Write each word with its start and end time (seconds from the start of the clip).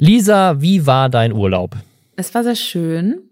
Lisa, 0.00 0.60
wie 0.60 0.86
war 0.86 1.08
dein 1.08 1.32
Urlaub? 1.32 1.74
Es 2.14 2.32
war 2.32 2.44
sehr 2.44 2.54
schön. 2.54 3.30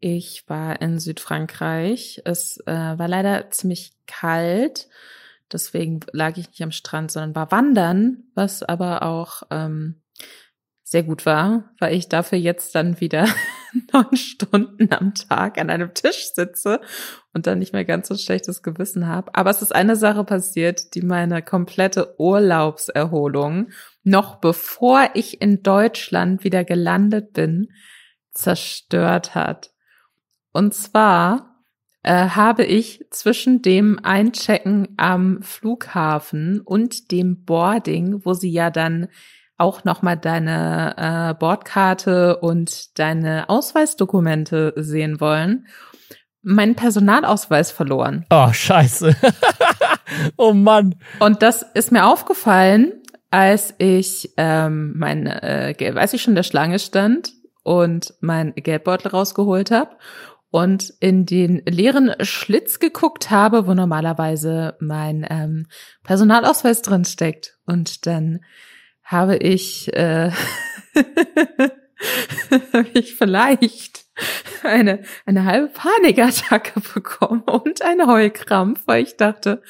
Ich 0.00 0.44
war 0.48 0.80
in 0.80 0.98
Südfrankreich. 0.98 2.22
Es 2.24 2.58
äh, 2.66 2.72
war 2.72 3.06
leider 3.06 3.50
ziemlich 3.50 3.92
kalt. 4.06 4.88
Deswegen 5.52 6.00
lag 6.12 6.38
ich 6.38 6.48
nicht 6.48 6.62
am 6.62 6.70
Strand, 6.70 7.12
sondern 7.12 7.34
war 7.34 7.50
wandern, 7.52 8.24
was 8.34 8.62
aber 8.62 9.02
auch 9.02 9.42
ähm, 9.50 10.00
sehr 10.82 11.02
gut 11.02 11.26
war, 11.26 11.64
weil 11.78 11.94
ich 11.94 12.08
dafür 12.08 12.38
jetzt 12.38 12.74
dann 12.74 12.98
wieder 13.00 13.28
neun 13.92 14.16
Stunden 14.16 14.92
am 14.92 15.14
Tag 15.14 15.58
an 15.58 15.70
einem 15.70 15.94
Tisch 15.94 16.32
sitze 16.34 16.80
und 17.32 17.46
dann 17.46 17.58
nicht 17.58 17.72
mehr 17.72 17.84
ganz 17.84 18.08
so 18.08 18.16
schlechtes 18.16 18.62
Gewissen 18.62 19.06
habe. 19.06 19.34
Aber 19.34 19.50
es 19.50 19.62
ist 19.62 19.74
eine 19.74 19.96
Sache 19.96 20.24
passiert, 20.24 20.94
die 20.94 21.02
meine 21.02 21.42
komplette 21.42 22.18
Urlaubserholung 22.18 23.68
noch 24.02 24.36
bevor 24.36 25.10
ich 25.14 25.42
in 25.42 25.62
Deutschland 25.64 26.44
wieder 26.44 26.64
gelandet 26.64 27.32
bin, 27.32 27.72
zerstört 28.32 29.34
hat. 29.34 29.72
Und 30.52 30.74
zwar 30.74 31.56
äh, 32.02 32.28
habe 32.28 32.64
ich 32.64 33.04
zwischen 33.10 33.62
dem 33.62 33.98
Einchecken 34.00 34.94
am 34.96 35.42
Flughafen 35.42 36.60
und 36.60 37.10
dem 37.10 37.44
Boarding, 37.44 38.24
wo 38.24 38.32
sie 38.32 38.50
ja 38.52 38.70
dann 38.70 39.08
auch 39.58 39.84
nochmal 39.84 40.16
deine 40.16 40.94
äh, 40.96 41.34
Bordkarte 41.38 42.38
und 42.38 42.98
deine 42.98 43.48
Ausweisdokumente 43.48 44.74
sehen 44.76 45.20
wollen, 45.20 45.66
meinen 46.42 46.74
Personalausweis 46.74 47.70
verloren. 47.70 48.26
Oh, 48.30 48.52
scheiße. 48.52 49.16
oh 50.36 50.52
Mann. 50.52 50.94
Und 51.18 51.42
das 51.42 51.62
ist 51.74 51.90
mir 51.90 52.06
aufgefallen, 52.06 52.92
als 53.30 53.74
ich 53.78 54.32
ähm, 54.36 54.94
mein, 54.96 55.26
äh, 55.26 55.74
weiß 55.94 56.12
ich 56.12 56.22
schon, 56.22 56.34
der 56.34 56.44
Schlange 56.44 56.78
stand 56.78 57.32
und 57.64 58.14
mein 58.20 58.54
Geldbeutel 58.54 59.10
rausgeholt 59.10 59.70
habe 59.70 59.96
und 60.50 60.94
in 61.00 61.26
den 61.26 61.62
leeren 61.66 62.14
Schlitz 62.20 62.78
geguckt 62.78 63.30
habe, 63.30 63.66
wo 63.66 63.74
normalerweise 63.74 64.76
mein 64.80 65.26
ähm, 65.28 65.66
Personalausweis 66.04 66.82
drin 66.82 67.04
steckt. 67.04 67.58
Und 67.66 68.06
dann 68.06 68.40
habe 69.06 69.36
ich, 69.36 69.94
äh, 69.94 70.30
habe 72.72 72.88
ich 72.92 73.14
vielleicht 73.14 74.04
eine, 74.62 75.02
eine 75.24 75.44
halbe 75.44 75.68
Panikattacke 75.68 76.80
bekommen 76.94 77.42
und 77.42 77.82
einen 77.82 78.06
Heulkrampf, 78.06 78.82
weil 78.86 79.04
ich 79.04 79.16
dachte, 79.16 79.62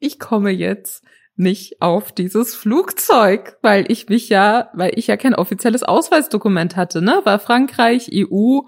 ich 0.00 0.18
komme 0.18 0.50
jetzt 0.50 1.04
nicht 1.36 1.80
auf 1.80 2.12
dieses 2.12 2.54
Flugzeug, 2.54 3.56
weil 3.62 3.90
ich 3.90 4.08
mich 4.08 4.28
ja, 4.28 4.68
weil 4.74 4.92
ich 4.96 5.06
ja 5.06 5.16
kein 5.16 5.34
offizielles 5.34 5.82
Ausweisdokument 5.82 6.76
hatte, 6.76 7.00
ne? 7.00 7.22
Weil 7.24 7.38
Frankreich, 7.38 8.10
EU, 8.12 8.60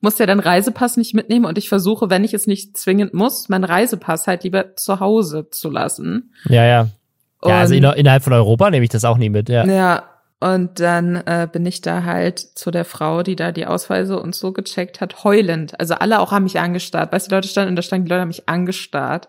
muss 0.00 0.18
ja 0.18 0.26
dann 0.26 0.40
Reisepass 0.40 0.96
nicht 0.96 1.14
mitnehmen 1.14 1.44
und 1.44 1.56
ich 1.58 1.68
versuche, 1.68 2.10
wenn 2.10 2.24
ich 2.24 2.34
es 2.34 2.46
nicht 2.46 2.76
zwingend 2.76 3.14
muss, 3.14 3.48
meinen 3.48 3.64
Reisepass 3.64 4.26
halt 4.26 4.44
lieber 4.44 4.76
zu 4.76 5.00
Hause 5.00 5.48
zu 5.50 5.70
lassen. 5.70 6.32
Ja, 6.48 6.64
ja. 6.64 6.88
Ja, 7.44 7.60
also 7.60 7.74
innerhalb 7.74 8.22
von 8.22 8.32
Europa 8.32 8.70
nehme 8.70 8.84
ich 8.84 8.90
das 8.90 9.04
auch 9.04 9.16
nie 9.16 9.28
mit, 9.30 9.48
ja. 9.48 9.64
Ja, 9.64 10.18
und 10.40 10.78
dann 10.78 11.16
äh, 11.16 11.48
bin 11.50 11.66
ich 11.66 11.80
da 11.80 12.04
halt 12.04 12.38
zu 12.38 12.70
der 12.70 12.84
Frau, 12.84 13.22
die 13.22 13.34
da 13.34 13.50
die 13.50 13.66
Ausweise 13.66 14.20
und 14.20 14.36
so 14.36 14.52
gecheckt 14.52 15.00
hat, 15.00 15.24
heulend. 15.24 15.78
Also 15.80 15.94
alle 15.94 16.20
auch 16.20 16.30
haben 16.30 16.44
mich 16.44 16.60
angestarrt. 16.60 17.12
Weißt 17.12 17.26
du, 17.26 17.30
die 17.30 17.34
Leute 17.34 17.48
standen 17.48 17.70
und 17.70 17.76
da 17.76 17.82
standen 17.82 18.06
die 18.06 18.10
Leute 18.10 18.20
haben 18.20 18.28
mich 18.28 18.48
angestarrt. 18.48 19.28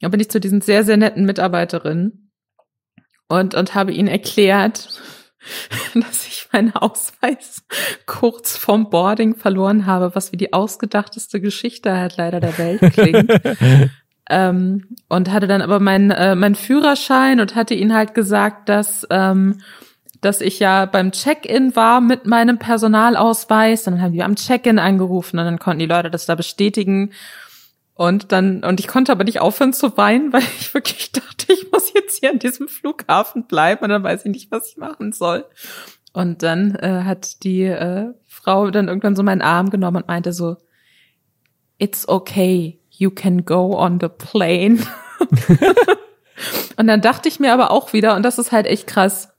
Dann 0.00 0.10
bin 0.10 0.20
ich 0.20 0.30
zu 0.30 0.40
diesen 0.40 0.60
sehr, 0.60 0.84
sehr 0.84 0.96
netten 0.96 1.26
Mitarbeiterinnen 1.26 2.32
und, 3.28 3.54
und 3.54 3.74
habe 3.74 3.92
ihnen 3.92 4.08
erklärt, 4.08 4.88
dass 5.94 6.26
ich 6.26 6.48
meinen 6.52 6.74
Ausweis 6.74 7.62
kurz 8.06 8.56
vorm 8.56 8.88
Boarding 8.88 9.34
verloren 9.34 9.84
habe, 9.84 10.14
was 10.14 10.32
wie 10.32 10.38
die 10.38 10.54
ausgedachteste 10.54 11.40
Geschichte 11.42 11.94
halt 11.94 12.16
leider 12.16 12.40
der 12.40 12.56
Welt 12.56 12.80
klingt. 12.92 13.30
ähm, 14.30 14.96
und 15.08 15.30
hatte 15.30 15.46
dann 15.46 15.62
aber 15.62 15.80
meinen 15.80 16.10
äh, 16.10 16.34
mein 16.34 16.54
Führerschein 16.54 17.40
und 17.40 17.54
hatte 17.54 17.74
ihnen 17.74 17.94
halt 17.94 18.14
gesagt, 18.14 18.68
dass 18.68 19.06
ähm, 19.10 19.60
dass 20.24 20.40
ich 20.40 20.58
ja 20.58 20.86
beim 20.86 21.12
Check-in 21.12 21.76
war 21.76 22.00
mit 22.00 22.26
meinem 22.26 22.58
Personalausweis. 22.58 23.84
Dann 23.84 24.00
haben 24.00 24.12
die 24.12 24.22
am 24.22 24.36
Check-in 24.36 24.78
angerufen 24.78 25.38
und 25.38 25.44
dann 25.44 25.58
konnten 25.58 25.80
die 25.80 25.86
Leute 25.86 26.10
das 26.10 26.24
da 26.26 26.34
bestätigen. 26.34 27.12
Und 27.92 28.32
dann, 28.32 28.64
und 28.64 28.80
ich 28.80 28.88
konnte 28.88 29.12
aber 29.12 29.24
nicht 29.24 29.40
aufhören 29.40 29.72
zu 29.72 29.96
weinen, 29.96 30.32
weil 30.32 30.42
ich 30.58 30.72
wirklich 30.72 31.12
dachte, 31.12 31.52
ich 31.52 31.70
muss 31.70 31.92
jetzt 31.92 32.20
hier 32.20 32.30
an 32.30 32.38
diesem 32.38 32.68
Flughafen 32.68 33.46
bleiben 33.46 33.84
und 33.84 33.90
dann 33.90 34.02
weiß 34.02 34.24
ich 34.24 34.32
nicht, 34.32 34.50
was 34.50 34.70
ich 34.70 34.76
machen 34.78 35.12
soll. 35.12 35.44
Und 36.12 36.42
dann 36.42 36.74
äh, 36.76 37.02
hat 37.04 37.42
die 37.42 37.64
äh, 37.64 38.12
Frau 38.26 38.70
dann 38.70 38.88
irgendwann 38.88 39.16
so 39.16 39.22
meinen 39.22 39.42
Arm 39.42 39.70
genommen 39.70 39.98
und 39.98 40.08
meinte 40.08 40.32
so, 40.32 40.56
it's 41.78 42.08
okay, 42.08 42.80
you 42.96 43.10
can 43.10 43.44
go 43.44 43.76
on 43.76 43.98
the 44.00 44.08
plane. 44.08 44.78
und 46.76 46.86
dann 46.86 47.00
dachte 47.00 47.28
ich 47.28 47.40
mir 47.40 47.52
aber 47.52 47.70
auch 47.70 47.92
wieder, 47.92 48.14
und 48.16 48.22
das 48.22 48.38
ist 48.38 48.52
halt 48.52 48.66
echt 48.66 48.86
krass, 48.86 49.30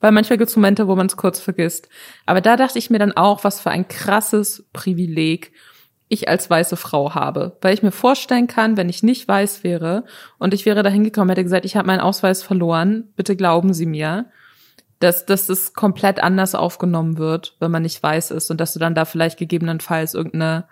weil 0.00 0.12
manchmal 0.12 0.38
gibt 0.38 0.50
es 0.50 0.56
Momente, 0.56 0.88
wo 0.88 0.96
man 0.96 1.06
es 1.06 1.16
kurz 1.16 1.40
vergisst. 1.40 1.88
Aber 2.26 2.40
da 2.40 2.56
dachte 2.56 2.78
ich 2.78 2.90
mir 2.90 2.98
dann 2.98 3.16
auch, 3.16 3.44
was 3.44 3.60
für 3.60 3.70
ein 3.70 3.88
krasses 3.88 4.68
Privileg 4.72 5.52
ich 6.08 6.28
als 6.28 6.48
weiße 6.48 6.76
Frau 6.76 7.14
habe. 7.14 7.56
Weil 7.60 7.74
ich 7.74 7.82
mir 7.82 7.92
vorstellen 7.92 8.46
kann, 8.46 8.76
wenn 8.76 8.88
ich 8.88 9.02
nicht 9.02 9.28
weiß 9.28 9.62
wäre 9.64 10.04
und 10.38 10.54
ich 10.54 10.66
wäre 10.66 10.82
dahin 10.82 11.04
gekommen, 11.04 11.30
hätte 11.30 11.44
gesagt, 11.44 11.64
ich 11.64 11.76
habe 11.76 11.86
meinen 11.86 12.00
Ausweis 12.00 12.42
verloren, 12.42 13.12
bitte 13.16 13.36
glauben 13.36 13.74
Sie 13.74 13.86
mir, 13.86 14.26
dass, 15.00 15.26
dass 15.26 15.46
das 15.46 15.74
komplett 15.74 16.20
anders 16.20 16.54
aufgenommen 16.54 17.18
wird, 17.18 17.56
wenn 17.60 17.70
man 17.70 17.82
nicht 17.82 18.02
weiß 18.02 18.30
ist 18.30 18.50
und 18.50 18.60
dass 18.60 18.72
du 18.72 18.78
dann 18.78 18.94
da 18.94 19.04
vielleicht 19.04 19.38
gegebenenfalls 19.38 20.14
irgendeine 20.14 20.66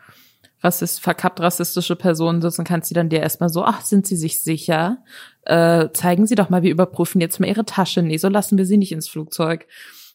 rassist, 0.60 1.00
verkappt 1.00 1.40
rassistische 1.40 1.96
Person 1.96 2.40
sitzt 2.40 2.58
und 2.58 2.66
kannst 2.66 2.88
sie 2.88 2.94
dann 2.94 3.08
dir 3.08 3.20
erstmal 3.20 3.48
so, 3.48 3.64
ach, 3.64 3.82
sind 3.82 4.06
Sie 4.06 4.16
sich 4.16 4.42
sicher? 4.42 4.98
Äh, 5.42 5.88
zeigen 5.92 6.26
Sie 6.26 6.34
doch 6.34 6.50
mal, 6.50 6.62
wir 6.62 6.70
überprüfen 6.70 7.20
jetzt 7.20 7.40
mal 7.40 7.48
Ihre 7.48 7.64
Tasche. 7.64 8.02
Nee, 8.02 8.16
so 8.16 8.28
lassen 8.28 8.58
wir 8.58 8.66
Sie 8.66 8.76
nicht 8.76 8.92
ins 8.92 9.08
Flugzeug. 9.08 9.66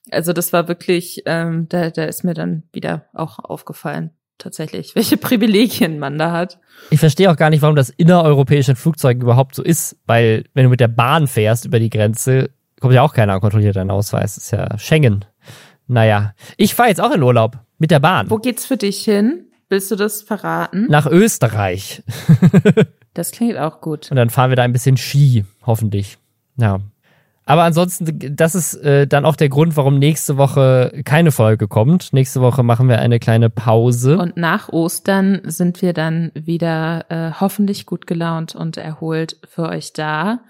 Also 0.10 0.34
das 0.34 0.52
war 0.52 0.68
wirklich, 0.68 1.24
ähm, 1.26 1.68
da, 1.70 1.90
da 1.90 2.06
ist 2.06 2.24
mir 2.24 2.34
dann 2.34 2.64
wieder 2.74 3.06
auch 3.14 3.40
aufgefallen 3.40 4.12
tatsächlich, 4.42 4.96
welche 4.96 5.18
Privilegien 5.18 6.00
man 6.00 6.18
da 6.18 6.32
hat. 6.32 6.60
Ich 6.90 7.00
verstehe 7.00 7.32
auch 7.32 7.38
gar 7.38 7.50
nicht, 7.50 7.62
warum 7.62 7.76
das 7.76 7.90
innereuropäische 7.90 8.76
Flugzeug 8.76 9.22
überhaupt 9.22 9.56
so 9.56 9.64
ist, 9.64 9.98
weil 10.06 10.46
wenn 10.54 10.64
du 10.64 10.70
mit 10.70 10.80
der 10.80 10.88
Bahn 10.88 11.28
fährst 11.28 11.66
über 11.66 11.80
die 11.80 11.90
Grenze, 11.90 12.50
kommt 12.80 12.94
ja 12.94 13.04
auch 13.04 13.14
keiner 13.14 13.36
und 13.36 13.42
kontrolliert 13.42 13.76
deinen 13.76 13.92
Ausweis. 13.92 14.36
Das 14.36 14.46
ist 14.46 14.52
ja 14.52 14.78
Schengen. 14.80 15.26
Naja, 15.88 16.34
ich 16.58 16.74
fahre 16.74 16.90
jetzt 16.90 17.02
auch 17.02 17.12
in 17.12 17.22
Urlaub 17.22 17.60
mit 17.78 17.92
der 17.92 18.00
Bahn. 18.00 18.30
Wo 18.30 18.38
geht's 18.38 18.66
für 18.66 18.78
dich 18.78 19.04
hin? 19.04 19.51
Willst 19.72 19.90
du 19.90 19.96
das 19.96 20.22
verraten? 20.22 20.88
Nach 20.90 21.06
Österreich. 21.06 22.04
das 23.14 23.32
klingt 23.32 23.58
auch 23.58 23.80
gut. 23.80 24.12
Und 24.12 24.18
dann 24.18 24.30
fahren 24.30 24.52
wir 24.52 24.58
da 24.58 24.64
ein 24.64 24.74
bisschen 24.74 24.98
Ski, 24.98 25.46
hoffentlich. 25.66 26.18
Ja. 26.58 26.82
Aber 27.46 27.64
ansonsten, 27.64 28.36
das 28.36 28.54
ist 28.54 28.74
äh, 28.76 29.08
dann 29.08 29.24
auch 29.24 29.38
der 29.38 29.48
Grund, 29.48 29.78
warum 29.78 29.98
nächste 29.98 30.36
Woche 30.36 31.02
keine 31.06 31.32
Folge 31.32 31.70
kommt. 31.70 32.12
Nächste 32.12 32.42
Woche 32.42 32.64
machen 32.64 32.90
wir 32.90 33.00
eine 33.00 33.20
kleine 33.20 33.50
Pause. 33.50 34.18
Und 34.18 34.36
nach 34.36 34.68
Ostern 34.68 35.40
sind 35.46 35.82
wir 35.82 35.94
dann 35.94 36.34
wieder 36.34 37.06
äh, 37.08 37.32
hoffentlich 37.40 37.86
gut 37.86 38.08
gelaunt 38.08 38.54
und 38.54 38.76
erholt 38.76 39.38
für 39.48 39.70
euch 39.70 39.94
da. 39.94 40.42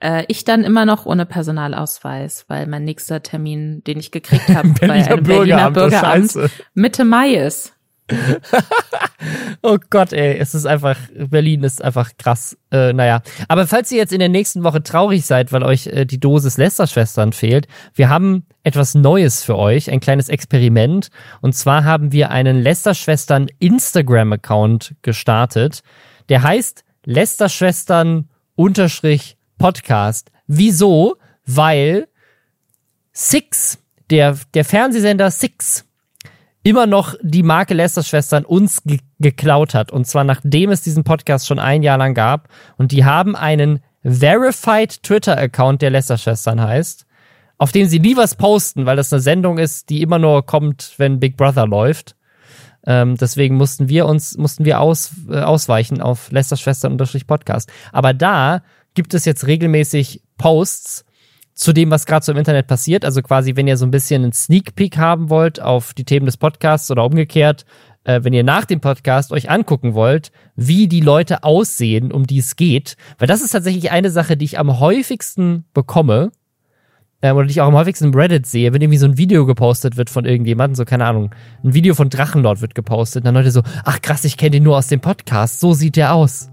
Äh, 0.00 0.24
ich 0.28 0.44
dann 0.44 0.64
immer 0.64 0.86
noch 0.86 1.04
ohne 1.04 1.26
Personalausweis, 1.26 2.46
weil 2.48 2.66
mein 2.66 2.84
nächster 2.84 3.22
Termin, 3.22 3.84
den 3.84 3.98
ich 3.98 4.10
gekriegt 4.10 4.48
habe 4.54 4.70
bei 4.80 4.90
einem 4.90 5.22
Berliner 5.22 5.70
Bürgeramt, 5.70 6.34
Mitte 6.72 7.04
Mai 7.04 7.34
ist. 7.34 7.74
oh 9.62 9.78
Gott, 9.90 10.12
ey, 10.12 10.38
es 10.38 10.54
ist 10.54 10.66
einfach, 10.66 10.96
Berlin 11.14 11.62
ist 11.62 11.82
einfach 11.82 12.12
krass. 12.18 12.56
Äh, 12.70 12.92
naja, 12.92 13.22
aber 13.48 13.66
falls 13.66 13.90
ihr 13.92 13.98
jetzt 13.98 14.12
in 14.12 14.18
der 14.18 14.28
nächsten 14.28 14.64
Woche 14.64 14.82
traurig 14.82 15.26
seid, 15.26 15.52
weil 15.52 15.62
euch 15.62 15.86
äh, 15.88 16.04
die 16.04 16.18
Dosis 16.18 16.56
Lästerschwestern 16.56 17.32
fehlt, 17.32 17.68
wir 17.94 18.08
haben 18.08 18.46
etwas 18.62 18.94
Neues 18.94 19.44
für 19.44 19.56
euch, 19.56 19.90
ein 19.90 20.00
kleines 20.00 20.28
Experiment. 20.28 21.08
Und 21.40 21.54
zwar 21.54 21.84
haben 21.84 22.12
wir 22.12 22.30
einen 22.30 22.62
Lästerschwestern 22.62 23.48
Instagram-Account 23.58 24.94
gestartet. 25.02 25.82
Der 26.28 26.42
heißt 26.42 26.84
Lästerschwestern 27.04 28.28
unterstrich 28.54 29.36
Podcast. 29.58 30.30
Wieso? 30.46 31.16
Weil 31.46 32.08
Six, 33.12 33.78
der, 34.10 34.38
der 34.54 34.64
Fernsehsender 34.64 35.30
Six, 35.30 35.84
immer 36.68 36.86
noch 36.86 37.14
die 37.22 37.42
Marke 37.42 37.72
Lester-Schwestern 37.72 38.44
uns 38.44 38.82
ge 38.84 38.98
geklaut 39.20 39.74
hat. 39.74 39.90
Und 39.90 40.06
zwar 40.06 40.22
nachdem 40.22 40.70
es 40.70 40.82
diesen 40.82 41.02
Podcast 41.02 41.46
schon 41.46 41.58
ein 41.58 41.82
Jahr 41.82 41.98
lang 41.98 42.14
gab. 42.14 42.48
Und 42.76 42.92
die 42.92 43.04
haben 43.04 43.34
einen 43.34 43.80
Verified 44.04 45.02
Twitter-Account, 45.02 45.82
der 45.82 45.90
Lester-Schwestern 45.90 46.60
heißt, 46.60 47.06
auf 47.56 47.72
dem 47.72 47.86
sie 47.86 47.98
nie 47.98 48.16
was 48.16 48.36
posten, 48.36 48.86
weil 48.86 48.96
das 48.96 49.12
eine 49.12 49.20
Sendung 49.20 49.58
ist, 49.58 49.90
die 49.90 50.02
immer 50.02 50.18
nur 50.18 50.46
kommt, 50.46 50.94
wenn 50.98 51.18
Big 51.18 51.36
Brother 51.36 51.66
läuft. 51.66 52.14
Ähm, 52.86 53.16
deswegen 53.16 53.56
mussten 53.56 53.88
wir 53.88 54.06
uns, 54.06 54.36
mussten 54.36 54.64
wir 54.64 54.80
aus, 54.80 55.12
äh, 55.28 55.40
ausweichen 55.40 56.00
auf 56.00 56.30
Lester 56.30 56.56
Schwestern 56.56 56.96
Podcast. 56.96 57.72
Aber 57.92 58.14
da 58.14 58.62
gibt 58.94 59.14
es 59.14 59.24
jetzt 59.24 59.46
regelmäßig 59.46 60.22
Posts 60.36 61.04
zu 61.58 61.72
dem, 61.72 61.90
was 61.90 62.06
gerade 62.06 62.24
so 62.24 62.30
im 62.30 62.38
Internet 62.38 62.68
passiert. 62.68 63.04
Also 63.04 63.20
quasi, 63.20 63.56
wenn 63.56 63.66
ihr 63.66 63.76
so 63.76 63.84
ein 63.84 63.90
bisschen 63.90 64.22
einen 64.22 64.32
Sneak 64.32 64.76
Peek 64.76 64.96
haben 64.96 65.28
wollt 65.28 65.60
auf 65.60 65.92
die 65.92 66.04
Themen 66.04 66.24
des 66.24 66.36
Podcasts 66.36 66.88
oder 66.90 67.04
umgekehrt, 67.04 67.64
äh, 68.04 68.20
wenn 68.22 68.32
ihr 68.32 68.44
nach 68.44 68.64
dem 68.64 68.80
Podcast 68.80 69.32
euch 69.32 69.50
angucken 69.50 69.94
wollt, 69.94 70.30
wie 70.54 70.86
die 70.86 71.00
Leute 71.00 71.42
aussehen, 71.42 72.12
um 72.12 72.28
die 72.28 72.38
es 72.38 72.54
geht. 72.54 72.96
Weil 73.18 73.26
das 73.26 73.42
ist 73.42 73.50
tatsächlich 73.50 73.90
eine 73.90 74.10
Sache, 74.10 74.36
die 74.36 74.44
ich 74.44 74.58
am 74.58 74.78
häufigsten 74.78 75.64
bekomme. 75.74 76.30
Ähm, 77.22 77.34
oder 77.34 77.46
die 77.46 77.50
ich 77.50 77.60
auch 77.60 77.66
am 77.66 77.74
häufigsten 77.74 78.04
im 78.04 78.14
Reddit 78.14 78.46
sehe, 78.46 78.72
wenn 78.72 78.80
irgendwie 78.80 78.98
so 78.98 79.06
ein 79.06 79.18
Video 79.18 79.44
gepostet 79.44 79.96
wird 79.96 80.10
von 80.10 80.24
irgendjemandem, 80.24 80.76
so 80.76 80.84
keine 80.84 81.06
Ahnung, 81.06 81.34
ein 81.64 81.74
Video 81.74 81.96
von 81.96 82.08
Drachenlord 82.08 82.60
wird 82.60 82.76
gepostet, 82.76 83.26
dann 83.26 83.34
Leute 83.34 83.50
so, 83.50 83.62
ach 83.84 84.00
krass, 84.00 84.24
ich 84.24 84.36
kenne 84.36 84.52
den 84.52 84.62
nur 84.62 84.76
aus 84.76 84.86
dem 84.86 85.00
Podcast, 85.00 85.58
so 85.58 85.72
sieht 85.72 85.96
der 85.96 86.14
aus. 86.14 86.50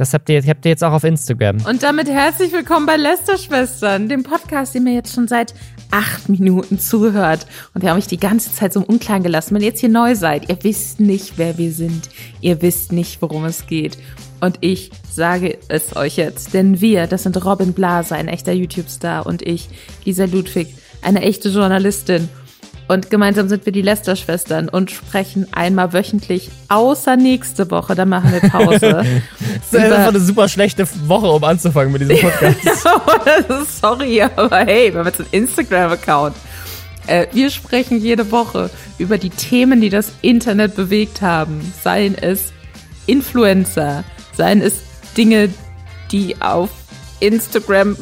Das 0.00 0.14
habt 0.14 0.30
ihr, 0.30 0.42
habt 0.42 0.64
ihr 0.64 0.70
jetzt 0.70 0.82
auch 0.82 0.94
auf 0.94 1.04
Instagram. 1.04 1.58
Und 1.66 1.82
damit 1.82 2.08
herzlich 2.08 2.54
willkommen 2.54 2.86
bei 2.86 2.96
Lester 2.96 3.36
Schwestern, 3.36 4.08
dem 4.08 4.22
Podcast, 4.22 4.74
den 4.74 4.84
mir 4.84 4.94
jetzt 4.94 5.14
schon 5.14 5.28
seit 5.28 5.52
acht 5.90 6.30
Minuten 6.30 6.78
zuhört. 6.78 7.46
Und 7.74 7.82
wir 7.82 7.90
haben 7.90 7.96
mich 7.96 8.06
die 8.06 8.16
ganze 8.16 8.50
Zeit 8.50 8.72
so 8.72 8.80
im 8.80 8.86
Unklaren 8.86 9.22
gelassen. 9.22 9.54
Wenn 9.54 9.60
ihr 9.60 9.68
jetzt 9.68 9.80
hier 9.80 9.90
neu 9.90 10.14
seid, 10.14 10.48
ihr 10.48 10.56
wisst 10.62 11.00
nicht, 11.00 11.36
wer 11.36 11.58
wir 11.58 11.70
sind. 11.70 12.08
Ihr 12.40 12.62
wisst 12.62 12.92
nicht, 12.92 13.20
worum 13.20 13.44
es 13.44 13.66
geht. 13.66 13.98
Und 14.40 14.56
ich 14.62 14.90
sage 15.12 15.58
es 15.68 15.94
euch 15.94 16.16
jetzt, 16.16 16.54
denn 16.54 16.80
wir, 16.80 17.06
das 17.06 17.24
sind 17.24 17.44
Robin 17.44 17.74
Blaser, 17.74 18.16
ein 18.16 18.28
echter 18.28 18.52
YouTube-Star, 18.52 19.26
und 19.26 19.42
ich, 19.42 19.68
Lisa 20.06 20.24
Ludwig, 20.24 20.68
eine 21.02 21.20
echte 21.20 21.50
Journalistin. 21.50 22.30
Und 22.90 23.08
gemeinsam 23.08 23.48
sind 23.48 23.66
wir 23.66 23.72
die 23.72 23.82
Lester-Schwestern 23.82 24.68
und 24.68 24.90
sprechen 24.90 25.46
einmal 25.52 25.92
wöchentlich, 25.92 26.50
außer 26.66 27.14
nächste 27.14 27.70
Woche, 27.70 27.94
da 27.94 28.04
machen 28.04 28.32
wir 28.32 28.50
Pause. 28.50 28.80
das 29.70 29.72
ist 29.72 29.92
einfach 29.92 30.08
eine 30.08 30.18
super 30.18 30.48
schlechte 30.48 30.88
Woche, 31.06 31.28
um 31.28 31.44
anzufangen 31.44 31.92
mit 31.92 32.02
diesem 32.02 32.16
Podcast. 32.30 33.80
Sorry, 33.80 34.20
aber 34.22 34.64
hey, 34.64 34.92
wir 34.92 34.98
haben 34.98 35.06
jetzt 35.06 35.20
einen 35.20 35.28
Instagram-Account. 35.30 36.34
Äh, 37.06 37.28
wir 37.32 37.50
sprechen 37.50 38.00
jede 38.00 38.32
Woche 38.32 38.70
über 38.98 39.18
die 39.18 39.30
Themen, 39.30 39.80
die 39.80 39.88
das 39.88 40.10
Internet 40.20 40.74
bewegt 40.74 41.22
haben. 41.22 41.60
Seien 41.84 42.16
es 42.20 42.52
Influencer, 43.06 44.02
seien 44.36 44.62
es 44.62 44.82
Dinge, 45.16 45.48
die 46.10 46.42
auf 46.42 46.70
Instagram 47.20 47.96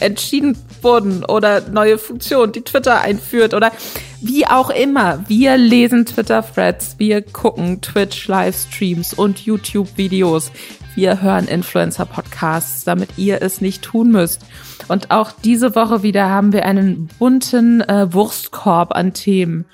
entschieden 0.00 0.56
wurden 0.82 1.24
oder 1.24 1.68
neue 1.70 1.98
Funktionen, 1.98 2.52
die 2.52 2.62
Twitter 2.62 3.00
einführt 3.00 3.54
oder 3.54 3.72
wie 4.20 4.46
auch 4.46 4.70
immer. 4.70 5.24
Wir 5.28 5.56
lesen 5.56 6.06
Twitter-Threads, 6.06 6.96
wir 6.98 7.22
gucken 7.22 7.80
Twitch-Livestreams 7.80 9.14
und 9.14 9.40
YouTube-Videos. 9.40 10.52
Wir 10.94 11.22
hören 11.22 11.46
Influencer-Podcasts, 11.46 12.84
damit 12.84 13.10
ihr 13.16 13.42
es 13.42 13.60
nicht 13.60 13.82
tun 13.82 14.10
müsst. 14.10 14.44
Und 14.88 15.10
auch 15.10 15.32
diese 15.32 15.74
Woche 15.74 16.02
wieder 16.02 16.28
haben 16.28 16.52
wir 16.52 16.66
einen 16.66 17.08
bunten 17.18 17.80
äh, 17.80 18.12
Wurstkorb 18.12 18.94
an 18.94 19.14
Themen. 19.14 19.66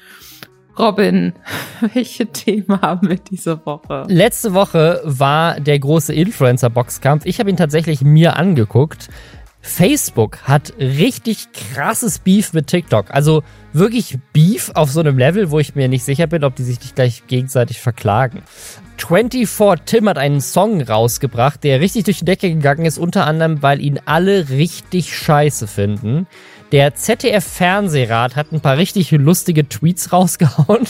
Robin, 0.78 1.32
welche 1.94 2.26
Themen 2.26 2.80
haben 2.82 3.08
wir 3.08 3.16
diese 3.16 3.64
Woche? 3.64 4.04
Letzte 4.08 4.52
Woche 4.52 5.00
war 5.04 5.58
der 5.58 5.78
große 5.78 6.12
Influencer-Boxkampf. 6.12 7.24
Ich 7.24 7.40
habe 7.40 7.50
ihn 7.50 7.56
tatsächlich 7.56 8.02
mir 8.02 8.36
angeguckt. 8.36 9.08
Facebook 9.66 10.38
hat 10.44 10.72
richtig 10.78 11.48
krasses 11.52 12.20
Beef 12.20 12.52
mit 12.52 12.68
TikTok. 12.68 13.10
Also 13.10 13.42
wirklich 13.72 14.16
Beef 14.32 14.70
auf 14.74 14.90
so 14.90 15.00
einem 15.00 15.18
Level, 15.18 15.50
wo 15.50 15.58
ich 15.58 15.74
mir 15.74 15.88
nicht 15.88 16.04
sicher 16.04 16.28
bin, 16.28 16.44
ob 16.44 16.54
die 16.54 16.62
sich 16.62 16.80
nicht 16.80 16.94
gleich 16.94 17.26
gegenseitig 17.26 17.80
verklagen. 17.80 18.42
24 18.96 19.84
Tim 19.84 20.08
hat 20.08 20.18
einen 20.18 20.40
Song 20.40 20.80
rausgebracht, 20.80 21.64
der 21.64 21.80
richtig 21.80 22.04
durch 22.04 22.20
die 22.20 22.24
Decke 22.24 22.48
gegangen 22.48 22.86
ist, 22.86 22.96
unter 22.96 23.26
anderem, 23.26 23.62
weil 23.62 23.80
ihn 23.80 24.00
alle 24.06 24.48
richtig 24.48 25.14
scheiße 25.14 25.66
finden. 25.66 26.26
Der 26.72 26.94
ZDF-Fernsehrat 26.94 28.36
hat 28.36 28.52
ein 28.52 28.60
paar 28.60 28.78
richtig 28.78 29.10
lustige 29.10 29.68
Tweets 29.68 30.12
rausgehauen, 30.12 30.86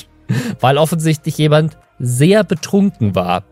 weil 0.61 0.79
offensichtlich 0.79 1.39
jemand 1.39 1.79
sehr 1.99 2.45
betrunken 2.45 3.15
war. 3.15 3.45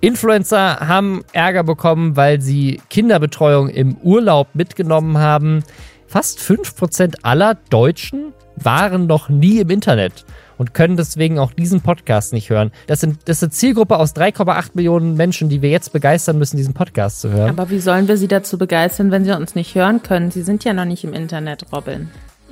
Influencer 0.00 0.80
haben 0.86 1.24
Ärger 1.32 1.64
bekommen, 1.64 2.16
weil 2.16 2.40
sie 2.40 2.80
Kinderbetreuung 2.88 3.68
im 3.68 3.96
Urlaub 3.96 4.48
mitgenommen 4.54 5.18
haben. 5.18 5.64
Fast 6.06 6.38
5% 6.38 7.16
aller 7.22 7.56
Deutschen 7.68 8.32
waren 8.56 9.06
noch 9.06 9.28
nie 9.28 9.58
im 9.58 9.70
Internet 9.70 10.24
und 10.56 10.74
können 10.74 10.96
deswegen 10.96 11.38
auch 11.38 11.52
diesen 11.52 11.80
Podcast 11.80 12.32
nicht 12.32 12.50
hören. 12.50 12.70
Das, 12.86 13.00
sind, 13.00 13.20
das 13.26 13.38
ist 13.38 13.42
eine 13.44 13.50
Zielgruppe 13.50 13.96
aus 13.96 14.14
3,8 14.14 14.70
Millionen 14.74 15.14
Menschen, 15.14 15.48
die 15.48 15.62
wir 15.62 15.70
jetzt 15.70 15.92
begeistern 15.92 16.38
müssen, 16.38 16.56
diesen 16.56 16.74
Podcast 16.74 17.20
zu 17.20 17.30
hören. 17.30 17.50
Aber 17.50 17.70
wie 17.70 17.80
sollen 17.80 18.08
wir 18.08 18.16
sie 18.16 18.28
dazu 18.28 18.58
begeistern, 18.58 19.10
wenn 19.10 19.24
sie 19.24 19.36
uns 19.36 19.54
nicht 19.54 19.74
hören 19.74 20.02
können? 20.02 20.30
Sie 20.30 20.42
sind 20.42 20.64
ja 20.64 20.74
noch 20.74 20.84
nicht 20.84 21.04
im 21.04 21.12
Internet, 21.12 21.66
Robin. 21.72 22.10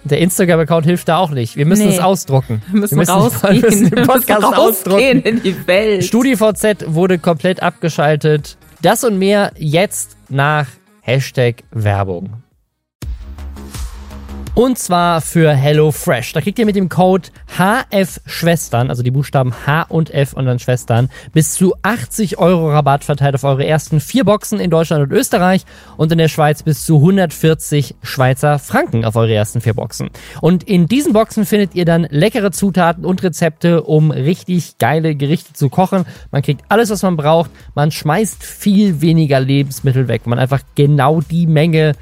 Der 0.09 0.19
Instagram-Account 0.19 0.87
hilft 0.87 1.09
da 1.09 1.19
auch 1.19 1.31
nicht. 1.31 1.57
Wir 1.57 1.67
müssen 1.67 1.87
nee. 1.87 1.95
es 1.95 2.01
ausdrucken. 2.01 2.63
Wir 2.71 2.81
müssen, 2.81 2.93
wir 2.93 2.99
müssen 2.99 3.11
rausgehen. 3.11 3.63
Wir 3.63 3.71
müssen 3.71 3.91
den 3.91 4.07
Podcast 4.07 4.43
wir 4.43 4.49
müssen 4.49 4.55
ausdrucken. 4.55 5.23
in 5.23 5.43
die 5.43 5.67
Welt. 5.67 6.05
StudiVZ 6.05 6.85
wurde 6.87 7.19
komplett 7.19 7.63
abgeschaltet. 7.63 8.57
Das 8.83 9.05
und 9.05 9.19
mehr 9.19 9.53
jetzt 9.57 10.17
nach 10.29 10.69
Hashtag 11.03 11.65
Werbung. 11.71 12.43
Und 14.57 14.79
zwar 14.79 15.21
für 15.21 15.53
HelloFresh. 15.53 16.33
Da 16.33 16.41
kriegt 16.41 16.59
ihr 16.59 16.65
mit 16.65 16.77
dem 16.77 16.89
Code 16.89 17.29
HF 17.59 18.23
Schwestern, 18.25 18.89
also 18.89 19.03
die 19.03 19.11
Buchstaben 19.11 19.53
H 19.67 19.83
und 19.91 20.15
F 20.15 20.33
und 20.33 20.47
dann 20.47 20.59
Schwestern, 20.59 21.11
bis 21.35 21.53
zu 21.53 21.75
80 21.83 22.39
Euro 22.39 22.71
Rabatt 22.71 23.05
verteilt 23.05 23.35
auf 23.35 23.45
eure 23.45 23.67
ersten 23.67 24.01
vier 24.01 24.25
Boxen 24.25 24.59
in 24.59 24.71
Deutschland 24.71 25.03
und 25.03 25.13
Österreich 25.13 25.67
und 25.99 26.11
in 26.11 26.17
der 26.17 26.29
Schweiz 26.29 26.63
bis 26.63 26.87
zu 26.87 26.97
140 26.97 27.97
Schweizer 28.03 28.59
Franken 28.59 29.05
auf 29.05 29.15
eure 29.17 29.35
ersten 29.35 29.61
vier 29.61 29.75
Boxen. 29.75 30.09
Und 30.41 30.63
in 30.63 30.87
diesen 30.87 31.13
Boxen 31.13 31.45
findet 31.45 31.75
ihr 31.75 31.85
dann 31.85 32.07
leckere 32.09 32.51
Zutaten 32.51 33.05
und 33.05 33.23
Rezepte, 33.23 33.83
um 33.83 34.11
richtig 34.11 34.79
geile 34.79 35.17
Gerichte 35.17 35.53
zu 35.53 35.69
kochen. 35.69 36.07
Man 36.31 36.41
kriegt 36.41 36.65
alles, 36.71 36.89
was 36.89 37.03
man 37.03 37.19
braucht. 37.19 37.51
Man 37.75 37.91
schmeißt 37.91 38.43
viel 38.43 39.03
weniger 39.03 39.39
Lebensmittel 39.39 40.09
weg. 40.09 40.27
Man 40.27 40.39
einfach 40.39 40.63
genau 40.75 41.21
die 41.21 41.47
Menge, 41.47 41.93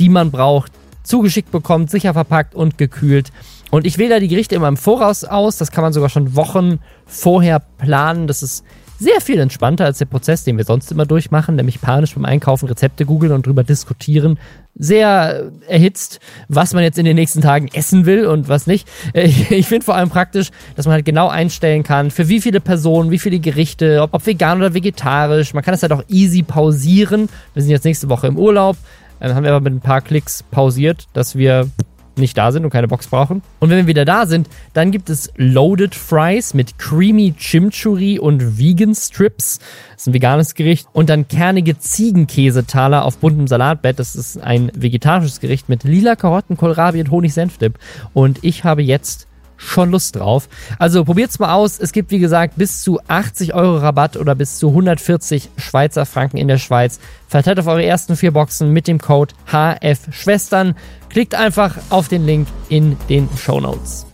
die 0.00 0.08
man 0.08 0.32
braucht, 0.32 0.72
zugeschickt 1.02 1.50
bekommt, 1.50 1.90
sicher 1.90 2.12
verpackt 2.12 2.54
und 2.54 2.78
gekühlt. 2.78 3.30
Und 3.70 3.86
ich 3.86 3.98
wähle 3.98 4.10
da 4.10 4.20
die 4.20 4.28
Gerichte 4.28 4.56
immer 4.56 4.68
im 4.68 4.76
Voraus 4.76 5.24
aus. 5.24 5.56
Das 5.56 5.70
kann 5.70 5.82
man 5.82 5.92
sogar 5.92 6.08
schon 6.08 6.34
Wochen 6.34 6.80
vorher 7.06 7.60
planen. 7.78 8.26
Das 8.26 8.42
ist 8.42 8.64
sehr 9.00 9.22
viel 9.22 9.40
entspannter 9.40 9.86
als 9.86 9.96
der 9.96 10.04
Prozess, 10.04 10.44
den 10.44 10.58
wir 10.58 10.64
sonst 10.64 10.92
immer 10.92 11.06
durchmachen, 11.06 11.56
nämlich 11.56 11.80
panisch 11.80 12.14
beim 12.14 12.26
Einkaufen 12.26 12.68
Rezepte 12.68 13.06
googeln 13.06 13.32
und 13.32 13.46
drüber 13.46 13.64
diskutieren. 13.64 14.38
Sehr 14.74 15.50
erhitzt, 15.66 16.20
was 16.48 16.74
man 16.74 16.82
jetzt 16.82 16.98
in 16.98 17.06
den 17.06 17.16
nächsten 17.16 17.40
Tagen 17.40 17.68
essen 17.72 18.04
will 18.04 18.26
und 18.26 18.48
was 18.48 18.66
nicht. 18.66 18.86
Ich 19.14 19.66
finde 19.66 19.86
vor 19.86 19.94
allem 19.94 20.10
praktisch, 20.10 20.50
dass 20.76 20.84
man 20.84 20.92
halt 20.92 21.06
genau 21.06 21.28
einstellen 21.28 21.82
kann, 21.82 22.10
für 22.10 22.28
wie 22.28 22.42
viele 22.42 22.60
Personen, 22.60 23.10
wie 23.10 23.18
viele 23.18 23.38
Gerichte, 23.38 24.02
ob, 24.02 24.12
ob 24.12 24.26
vegan 24.26 24.58
oder 24.58 24.74
vegetarisch. 24.74 25.54
Man 25.54 25.64
kann 25.64 25.72
das 25.72 25.82
halt 25.82 25.92
auch 25.92 26.04
easy 26.08 26.42
pausieren. 26.42 27.30
Wir 27.54 27.62
sind 27.62 27.70
jetzt 27.70 27.84
nächste 27.84 28.10
Woche 28.10 28.26
im 28.26 28.36
Urlaub. 28.36 28.76
Dann 29.20 29.34
haben 29.34 29.44
wir 29.44 29.52
aber 29.52 29.62
mit 29.62 29.74
ein 29.74 29.80
paar 29.80 30.00
Klicks 30.00 30.42
pausiert, 30.42 31.06
dass 31.12 31.36
wir 31.36 31.68
nicht 32.16 32.36
da 32.36 32.52
sind 32.52 32.64
und 32.64 32.70
keine 32.70 32.88
Box 32.88 33.08
brauchen. 33.08 33.42
Und 33.58 33.70
wenn 33.70 33.78
wir 33.78 33.86
wieder 33.86 34.04
da 34.04 34.26
sind, 34.26 34.48
dann 34.72 34.90
gibt 34.90 35.10
es 35.10 35.32
Loaded 35.36 35.94
Fries 35.94 36.54
mit 36.54 36.78
Creamy 36.78 37.34
Chimichurri 37.36 38.18
und 38.18 38.58
Vegan 38.58 38.94
Strips. 38.94 39.58
Das 39.92 40.02
ist 40.02 40.06
ein 40.08 40.14
veganes 40.14 40.54
Gericht. 40.54 40.88
Und 40.92 41.08
dann 41.08 41.28
kernige 41.28 41.78
Ziegenkäsetaler 41.78 43.04
auf 43.04 43.18
buntem 43.18 43.46
Salatbett. 43.46 43.98
Das 43.98 44.14
ist 44.14 44.42
ein 44.42 44.70
vegetarisches 44.74 45.40
Gericht 45.40 45.68
mit 45.68 45.84
lila 45.84 46.16
Karotten, 46.16 46.56
Kohlrabi 46.56 47.00
und 47.00 47.10
Honig-Senfdip. 47.10 47.78
Und 48.12 48.38
ich 48.42 48.64
habe 48.64 48.82
jetzt 48.82 49.26
schon 49.60 49.90
Lust 49.90 50.16
drauf. 50.16 50.48
Also 50.78 51.04
probiert's 51.04 51.38
mal 51.38 51.52
aus. 51.52 51.78
Es 51.78 51.92
gibt, 51.92 52.10
wie 52.10 52.18
gesagt, 52.18 52.54
bis 52.56 52.82
zu 52.82 52.98
80 53.06 53.54
Euro 53.54 53.76
Rabatt 53.76 54.16
oder 54.16 54.34
bis 54.34 54.58
zu 54.58 54.68
140 54.68 55.50
Schweizer 55.58 56.06
Franken 56.06 56.38
in 56.38 56.48
der 56.48 56.58
Schweiz. 56.58 56.98
Verteilt 57.28 57.60
auf 57.60 57.66
eure 57.66 57.84
ersten 57.84 58.16
vier 58.16 58.32
Boxen 58.32 58.72
mit 58.72 58.88
dem 58.88 58.98
Code 58.98 59.34
HF 59.46 60.12
Schwestern. 60.12 60.74
Klickt 61.10 61.34
einfach 61.34 61.76
auf 61.90 62.08
den 62.08 62.24
Link 62.24 62.48
in 62.68 62.96
den 63.08 63.28
Show 63.36 63.60
Notes. 63.60 64.06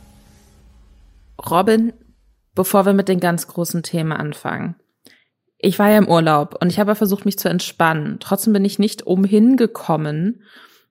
Robin, 1.48 1.92
bevor 2.54 2.84
wir 2.84 2.92
mit 2.92 3.08
den 3.08 3.20
ganz 3.20 3.46
großen 3.46 3.82
Themen 3.82 4.12
anfangen. 4.12 4.74
Ich 5.58 5.78
war 5.78 5.90
ja 5.90 5.98
im 5.98 6.08
Urlaub 6.08 6.56
und 6.60 6.70
ich 6.70 6.78
habe 6.78 6.94
versucht, 6.94 7.24
mich 7.24 7.38
zu 7.38 7.48
entspannen. 7.48 8.18
Trotzdem 8.20 8.52
bin 8.52 8.64
ich 8.64 8.78
nicht 8.78 9.06
umhin 9.06 9.56
gekommen, 9.56 10.42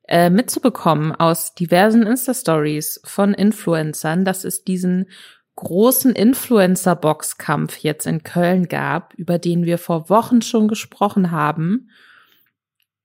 äh, 0.07 0.29
mitzubekommen 0.29 1.13
aus 1.13 1.53
diversen 1.55 2.03
Insta-Stories 2.03 3.01
von 3.03 3.33
Influencern, 3.33 4.25
dass 4.25 4.43
es 4.43 4.63
diesen 4.63 5.07
großen 5.55 6.13
Influencer-Boxkampf 6.13 7.77
jetzt 7.77 8.05
in 8.05 8.23
Köln 8.23 8.67
gab, 8.67 9.13
über 9.15 9.39
den 9.39 9.65
wir 9.65 9.77
vor 9.77 10.09
Wochen 10.09 10.41
schon 10.41 10.67
gesprochen 10.67 11.31
haben. 11.31 11.89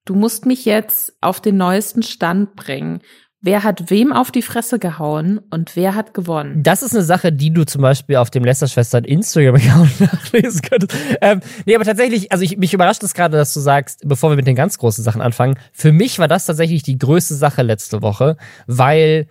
Du 0.05 0.15
musst 0.15 0.47
mich 0.47 0.65
jetzt 0.65 1.17
auf 1.21 1.41
den 1.41 1.57
neuesten 1.57 2.03
Stand 2.03 2.57
bringen. 2.57 3.01
Wer 3.43 3.65
hat 3.65 3.91
wem 3.91 4.13
auf 4.13 4.31
die 4.31 4.43
Fresse 4.43 4.79
gehauen 4.79 5.41
und 5.51 5.75
wer 5.77 5.95
hat 5.95 6.13
gewonnen. 6.13 6.63
Das 6.63 6.83
ist 6.83 6.95
eine 6.95 7.05
Sache, 7.05 7.33
die 7.33 7.53
du 7.53 7.65
zum 7.65 7.83
Beispiel 7.83 8.17
auf 8.17 8.31
dem 8.31 8.45
Lester-Schwestern 8.45 9.05
Instagram-Account 9.05 10.01
nachlesen 10.13 10.63
könntest. 10.63 10.95
Ähm, 11.21 11.41
nee, 11.65 11.75
aber 11.75 11.85
tatsächlich, 11.85 12.33
also 12.33 12.45
ich, 12.45 12.59
mich 12.59 12.75
überrascht 12.75 13.03
es 13.03 13.15
gerade, 13.15 13.37
dass 13.37 13.55
du 13.55 13.61
sagst, 13.61 14.03
bevor 14.05 14.31
wir 14.31 14.37
mit 14.37 14.47
den 14.47 14.57
ganz 14.57 14.79
großen 14.79 15.03
Sachen 15.03 15.23
anfangen, 15.23 15.57
für 15.73 15.93
mich 15.93 16.19
war 16.19 16.29
das 16.29 16.47
tatsächlich 16.47 16.83
die 16.83 16.99
größte 16.99 17.35
Sache 17.35 17.63
letzte 17.63 18.03
Woche, 18.03 18.37
weil 18.67 19.27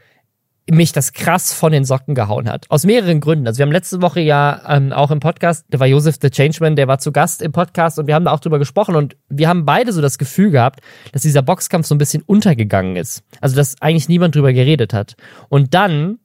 mich 0.71 0.91
das 0.91 1.13
krass 1.13 1.53
von 1.53 1.71
den 1.71 1.85
Socken 1.85 2.15
gehauen 2.15 2.49
hat. 2.49 2.65
Aus 2.69 2.85
mehreren 2.85 3.19
Gründen. 3.19 3.47
Also 3.47 3.59
wir 3.59 3.65
haben 3.65 3.71
letzte 3.71 4.01
Woche 4.01 4.19
ja 4.19 4.61
ähm, 4.67 4.91
auch 4.91 5.11
im 5.11 5.19
Podcast, 5.19 5.65
da 5.69 5.79
war 5.79 5.87
Joseph 5.87 6.17
the 6.21 6.29
Changeman, 6.29 6.75
der 6.75 6.87
war 6.87 6.99
zu 6.99 7.11
Gast 7.11 7.41
im 7.41 7.51
Podcast 7.51 7.99
und 7.99 8.07
wir 8.07 8.15
haben 8.15 8.25
da 8.25 8.31
auch 8.31 8.39
drüber 8.39 8.59
gesprochen 8.59 8.95
und 8.95 9.15
wir 9.29 9.47
haben 9.47 9.65
beide 9.65 9.91
so 9.93 10.01
das 10.01 10.17
Gefühl 10.17 10.51
gehabt, 10.51 10.81
dass 11.11 11.21
dieser 11.21 11.41
Boxkampf 11.41 11.87
so 11.87 11.95
ein 11.95 11.99
bisschen 11.99 12.23
untergegangen 12.23 12.95
ist. 12.95 13.23
Also 13.41 13.55
dass 13.55 13.81
eigentlich 13.81 14.09
niemand 14.09 14.35
drüber 14.35 14.53
geredet 14.53 14.93
hat. 14.93 15.15
Und 15.49 15.73
dann 15.73 16.19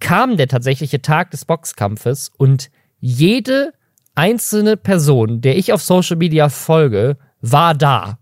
kam 0.00 0.36
der 0.36 0.48
tatsächliche 0.48 1.00
Tag 1.00 1.30
des 1.30 1.44
Boxkampfes 1.44 2.30
und 2.36 2.70
jede 2.98 3.72
einzelne 4.14 4.76
Person, 4.76 5.40
der 5.40 5.56
ich 5.56 5.72
auf 5.72 5.82
Social 5.82 6.16
Media 6.16 6.48
folge, 6.48 7.16
war 7.40 7.74
da. 7.74 8.18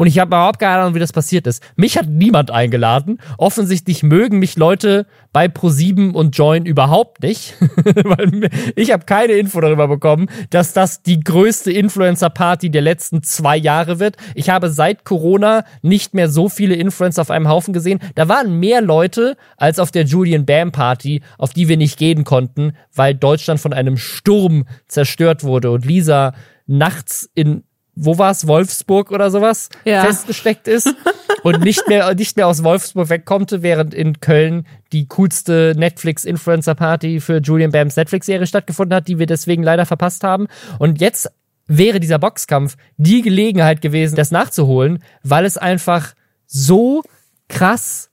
Und 0.00 0.06
ich 0.06 0.20
habe 0.20 0.28
überhaupt 0.28 0.60
keine 0.60 0.80
Ahnung, 0.80 0.94
wie 0.94 1.00
das 1.00 1.12
passiert 1.12 1.48
ist. 1.48 1.60
Mich 1.74 1.98
hat 1.98 2.08
niemand 2.08 2.52
eingeladen. 2.52 3.18
Offensichtlich 3.36 4.04
mögen 4.04 4.38
mich 4.38 4.56
Leute 4.56 5.06
bei 5.32 5.46
Pro7 5.46 6.12
und 6.12 6.38
Join 6.38 6.66
überhaupt 6.66 7.20
nicht. 7.24 7.54
Weil 7.84 8.48
ich 8.76 8.92
habe 8.92 9.06
keine 9.06 9.32
Info 9.32 9.60
darüber 9.60 9.88
bekommen, 9.88 10.28
dass 10.50 10.72
das 10.72 11.02
die 11.02 11.18
größte 11.18 11.72
Influencer-Party 11.72 12.70
der 12.70 12.82
letzten 12.82 13.24
zwei 13.24 13.56
Jahre 13.56 13.98
wird. 13.98 14.16
Ich 14.36 14.50
habe 14.50 14.70
seit 14.70 15.04
Corona 15.04 15.64
nicht 15.82 16.14
mehr 16.14 16.28
so 16.28 16.48
viele 16.48 16.76
Influencer 16.76 17.22
auf 17.22 17.32
einem 17.32 17.48
Haufen 17.48 17.74
gesehen. 17.74 17.98
Da 18.14 18.28
waren 18.28 18.60
mehr 18.60 18.80
Leute 18.80 19.36
als 19.56 19.80
auf 19.80 19.90
der 19.90 20.04
Julian 20.04 20.46
Bam 20.46 20.70
Party, 20.70 21.22
auf 21.38 21.52
die 21.54 21.66
wir 21.66 21.76
nicht 21.76 21.98
gehen 21.98 22.22
konnten, 22.22 22.72
weil 22.94 23.16
Deutschland 23.16 23.58
von 23.58 23.72
einem 23.72 23.96
Sturm 23.96 24.64
zerstört 24.86 25.42
wurde 25.42 25.72
und 25.72 25.84
Lisa 25.84 26.34
nachts 26.68 27.28
in 27.34 27.64
wo 28.00 28.18
war 28.18 28.30
es, 28.30 28.46
Wolfsburg 28.46 29.10
oder 29.10 29.30
sowas, 29.30 29.68
ja. 29.84 30.04
festgesteckt 30.04 30.68
ist 30.68 30.94
und 31.42 31.60
nicht 31.60 31.88
mehr, 31.88 32.14
nicht 32.14 32.36
mehr 32.36 32.46
aus 32.46 32.62
Wolfsburg 32.62 33.08
wegkommt, 33.08 33.52
während 33.62 33.94
in 33.94 34.20
Köln 34.20 34.66
die 34.92 35.06
coolste 35.06 35.74
Netflix-Influencer-Party 35.76 37.20
für 37.20 37.38
Julian 37.38 37.72
Bams 37.72 37.96
Netflix-Serie 37.96 38.46
stattgefunden 38.46 38.94
hat, 38.94 39.08
die 39.08 39.18
wir 39.18 39.26
deswegen 39.26 39.62
leider 39.62 39.84
verpasst 39.84 40.22
haben. 40.24 40.46
Und 40.78 41.00
jetzt 41.00 41.30
wäre 41.66 42.00
dieser 42.00 42.18
Boxkampf 42.18 42.76
die 42.96 43.22
Gelegenheit 43.22 43.80
gewesen, 43.80 44.16
das 44.16 44.30
nachzuholen, 44.30 45.02
weil 45.22 45.44
es 45.44 45.56
einfach 45.56 46.14
so 46.46 47.02
krass 47.48 48.10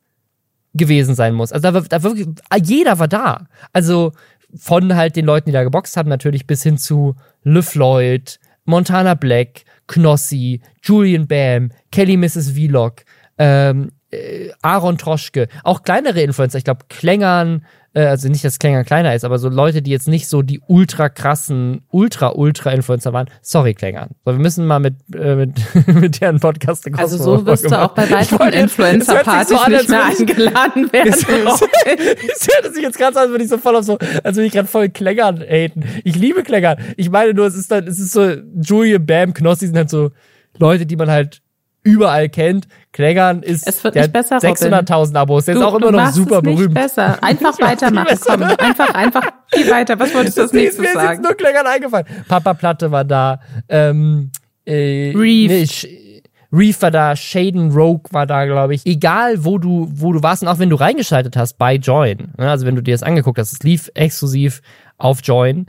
gewesen 0.74 1.15
sein 1.15 1.34
muss. 1.34 1.51
Also 1.51 1.72
da, 1.72 1.80
da 1.82 2.04
wirklich, 2.04 2.27
jeder 2.63 3.00
war 3.00 3.08
da. 3.08 3.48
Also 3.72 4.12
von 4.58 4.96
halt 4.96 5.15
den 5.15 5.25
Leuten, 5.25 5.48
die 5.48 5.54
da 5.54 5.63
geboxt 5.63 5.96
haben, 5.98 6.10
natürlich 6.10 6.48
bis 6.48 6.63
hin 6.63 6.77
zu 6.77 7.15
Le 7.44 7.63
Floyd, 7.63 8.39
Montana 8.65 9.13
Black, 9.13 9.63
Knossi, 9.88 10.62
Julian 10.84 11.27
Bam, 11.27 11.72
Kelly 11.92 12.18
Mrs. 12.18 12.51
Vlog, 12.51 13.04
ähm, 13.38 13.92
äh, 14.12 14.50
Aaron 14.62 14.98
Troschke, 14.98 15.48
auch 15.63 15.84
kleinere 15.84 16.22
Influencer, 16.22 16.58
ich 16.58 16.63
glaube 16.63 16.86
Klängern, 16.89 17.65
also 18.02 18.28
nicht, 18.28 18.44
dass 18.44 18.60
Klängern 18.60 18.84
kleiner 18.86 19.16
ist, 19.16 19.24
aber 19.24 19.40
so 19.40 19.48
Leute, 19.48 19.82
die 19.82 19.92
jetzt 19.92 20.08
nicht 20.08 20.28
so 20.28 20.42
die 20.42 20.62
ultra 20.68 21.08
krassen, 21.10 21.82
ultra, 21.90 22.34
ultra 22.34 22.72
Influencer 22.72 23.14
waren. 23.14 23.30
Sorry, 23.42 23.74
Klängern. 23.74 24.10
So, 24.25 24.34
wir 24.34 24.40
müssen 24.40 24.66
mal 24.66 24.80
mit, 24.80 24.96
äh, 25.16 25.36
mit, 25.36 25.54
mit 25.88 26.22
deren 26.22 26.40
Podcast 26.40 26.86
eine 26.86 26.98
Also 27.00 27.18
so 27.18 27.46
wirst 27.46 27.72
du 27.72 27.82
auch 27.82 27.94
bei 27.94 28.10
weiteren 28.10 28.52
Influencer-Partys 28.52 29.50
so 29.50 29.70
nicht 29.70 29.90
mehr 29.90 30.06
eingeladen 30.06 30.92
werden. 30.94 31.14
Es 31.14 32.48
hört 32.48 32.74
sich 32.74 32.84
jetzt 32.84 32.98
gerade 32.98 33.14
so 33.14 33.20
an, 33.20 33.25
als 33.25 33.32
würde 33.32 33.44
ich 33.46 33.50
so 33.50 33.58
voll 33.58 33.75
auf 33.75 33.86
so, 33.86 33.98
als 34.24 34.36
würde 34.36 34.48
ich 34.48 34.54
gerade 34.54 34.68
voll 34.68 34.90
Klängern 34.90 35.40
haten. 35.40 35.84
Ich 36.04 36.16
liebe 36.16 36.44
Klängern. 36.44 36.78
Ich 36.98 37.10
meine 37.10 37.34
nur, 37.34 37.48
es 37.48 37.56
ist 37.56 37.72
dann, 37.72 37.88
es 37.88 38.00
ist 38.00 38.12
so, 38.12 38.36
Julian 38.62 39.06
Bam, 39.06 39.34
Knossi 39.34 39.68
sind 39.68 39.78
halt 39.78 39.90
so 39.90 40.12
Leute, 40.58 40.86
die 40.86 40.96
man 40.96 41.10
halt 41.10 41.42
überall 41.86 42.27
kennt. 42.27 42.68
Klängern 42.92 43.44
ist 43.44 43.68
es 43.68 43.84
wird 43.84 43.96
nicht 43.96 44.12
besser, 44.12 44.38
600.000 44.38 45.15
Abos. 45.15 45.46
Der 45.46 45.56
ist 45.56 45.62
auch 45.62 45.75
immer 45.75 45.92
noch 45.92 46.12
super 46.12 46.42
berühmt. 46.42 46.74
Nicht 46.74 46.74
besser. 46.74 47.18
Einfach 47.24 47.58
weitermachen. 47.60 48.18
Komm, 48.25 48.44
einfach, 48.44 48.94
einfach 48.94 49.24
viel 49.54 49.70
weiter. 49.70 50.00
Was 50.00 50.13
wolltest 50.13 50.38
du 50.38 50.42
als 50.44 50.54
nächstes 50.54 50.94
sagen? 50.94 51.08
Mir 51.08 51.13
ist 51.13 51.24
nur 51.24 51.34
Klängern 51.36 51.68
eingefallen. 51.68 52.06
Papa 52.27 52.54
Platte 52.54 52.92
war 52.92 53.04
da. 53.04 53.39
Ähm, 53.70 54.32
äh, 54.65 55.13
Reef. 55.15 55.84
Nee, 55.84 56.22
Reef 56.51 56.82
war 56.82 56.92
da, 56.92 57.15
Shaden 57.15 57.72
Rogue 57.72 58.12
war 58.12 58.25
da, 58.25 58.46
glaube 58.46 58.75
ich. 58.75 58.86
Egal, 58.86 59.44
wo 59.44 59.58
du, 59.58 59.89
wo 59.92 60.13
du 60.13 60.24
warst 60.24 60.42
und 60.42 60.48
auch 60.48 60.60
wenn 60.60 60.70
du 60.70 60.77
reingeschaltet 60.77 61.36
hast 61.36 61.58
bei 61.58 61.75
Join, 61.75 62.34
ne, 62.38 62.50
also 62.50 62.65
wenn 62.65 62.75
du 62.75 62.82
dir 62.82 62.94
das 62.94 63.04
angeguckt 63.04 63.38
hast, 63.38 63.51
es 63.51 63.60
lief 63.60 63.92
exklusiv 63.94 64.62
auf 64.98 65.20
Join, 65.22 65.68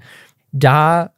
da 0.53 1.11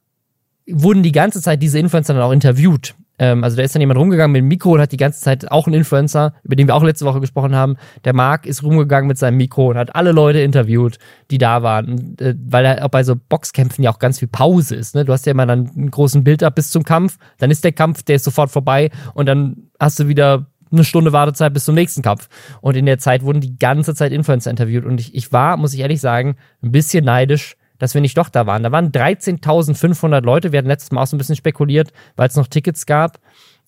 wurden 0.66 1.02
die 1.02 1.12
ganze 1.12 1.42
Zeit 1.42 1.62
diese 1.62 1.78
Influencer 1.78 2.14
dann 2.14 2.22
auch 2.22 2.32
interviewt. 2.32 2.94
Ähm, 3.18 3.44
also 3.44 3.56
da 3.56 3.62
ist 3.62 3.74
dann 3.74 3.80
jemand 3.80 3.98
rumgegangen 3.98 4.32
mit 4.32 4.40
dem 4.40 4.48
Mikro 4.48 4.72
und 4.72 4.80
hat 4.80 4.92
die 4.92 4.96
ganze 4.96 5.20
Zeit 5.20 5.50
auch 5.50 5.66
ein 5.66 5.74
Influencer, 5.74 6.34
über 6.42 6.56
den 6.56 6.66
wir 6.66 6.74
auch 6.74 6.82
letzte 6.82 7.04
Woche 7.04 7.20
gesprochen 7.20 7.54
haben. 7.54 7.76
Der 8.04 8.14
Marc 8.14 8.46
ist 8.46 8.62
rumgegangen 8.62 9.08
mit 9.08 9.18
seinem 9.18 9.36
Mikro 9.36 9.70
und 9.70 9.76
hat 9.76 9.94
alle 9.94 10.12
Leute 10.12 10.40
interviewt, 10.40 10.98
die 11.30 11.38
da 11.38 11.62
waren. 11.62 12.16
äh, 12.20 12.34
weil 12.48 12.64
er 12.64 12.84
auch 12.84 12.90
bei 12.90 13.02
so 13.02 13.16
Boxkämpfen 13.16 13.84
ja 13.84 13.90
auch 13.90 13.98
ganz 13.98 14.18
viel 14.18 14.28
Pause 14.28 14.76
ist. 14.76 14.94
Ne? 14.94 15.04
Du 15.04 15.12
hast 15.12 15.26
ja 15.26 15.32
immer 15.32 15.46
dann 15.46 15.70
einen 15.76 15.90
großen 15.90 16.24
Bild 16.24 16.42
ab 16.42 16.54
bis 16.54 16.70
zum 16.70 16.84
Kampf, 16.84 17.18
dann 17.38 17.50
ist 17.50 17.64
der 17.64 17.72
Kampf, 17.72 18.02
der 18.02 18.16
ist 18.16 18.24
sofort 18.24 18.50
vorbei 18.50 18.90
und 19.14 19.26
dann 19.26 19.68
hast 19.78 19.98
du 19.98 20.08
wieder 20.08 20.46
eine 20.70 20.84
Stunde 20.84 21.12
Wartezeit 21.12 21.54
bis 21.54 21.64
zum 21.64 21.74
nächsten 21.74 22.02
Kampf. 22.02 22.28
Und 22.60 22.76
in 22.76 22.86
der 22.86 22.98
Zeit 22.98 23.22
wurden 23.22 23.40
die 23.40 23.58
ganze 23.58 23.94
Zeit 23.94 24.12
Influencer 24.12 24.50
interviewt. 24.50 24.84
Und 24.84 25.00
ich, 25.00 25.14
ich 25.14 25.32
war, 25.32 25.56
muss 25.56 25.74
ich 25.74 25.80
ehrlich 25.80 26.00
sagen, 26.00 26.36
ein 26.62 26.72
bisschen 26.72 27.04
neidisch, 27.04 27.56
dass 27.78 27.94
wir 27.94 28.00
nicht 28.00 28.16
doch 28.18 28.28
da 28.28 28.46
waren. 28.46 28.62
Da 28.62 28.72
waren 28.72 28.92
13.500 28.92 30.20
Leute. 30.20 30.52
Wir 30.52 30.58
hatten 30.58 30.68
letztes 30.68 30.90
Mal 30.90 31.02
auch 31.02 31.06
so 31.06 31.16
ein 31.16 31.18
bisschen 31.18 31.36
spekuliert, 31.36 31.92
weil 32.16 32.28
es 32.28 32.36
noch 32.36 32.46
Tickets 32.46 32.86
gab 32.86 33.18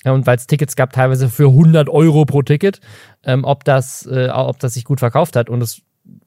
und 0.05 0.27
weil 0.27 0.37
es 0.37 0.47
Tickets 0.47 0.77
gab 0.77 0.93
teilweise 0.93 1.29
für 1.29 1.49
100 1.49 1.89
Euro 1.89 2.25
pro 2.25 2.43
Ticket, 2.43 2.81
ähm, 3.25 3.45
ob 3.45 3.65
das, 3.65 4.07
äh, 4.07 4.29
ob 4.33 4.59
das 4.59 4.75
sich 4.75 4.85
gut 4.85 5.01
verkauft 5.01 5.37
hat. 5.37 5.51
Und 5.51 5.63
es 5.63 5.83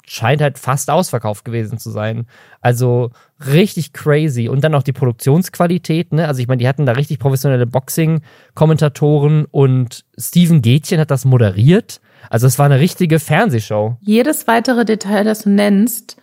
scheint 0.06 0.42
halt 0.42 0.60
fast 0.60 0.90
ausverkauft 0.90 1.46
gewesen 1.46 1.78
zu 1.78 1.90
sein. 1.90 2.28
Also 2.62 3.12
richtig 3.46 3.94
crazy. 3.94 4.48
Und 4.48 4.64
dann 4.64 4.72
noch 4.72 4.84
die 4.84 4.94
Produktionsqualität, 4.94 6.14
ne? 6.14 6.28
Also 6.28 6.42
ich 6.42 6.48
meine, 6.48 6.60
die 6.60 6.68
hatten 6.68 6.86
da 6.86 6.94
richtig 6.94 7.20
professionelle 7.20 7.66
Boxing-Kommentatoren 7.66 9.46
und 9.46 10.06
Steven 10.18 10.62
Gätchen 10.62 11.00
hat 11.00 11.12
das 11.12 11.26
moderiert. 11.26 12.02
Also 12.30 12.48
es 12.48 12.60
war 12.60 12.68
eine 12.68 12.80
richtige 12.80 13.20
Fernsehshow. 13.20 13.98
Jedes 14.02 14.48
weitere 14.48 14.86
Detail, 14.86 15.24
das 15.24 15.44
du 15.44 15.50
nennst, 15.50 16.18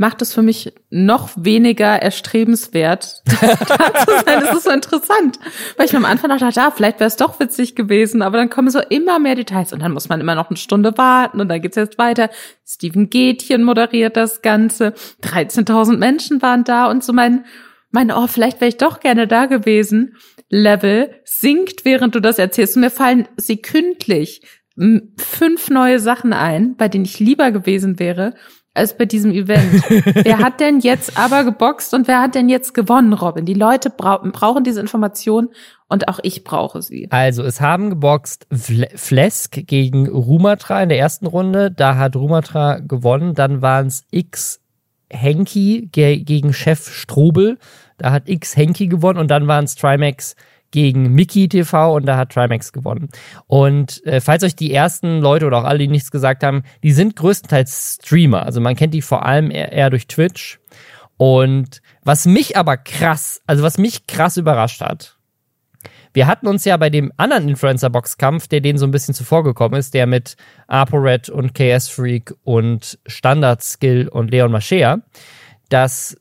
macht 0.00 0.22
es 0.22 0.32
für 0.32 0.40
mich 0.40 0.72
noch 0.88 1.28
weniger 1.36 2.00
erstrebenswert, 2.00 3.20
da 3.26 3.34
zu 3.36 4.12
sein. 4.24 4.40
Das 4.40 4.56
ist 4.56 4.64
so 4.64 4.70
interessant. 4.70 5.38
Weil 5.76 5.84
ich 5.84 5.92
mir 5.92 5.98
am 5.98 6.06
Anfang 6.06 6.30
dachte, 6.30 6.58
ja, 6.58 6.70
vielleicht 6.70 7.00
wäre 7.00 7.08
es 7.08 7.16
doch 7.16 7.38
witzig 7.38 7.76
gewesen, 7.76 8.22
aber 8.22 8.38
dann 8.38 8.48
kommen 8.48 8.70
so 8.70 8.80
immer 8.80 9.18
mehr 9.18 9.34
Details 9.34 9.74
und 9.74 9.82
dann 9.82 9.92
muss 9.92 10.08
man 10.08 10.18
immer 10.22 10.34
noch 10.34 10.48
eine 10.48 10.56
Stunde 10.56 10.96
warten 10.96 11.38
und 11.38 11.50
dann 11.50 11.60
geht's 11.60 11.76
jetzt 11.76 11.98
weiter. 11.98 12.30
Steven 12.66 13.10
Gätchen 13.10 13.62
moderiert 13.62 14.16
das 14.16 14.40
Ganze. 14.40 14.94
13.000 15.22 15.98
Menschen 15.98 16.40
waren 16.40 16.64
da 16.64 16.86
und 16.86 17.04
so 17.04 17.12
mein, 17.12 17.44
mein, 17.90 18.10
oh, 18.10 18.26
vielleicht 18.26 18.62
wäre 18.62 18.70
ich 18.70 18.78
doch 18.78 19.00
gerne 19.00 19.26
da 19.26 19.44
gewesen. 19.44 20.16
Level 20.48 21.14
sinkt, 21.24 21.84
während 21.84 22.14
du 22.14 22.20
das 22.20 22.38
erzählst. 22.38 22.74
Und 22.74 22.80
mir 22.84 22.90
fallen 22.90 23.28
sekündlich 23.36 24.40
fünf 25.18 25.68
neue 25.68 25.98
Sachen 25.98 26.32
ein, 26.32 26.74
bei 26.76 26.88
denen 26.88 27.04
ich 27.04 27.20
lieber 27.20 27.50
gewesen 27.50 27.98
wäre 27.98 28.32
als 28.74 28.96
bei 28.96 29.04
diesem 29.04 29.32
Event. 29.32 29.82
wer 30.24 30.38
hat 30.38 30.60
denn 30.60 30.80
jetzt 30.80 31.18
aber 31.18 31.44
geboxt 31.44 31.92
und 31.94 32.06
wer 32.08 32.20
hat 32.20 32.34
denn 32.34 32.48
jetzt 32.48 32.72
gewonnen, 32.72 33.12
Robin? 33.12 33.44
Die 33.44 33.54
Leute 33.54 33.90
bra 33.90 34.18
brauchen 34.18 34.64
diese 34.64 34.80
Information 34.80 35.48
und 35.88 36.08
auch 36.08 36.20
ich 36.22 36.44
brauche 36.44 36.82
sie. 36.82 37.08
Also, 37.10 37.42
es 37.42 37.60
haben 37.60 37.90
geboxt 37.90 38.46
Flesk 38.94 39.66
gegen 39.66 40.08
Rumatra 40.08 40.82
in 40.82 40.88
der 40.88 40.98
ersten 40.98 41.26
Runde. 41.26 41.70
Da 41.70 41.96
hat 41.96 42.14
Rumatra 42.14 42.78
gewonnen. 42.78 43.34
Dann 43.34 43.60
waren 43.60 43.88
es 43.88 44.04
X 44.10 44.60
Henki 45.10 45.88
ge 45.90 46.18
gegen 46.18 46.52
Chef 46.52 46.88
Strobel. 46.88 47.58
Da 47.98 48.12
hat 48.12 48.28
X 48.28 48.56
Henki 48.56 48.86
gewonnen 48.86 49.18
und 49.18 49.30
dann 49.30 49.48
waren 49.48 49.64
es 49.64 49.74
Trimax 49.74 50.36
gegen 50.70 51.14
Mickey 51.14 51.48
TV 51.48 51.94
und 51.94 52.06
da 52.06 52.16
hat 52.16 52.32
Trimax 52.32 52.72
gewonnen. 52.72 53.08
Und 53.46 54.04
äh, 54.06 54.20
falls 54.20 54.42
euch 54.44 54.54
die 54.54 54.72
ersten 54.72 55.20
Leute 55.20 55.46
oder 55.46 55.58
auch 55.58 55.64
alle, 55.64 55.78
die 55.78 55.88
nichts 55.88 56.10
gesagt 56.10 56.42
haben, 56.42 56.62
die 56.82 56.92
sind 56.92 57.16
größtenteils 57.16 57.98
Streamer. 58.02 58.44
Also 58.44 58.60
man 58.60 58.76
kennt 58.76 58.94
die 58.94 59.02
vor 59.02 59.24
allem 59.24 59.50
eher, 59.50 59.72
eher 59.72 59.90
durch 59.90 60.06
Twitch. 60.06 60.60
Und 61.16 61.82
was 62.02 62.26
mich 62.26 62.56
aber 62.56 62.76
krass, 62.76 63.42
also 63.46 63.62
was 63.62 63.78
mich 63.78 64.06
krass 64.06 64.36
überrascht 64.36 64.80
hat, 64.80 65.16
wir 66.12 66.26
hatten 66.26 66.48
uns 66.48 66.64
ja 66.64 66.76
bei 66.76 66.90
dem 66.90 67.12
anderen 67.16 67.48
Influencer-Boxkampf, 67.48 68.48
der 68.48 68.60
denen 68.60 68.78
so 68.78 68.86
ein 68.86 68.90
bisschen 68.90 69.14
zuvor 69.14 69.44
gekommen 69.44 69.76
ist, 69.76 69.94
der 69.94 70.06
mit 70.06 70.36
ApoRed 70.66 71.28
und 71.28 71.54
KS 71.54 71.88
Freak 71.88 72.34
und 72.42 72.98
Standard 73.06 73.62
Skill 73.62 74.08
und 74.08 74.30
Leon 74.30 74.50
Machea, 74.50 75.02
dass 75.68 76.16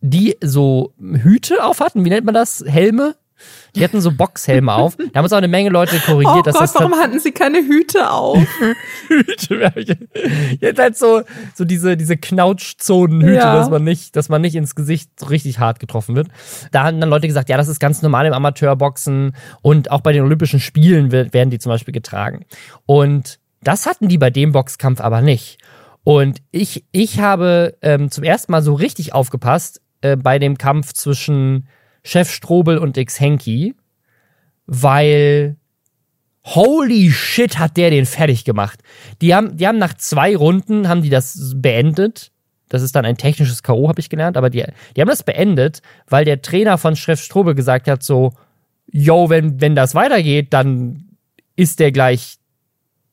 die 0.00 0.36
so 0.40 0.94
Hüte 0.98 1.62
auf 1.62 1.80
hatten, 1.80 2.04
wie 2.04 2.08
nennt 2.08 2.24
man 2.24 2.34
das? 2.34 2.64
Helme? 2.66 3.14
Die 3.76 3.84
hatten 3.84 4.00
so 4.00 4.10
Boxhelme 4.10 4.72
auf. 4.74 4.96
Da 4.96 5.04
haben 5.18 5.24
uns 5.24 5.32
auch 5.32 5.38
eine 5.38 5.48
Menge 5.48 5.70
Leute 5.70 5.98
korrigiert. 6.00 6.38
Oh 6.38 6.42
dass 6.42 6.54
Gott, 6.54 6.62
das 6.62 6.74
warum 6.74 6.94
hatten 6.94 7.20
sie 7.20 7.32
keine 7.32 7.58
Hüte 7.58 8.10
auf? 8.10 8.38
Hüte. 9.08 9.98
Jetzt 10.60 10.78
halt 10.78 10.96
so, 10.98 11.22
so 11.54 11.64
diese, 11.64 11.96
diese 11.96 12.16
Knautschzonenhüte, 12.16 13.34
Ja. 13.34 13.54
dass 13.54 13.70
man 13.70 13.84
nicht, 13.84 14.16
dass 14.16 14.28
man 14.28 14.40
nicht 14.42 14.54
ins 14.56 14.74
Gesicht 14.74 15.10
so 15.18 15.26
richtig 15.26 15.58
hart 15.58 15.78
getroffen 15.80 16.16
wird. 16.16 16.28
Da 16.72 16.84
haben 16.84 17.00
dann 17.00 17.10
Leute 17.10 17.26
gesagt, 17.26 17.48
ja, 17.48 17.56
das 17.56 17.68
ist 17.68 17.80
ganz 17.80 18.02
normal 18.02 18.26
im 18.26 18.32
Amateurboxen 18.32 19.34
und 19.62 19.90
auch 19.90 20.00
bei 20.00 20.12
den 20.12 20.22
Olympischen 20.22 20.60
Spielen 20.60 21.12
wird, 21.12 21.32
werden 21.32 21.50
die 21.50 21.58
zum 21.58 21.70
Beispiel 21.70 21.92
getragen. 21.92 22.44
Und 22.86 23.38
das 23.62 23.86
hatten 23.86 24.08
die 24.08 24.18
bei 24.18 24.30
dem 24.30 24.52
Boxkampf 24.52 25.00
aber 25.00 25.20
nicht. 25.20 25.58
Und 26.02 26.40
ich, 26.50 26.84
ich 26.92 27.20
habe 27.20 27.76
ähm, 27.82 28.10
zum 28.10 28.24
ersten 28.24 28.52
Mal 28.52 28.62
so 28.62 28.74
richtig 28.74 29.12
aufgepasst 29.14 29.82
äh, 30.00 30.16
bei 30.16 30.38
dem 30.38 30.56
Kampf 30.56 30.92
zwischen 30.94 31.68
Chef 32.02 32.30
Strobel 32.30 32.78
und 32.78 32.96
X 32.96 33.20
Henky, 33.20 33.74
weil 34.66 35.56
holy 36.44 37.10
shit 37.10 37.58
hat 37.58 37.76
der 37.76 37.90
den 37.90 38.06
fertig 38.06 38.44
gemacht. 38.44 38.80
Die 39.20 39.34
haben, 39.34 39.56
die 39.56 39.66
haben 39.66 39.78
nach 39.78 39.94
zwei 39.94 40.36
Runden 40.36 40.88
haben 40.88 41.02
die 41.02 41.10
das 41.10 41.54
beendet. 41.56 42.32
Das 42.68 42.82
ist 42.82 42.94
dann 42.94 43.04
ein 43.04 43.16
technisches 43.16 43.62
K.O., 43.62 43.88
habe 43.88 44.00
ich 44.00 44.08
gelernt, 44.08 44.36
aber 44.36 44.48
die, 44.48 44.64
die 44.96 45.00
haben 45.00 45.08
das 45.08 45.24
beendet, 45.24 45.82
weil 46.06 46.24
der 46.24 46.40
Trainer 46.40 46.78
von 46.78 46.94
Chef 46.94 47.20
Strobel 47.20 47.54
gesagt 47.54 47.88
hat, 47.88 48.02
so, 48.02 48.32
yo, 48.86 49.28
wenn, 49.28 49.60
wenn 49.60 49.74
das 49.74 49.94
weitergeht, 49.94 50.52
dann 50.52 51.16
ist 51.56 51.80
der 51.80 51.90
gleich 51.90 52.36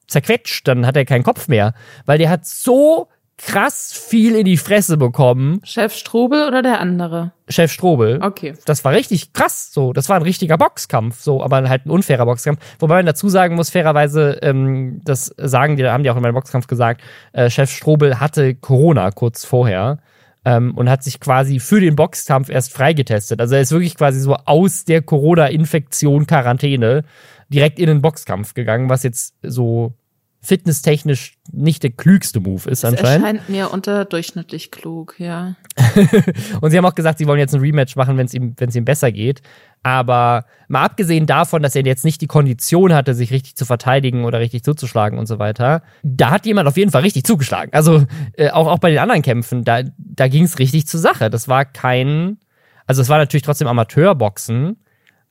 zerquetscht, 0.08 0.68
dann 0.68 0.86
hat 0.86 0.96
er 0.96 1.06
keinen 1.06 1.24
Kopf 1.24 1.48
mehr. 1.48 1.74
Weil 2.06 2.18
der 2.20 2.30
hat 2.30 2.46
so 2.46 3.10
krass 3.38 3.94
viel 3.94 4.36
in 4.36 4.46
die 4.46 4.58
Fresse 4.58 4.98
bekommen, 4.98 5.62
Chef 5.64 5.94
Strobel 5.94 6.48
oder 6.48 6.62
der 6.62 6.80
andere? 6.80 7.32
Chef 7.48 7.72
Strobel. 7.72 8.20
Okay. 8.22 8.54
Das 8.66 8.84
war 8.84 8.94
richtig 8.94 9.32
krass, 9.32 9.72
so. 9.72 9.94
Das 9.94 10.10
war 10.10 10.18
ein 10.18 10.24
richtiger 10.24 10.58
Boxkampf, 10.58 11.22
so, 11.22 11.44
aber 11.44 11.70
halt 11.70 11.86
ein 11.86 11.92
unfairer 11.92 12.26
Boxkampf. 12.26 12.60
Wobei 12.80 12.96
man 12.96 13.06
dazu 13.06 13.30
sagen 13.30 13.56
muss, 13.56 13.70
fairerweise, 13.70 14.40
ähm, 14.42 15.02
das 15.06 15.34
sagen 15.38 15.78
die, 15.78 15.86
haben 15.86 16.04
die 16.04 16.10
auch 16.10 16.18
in 16.18 16.24
meinem 16.24 16.34
Boxkampf 16.34 16.68
gesagt, 16.68 17.02
äh, 17.34 17.50
Chef 17.50 17.72
Strobel 17.72 18.20
hatte 18.20 18.56
Corona 18.56 19.12
kurz 19.12 19.46
vorher 19.46 20.00
ähm, 20.44 20.74
und 20.76 20.90
hat 20.90 21.04
sich 21.04 21.20
quasi 21.20 21.60
für 21.60 21.80
den 21.80 21.96
Boxkampf 21.96 22.50
erst 22.50 22.74
freigetestet. 22.74 23.40
Also 23.40 23.56
er 23.56 23.62
ist 23.62 23.72
wirklich 23.72 23.96
quasi 23.96 24.20
so 24.20 24.36
aus 24.36 24.84
der 24.84 25.02
Corona-Infektion 25.02 26.26
Quarantäne 26.26 27.04
direkt 27.50 27.80
in 27.80 27.88
den 27.88 28.02
Boxkampf 28.02 28.54
gegangen, 28.54 28.90
was 28.90 29.04
jetzt 29.04 29.36
so 29.42 29.94
fitnesstechnisch 30.42 31.38
nicht 31.52 31.84
der 31.84 31.92
klügste 31.92 32.40
Move 32.40 32.70
ist 32.70 32.84
Das 32.84 32.92
anscheinend. 32.94 33.26
erscheint 33.26 33.50
mir 33.50 33.72
unterdurchschnittlich 33.72 34.72
klug, 34.72 35.16
ja. 35.20 35.56
Und 36.62 36.72
sie 36.72 36.78
haben 36.78 36.86
auch 36.86 36.96
gesagt, 36.96 37.18
sie 37.18 37.28
wollen 37.28 37.40
jetzt 37.40 37.56
ein 37.56 37.62
Rematch 37.62 37.96
machen, 37.96 38.18
wenn 38.18 38.28
es 38.28 38.34
ihm, 38.34 38.54
wenn 38.58 38.70
es 38.70 38.76
ihm 38.76 38.86
besser 38.86 39.12
geht. 39.12 39.42
Aber 39.84 40.46
mal 40.68 40.84
abgesehen 40.84 41.26
davon, 41.26 41.64
dass 41.64 41.76
er 41.76 41.86
jetzt 41.86 42.06
nicht 42.06 42.22
die 42.22 42.28
Kondition 42.28 42.94
hatte, 42.94 43.14
sich 43.14 43.32
richtig 43.32 43.56
zu 43.56 43.66
verteidigen 43.66 44.26
oder 44.26 44.40
richtig 44.40 44.64
zuzuschlagen 44.64 45.18
und 45.18 45.26
so 45.26 45.40
weiter, 45.40 45.82
da 46.04 46.30
hat 46.30 46.46
jemand 46.46 46.68
auf 46.68 46.78
jeden 46.78 46.92
Fall 46.92 47.02
richtig 47.02 47.24
zugeschlagen. 47.24 47.74
Also 47.74 48.06
äh, 48.34 48.50
auch, 48.50 48.68
auch 48.68 48.80
bei 48.80 48.90
den 48.90 49.00
anderen 49.00 49.22
Kämpfen, 49.22 49.64
da, 49.64 49.82
da 49.98 50.28
ging 50.28 50.44
es 50.44 50.60
richtig 50.60 50.88
zur 50.88 51.00
Sache. 51.00 51.30
Das 51.30 51.48
war 51.48 51.66
kein, 51.66 52.38
also 52.86 53.02
es 53.02 53.10
war 53.10 53.18
natürlich 53.18 53.44
trotzdem 53.44 53.68
Amateurboxen, 53.68 54.78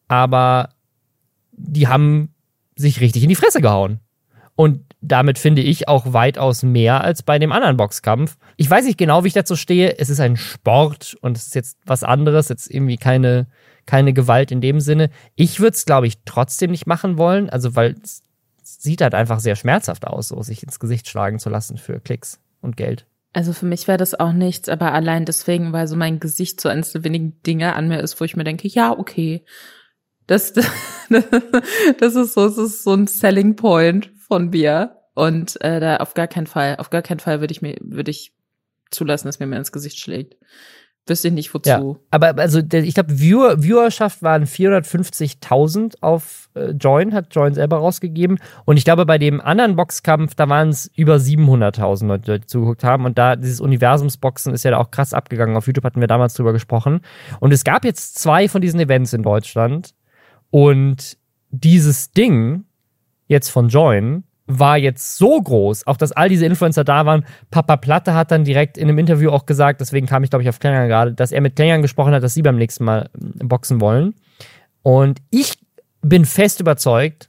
aber 0.09 0.71
die 1.53 1.89
haben 1.89 2.35
sich 2.77 3.01
richtig 3.01 3.23
in 3.23 3.29
die 3.29 3.35
Fresse 3.35 3.61
gehauen. 3.61 4.01
Und 4.55 4.86
damit 5.07 5.39
finde 5.39 5.63
ich 5.63 5.89
auch 5.89 6.13
weitaus 6.13 6.63
mehr 6.63 7.03
als 7.03 7.23
bei 7.23 7.39
dem 7.39 7.53
anderen 7.53 7.77
Boxkampf. 7.77 8.37
Ich 8.57 8.69
weiß 8.69 8.85
nicht 8.85 8.99
genau, 8.99 9.25
wie 9.25 9.29
ich 9.29 9.35
dazu 9.35 9.57
stehe. 9.57 9.99
Es 9.99 10.11
ist 10.11 10.21
ein 10.21 10.37
Sport 10.37 11.17
und 11.21 11.37
es 11.37 11.47
ist 11.47 11.55
jetzt 11.55 11.79
was 11.85 12.03
anderes, 12.03 12.49
jetzt 12.49 12.71
irgendwie 12.71 12.97
keine, 12.97 13.47
keine 13.87 14.13
Gewalt 14.13 14.51
in 14.51 14.61
dem 14.61 14.81
Sinne. 14.81 15.11
Ich 15.35 15.61
würde 15.61 15.75
es, 15.75 15.87
glaube 15.87 16.07
ich, 16.07 16.19
trotzdem 16.25 16.71
nicht 16.71 16.87
machen 16.87 17.19
wollen, 17.19 17.49
also 17.49 17.77
weil 17.77 17.95
es 18.03 18.23
sieht 18.63 19.01
halt 19.01 19.15
einfach 19.15 19.41
sehr 19.41 19.57
schmerzhaft 19.57 20.07
aus, 20.07 20.29
so 20.29 20.43
sich 20.43 20.63
ins 20.63 20.81
Gesicht 20.81 21.09
schlagen 21.09 21.39
zu 21.39 21.51
lassen 21.51 21.79
für 21.79 22.01
Klicks 22.01 22.41
und 22.61 22.77
Geld. 22.77 23.07
Also 23.33 23.53
für 23.53 23.67
mich 23.67 23.87
wäre 23.87 23.99
das 23.99 24.19
auch 24.19 24.33
nichts, 24.33 24.69
aber 24.69 24.93
allein 24.93 25.25
deswegen, 25.25 25.73
weil 25.73 25.87
so 25.87 25.95
mein 25.95 26.21
Gesicht 26.21 26.61
so 26.61 26.69
eines 26.69 26.93
der 26.93 27.05
wenigen 27.05 27.41
Dinge 27.43 27.77
an 27.77 27.87
mir 27.87 28.01
ist, 28.01 28.19
wo 28.21 28.25
ich 28.25 28.35
mir 28.35 28.45
denke, 28.45 28.67
ja, 28.67 28.91
okay. 28.91 29.45
Das, 30.27 30.53
das 32.01 32.15
ist 32.15 32.35
so, 32.35 32.49
das 32.49 32.59
ist 32.59 32.83
so 32.83 32.95
ein 32.95 33.07
Selling 33.07 33.55
Point 33.55 34.11
von 34.27 34.51
mir. 34.51 34.96
Und 35.17 35.59
äh, 35.63 35.81
da 35.81 35.97
auf 35.97 36.13
gar 36.13 36.27
keinen 36.27 36.47
Fall, 36.47 36.77
auf 36.77 36.91
gar 36.91 37.01
keinen 37.01 37.21
Fall 37.21 37.41
würde 37.41 37.51
ich 37.51 37.63
mir, 37.63 37.75
würde 37.81 38.11
ich 38.11 38.35
zulassen, 38.91 39.27
dass 39.27 39.41
mir 39.41 39.47
mehr 39.47 39.59
ins 39.59 39.73
Gesicht 39.73 39.99
schlägt. 39.99 40.37
Wüsste 41.07 41.29
ich 41.29 41.35
nicht 41.35 41.55
wozu. 41.55 41.71
Ja, 41.71 41.97
aber 42.11 42.37
also 42.39 42.61
ich 42.61 42.95
glaube, 42.95 43.19
Viewer, 43.19 43.63
Viewerschaft 43.63 44.23
waren 44.23 44.45
450.000 44.45 46.03
auf 46.03 46.51
äh, 46.55 46.73
Join, 46.73 47.15
hat 47.15 47.35
Join 47.35 47.55
selber 47.55 47.79
rausgegeben. 47.79 48.39
Und 48.67 48.77
ich 48.77 48.85
glaube, 48.85 49.07
bei 49.07 49.17
dem 49.17 49.41
anderen 49.41 49.75
Boxkampf, 49.75 50.35
da 50.35 50.51
waren 50.51 50.69
es 50.69 50.91
über 50.95 51.15
700.000 51.17 52.07
Leute, 52.07 52.41
die 52.41 52.47
zugeguckt 52.47 52.85
haben. 52.85 53.07
Und 53.07 53.17
da, 53.17 53.37
dieses 53.37 53.63
Universumsboxen 53.63 54.53
ist 54.53 54.65
ja 54.65 54.73
da 54.73 54.77
auch 54.77 54.91
krass 54.91 55.15
abgegangen. 55.15 55.57
Auf 55.57 55.67
YouTube 55.67 55.85
hatten 55.85 56.01
wir 56.01 56.09
damals 56.09 56.35
drüber 56.35 56.53
gesprochen. 56.53 57.01
Und 57.41 57.55
es 57.55 57.65
gab 57.65 57.87
jetzt 57.87 58.19
zwei 58.19 58.49
von 58.51 58.61
diesen 58.61 58.81
Events 58.81 59.15
in 59.15 59.23
Deutschland. 59.23 59.95
Und 60.51 61.17
dieses 61.49 62.11
Ding 62.11 62.65
jetzt 63.29 63.49
von 63.49 63.71
Join 63.71 64.25
war 64.47 64.79
jetzt 64.79 65.17
so 65.17 65.41
groß, 65.41 65.87
auch 65.87 65.97
dass 65.97 66.13
all 66.13 66.29
diese 66.29 66.47
Influencer 66.47 66.85
da 66.85 67.05
waren. 67.05 67.25
Papa 67.51 67.77
Platte 67.77 68.15
hat 68.15 68.31
dann 68.31 68.45
direkt 68.45 68.79
in 68.79 68.89
einem 68.89 68.99
Interview 68.99 69.31
auch 69.31 69.47
gesagt, 69.47 69.81
deswegen 69.81 70.07
kam 70.07 70.23
ich, 70.25 70.31
glaube 70.31 70.43
ich, 70.43 70.49
auf 70.49 70.61
Klängern 70.61 70.89
gerade, 70.89 71.13
dass 71.13 71.33
er 71.33 71.41
mit 71.41 71.57
Klängern 71.57 71.83
gesprochen 71.83 72.15
hat, 72.15 72.23
dass 72.23 72.35
sie 72.35 72.43
beim 72.43 72.57
nächsten 72.57 72.85
Mal 72.85 73.11
äh, 73.15 73.45
boxen 73.45 73.81
wollen. 73.81 74.15
Und 74.83 75.21
ich 75.31 75.55
bin 76.01 76.25
fest 76.25 76.61
überzeugt, 76.61 77.29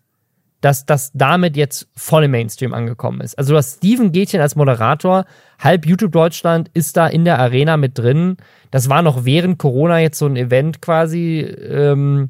dass 0.61 0.85
das 0.85 1.11
damit 1.13 1.55
jetzt 1.55 1.87
voll 1.95 2.23
im 2.23 2.31
Mainstream 2.31 2.73
angekommen 2.73 3.21
ist. 3.21 3.37
Also 3.37 3.53
du 3.53 3.57
hast 3.57 3.77
Steven 3.77 4.11
Gätchen 4.11 4.41
als 4.41 4.55
Moderator, 4.55 5.25
halb 5.59 5.85
YouTube 5.85 6.11
Deutschland 6.11 6.69
ist 6.73 6.97
da 6.97 7.07
in 7.07 7.25
der 7.25 7.39
Arena 7.39 7.77
mit 7.77 7.97
drin. 7.97 8.37
Das 8.71 8.89
war 8.89 9.01
noch 9.01 9.25
während 9.25 9.59
Corona 9.59 9.99
jetzt 9.99 10.19
so 10.19 10.25
ein 10.25 10.35
Event 10.35 10.81
quasi. 10.81 11.39
Ähm, 11.39 12.29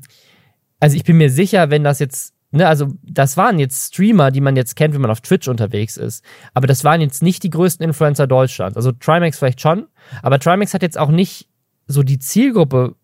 also 0.80 0.96
ich 0.96 1.04
bin 1.04 1.18
mir 1.18 1.30
sicher, 1.30 1.70
wenn 1.70 1.84
das 1.84 2.00
jetzt 2.00 2.34
Ne, 2.52 2.66
also 2.66 2.88
das 3.04 3.36
waren 3.36 3.60
jetzt 3.60 3.94
Streamer, 3.94 4.32
die 4.32 4.40
man 4.40 4.56
jetzt 4.56 4.76
kennt, 4.76 4.94
wenn 4.94 5.02
man 5.02 5.12
auf 5.12 5.20
Twitch 5.20 5.50
unterwegs 5.50 5.98
ist. 5.98 6.24
Aber 6.54 6.66
das 6.66 6.86
waren 6.86 7.02
jetzt 7.02 7.22
nicht 7.22 7.44
die 7.44 7.50
größten 7.50 7.86
Influencer 7.86 8.26
Deutschlands. 8.26 8.78
Also 8.78 8.94
Trimax 8.94 9.38
vielleicht 9.38 9.60
schon, 9.60 9.88
aber 10.22 10.40
Trimax 10.40 10.74
hat 10.74 10.82
jetzt 10.82 10.98
auch 10.98 11.10
nicht 11.10 11.50
so 11.88 12.04
die 12.04 12.20
Zielgruppe, 12.20 12.96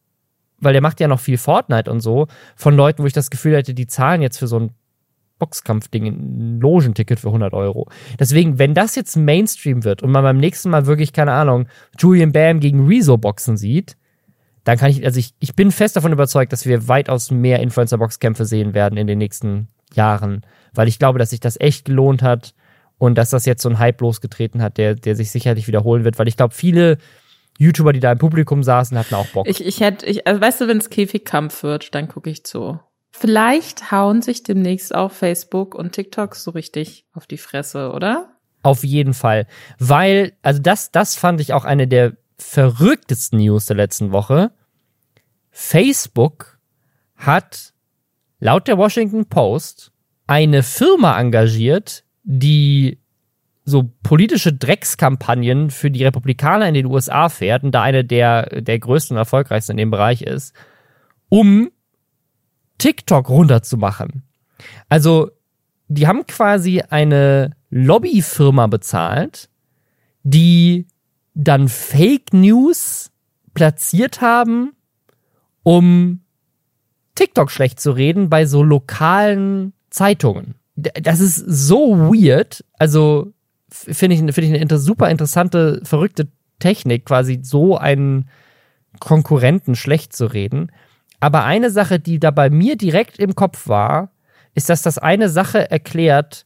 weil 0.59 0.73
der 0.73 0.81
macht 0.81 1.01
ja 1.01 1.09
noch 1.09 1.19
viel 1.19 1.37
Fortnite 1.37 1.91
und 1.91 1.99
so, 1.99 2.27
von 2.55 2.75
Leuten, 2.75 3.03
wo 3.03 3.07
ich 3.07 3.13
das 3.13 3.29
Gefühl 3.29 3.55
hätte, 3.55 3.73
die 3.73 3.87
zahlen 3.87 4.21
jetzt 4.21 4.37
für 4.37 4.47
so 4.47 4.59
ein 4.59 4.71
Boxkampfding 5.39 6.05
ein 6.05 6.59
Logenticket 6.61 7.19
für 7.19 7.27
100 7.27 7.53
Euro. 7.53 7.89
Deswegen, 8.17 8.59
wenn 8.59 8.73
das 8.73 8.95
jetzt 8.95 9.17
Mainstream 9.17 9.83
wird 9.83 10.01
und 10.01 10.11
man 10.11 10.23
beim 10.23 10.37
nächsten 10.37 10.69
Mal 10.69 10.85
wirklich, 10.85 11.11
keine 11.11 11.33
Ahnung, 11.33 11.67
Julian 11.99 12.31
Bam 12.31 12.61
gegen 12.61 12.87
Rezo 12.87 13.17
boxen 13.17 13.57
sieht, 13.57 13.97
dann 14.63 14.77
kann 14.77 14.89
ich, 14.91 15.03
also 15.05 15.19
ich, 15.19 15.33
ich 15.39 15.55
bin 15.55 15.71
fest 15.71 15.95
davon 15.95 16.13
überzeugt, 16.13 16.53
dass 16.53 16.65
wir 16.65 16.87
weitaus 16.87 17.31
mehr 17.31 17.59
Influencer-Boxkämpfe 17.59 18.45
sehen 18.45 18.73
werden 18.73 18.97
in 18.97 19.07
den 19.07 19.17
nächsten 19.17 19.67
Jahren, 19.93 20.45
weil 20.73 20.87
ich 20.87 20.99
glaube, 20.99 21.19
dass 21.19 21.31
sich 21.31 21.39
das 21.39 21.59
echt 21.59 21.85
gelohnt 21.85 22.21
hat 22.21 22.53
und 22.97 23.17
dass 23.17 23.29
das 23.29 23.45
jetzt 23.45 23.61
so 23.61 23.69
ein 23.69 23.79
Hype 23.79 24.01
losgetreten 24.01 24.61
hat, 24.61 24.77
der, 24.77 24.95
der 24.95 25.15
sich 25.15 25.31
sicherlich 25.31 25.67
wiederholen 25.67 26.03
wird, 26.03 26.17
weil 26.19 26.27
ich 26.27 26.37
glaube, 26.37 26.53
viele 26.53 26.97
YouTuber, 27.59 27.93
die 27.93 27.99
da 27.99 28.11
im 28.11 28.17
Publikum 28.17 28.63
saßen, 28.63 28.97
hatten 28.97 29.15
auch 29.15 29.27
Bock. 29.27 29.47
Ich, 29.47 29.63
ich 29.63 29.79
hätte, 29.79 30.05
ich, 30.05 30.25
also 30.25 30.41
weißt 30.41 30.61
du, 30.61 30.67
wenn 30.67 30.77
es 30.77 30.89
Käfigkampf 30.89 31.63
wird, 31.63 31.93
dann 31.93 32.07
gucke 32.07 32.29
ich 32.29 32.45
zu. 32.45 32.79
Vielleicht 33.11 33.91
hauen 33.91 34.21
sich 34.21 34.41
demnächst 34.41 34.95
auch 34.95 35.11
Facebook 35.11 35.75
und 35.75 35.91
TikTok 35.91 36.35
so 36.35 36.51
richtig 36.51 37.05
auf 37.13 37.27
die 37.27 37.37
Fresse, 37.37 37.91
oder? 37.91 38.29
Auf 38.63 38.83
jeden 38.83 39.13
Fall. 39.13 39.45
Weil, 39.77 40.33
also 40.41 40.61
das, 40.61 40.91
das 40.91 41.15
fand 41.15 41.39
ich 41.41 41.53
auch 41.53 41.65
eine 41.65 41.87
der 41.87 42.13
verrücktesten 42.43 43.39
News 43.39 43.65
der 43.65 43.77
letzten 43.77 44.11
Woche. 44.11 44.51
Facebook 45.49 46.59
hat 47.15 47.73
laut 48.39 48.67
der 48.67 48.77
Washington 48.77 49.25
Post 49.25 49.91
eine 50.27 50.63
Firma 50.63 51.19
engagiert, 51.19 52.03
die 52.23 52.99
so 53.65 53.91
politische 54.03 54.51
Dreckskampagnen 54.51 55.69
für 55.69 55.89
die 55.89 56.03
Republikaner 56.03 56.67
in 56.67 56.73
den 56.73 56.85
USA 56.85 57.29
fährt 57.29 57.63
und 57.63 57.71
da 57.71 57.81
eine 57.81 58.03
der, 58.03 58.61
der 58.61 58.79
größten 58.79 59.15
und 59.15 59.19
erfolgreichsten 59.19 59.73
in 59.73 59.77
dem 59.77 59.91
Bereich 59.91 60.21
ist, 60.21 60.53
um 61.29 61.71
TikTok 62.77 63.29
runterzumachen. 63.29 64.23
Also, 64.89 65.31
die 65.87 66.07
haben 66.07 66.25
quasi 66.27 66.81
eine 66.81 67.51
Lobbyfirma 67.69 68.67
bezahlt, 68.67 69.49
die 70.23 70.87
dann 71.33 71.67
Fake 71.67 72.33
News 72.33 73.11
platziert 73.53 74.21
haben, 74.21 74.73
um 75.63 76.21
TikTok 77.15 77.51
schlecht 77.51 77.79
zu 77.79 77.91
reden 77.91 78.29
bei 78.29 78.45
so 78.45 78.63
lokalen 78.63 79.73
Zeitungen. 79.89 80.55
Das 80.75 81.19
ist 81.19 81.35
so 81.35 81.97
weird. 81.97 82.65
Also 82.79 83.33
finde 83.69 84.15
ich, 84.15 84.19
finde 84.33 84.57
ich 84.57 84.61
eine 84.61 84.79
super 84.79 85.09
interessante, 85.09 85.81
verrückte 85.83 86.27
Technik, 86.59 87.05
quasi 87.05 87.39
so 87.43 87.77
einen 87.77 88.29
Konkurrenten 88.99 89.75
schlecht 89.75 90.13
zu 90.13 90.25
reden. 90.25 90.71
Aber 91.19 91.45
eine 91.45 91.69
Sache, 91.69 91.99
die 91.99 92.19
da 92.19 92.31
bei 92.31 92.49
mir 92.49 92.75
direkt 92.75 93.19
im 93.19 93.35
Kopf 93.35 93.67
war, 93.67 94.11
ist, 94.55 94.69
dass 94.69 94.81
das 94.81 94.97
eine 94.97 95.29
Sache 95.29 95.69
erklärt, 95.71 96.45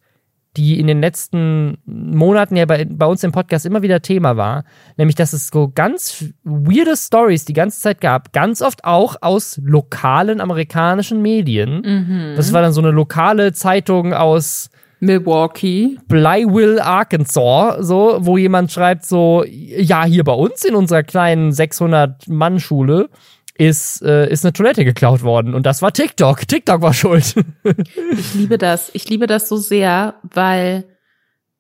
die 0.58 0.80
in 0.80 0.88
den 0.88 1.00
letzten 1.00 1.78
Monaten 1.86 2.56
ja 2.56 2.66
bei, 2.66 2.86
bei 2.86 3.06
uns 3.06 3.24
im 3.24 3.32
Podcast 3.32 3.66
immer 3.66 3.82
wieder 3.82 4.02
Thema 4.02 4.36
war, 4.36 4.66
nämlich 4.98 5.16
dass 5.16 5.34
es 5.34 5.48
so 5.48 5.72
ganz 5.74 6.26
weirde 6.44 6.98
Stories 6.98 7.46
die 7.46 7.54
ganze 7.54 7.80
Zeit 7.80 8.02
gab, 8.02 8.34
ganz 8.34 8.62
oft 8.62 8.84
auch 8.84 9.16
aus 9.22 9.62
lokalen 9.64 10.42
amerikanischen 10.42 11.22
Medien. 11.22 11.82
Mhm. 11.82 12.34
Das 12.36 12.52
war 12.52 12.62
dann 12.62 12.74
so 12.74 12.82
eine 12.82 12.92
lokale 12.92 13.54
Zeitung 13.54 14.14
aus 14.14 14.70
Milwaukee. 15.00 15.98
Blywill, 16.08 16.80
Arkansas, 16.80 17.86
so, 17.86 18.18
wo 18.22 18.38
jemand 18.38 18.72
schreibt 18.72 19.06
so, 19.06 19.44
ja, 19.46 20.06
hier 20.06 20.24
bei 20.24 20.34
uns 20.34 20.66
in 20.66 20.76
unserer 20.76 21.04
kleinen 21.04 21.52
600-Mann-Schule 21.52 23.10
ist, 23.58 24.02
äh, 24.02 24.30
ist 24.30 24.46
eine 24.46 24.54
Toilette 24.54 24.86
geklaut 24.86 25.24
worden. 25.24 25.54
Und 25.54 25.66
das 25.66 25.82
war 25.82 25.92
TikTok. 25.92 26.48
TikTok 26.48 26.82
war 26.82 26.94
schuld. 26.94 27.36
ich 28.12 28.34
liebe 28.34 28.58
das. 28.58 28.90
Ich 28.94 29.10
liebe 29.10 29.28
das 29.28 29.50
so 29.50 29.58
sehr, 29.58 30.16
weil 30.24 30.86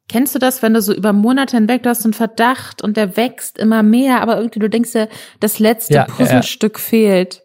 Kennst 0.09 0.33
du 0.33 0.39
das, 0.39 0.61
wenn 0.61 0.73
du 0.73 0.81
so 0.81 0.93
über 0.93 1.11
Monate 1.11 1.57
hinweg, 1.57 1.83
du 1.83 1.89
hast 1.89 2.05
einen 2.05 2.13
Verdacht 2.13 2.81
und 2.81 2.95
der 2.95 3.17
wächst 3.17 3.57
immer 3.57 3.83
mehr, 3.83 4.21
aber 4.21 4.37
irgendwie 4.37 4.59
du 4.59 4.69
denkst 4.69 4.93
ja, 4.93 5.07
das 5.41 5.59
letzte 5.59 5.95
ja, 5.95 6.05
Puzzlestück 6.05 6.77
ja. 6.77 6.81
fehlt. 6.81 7.43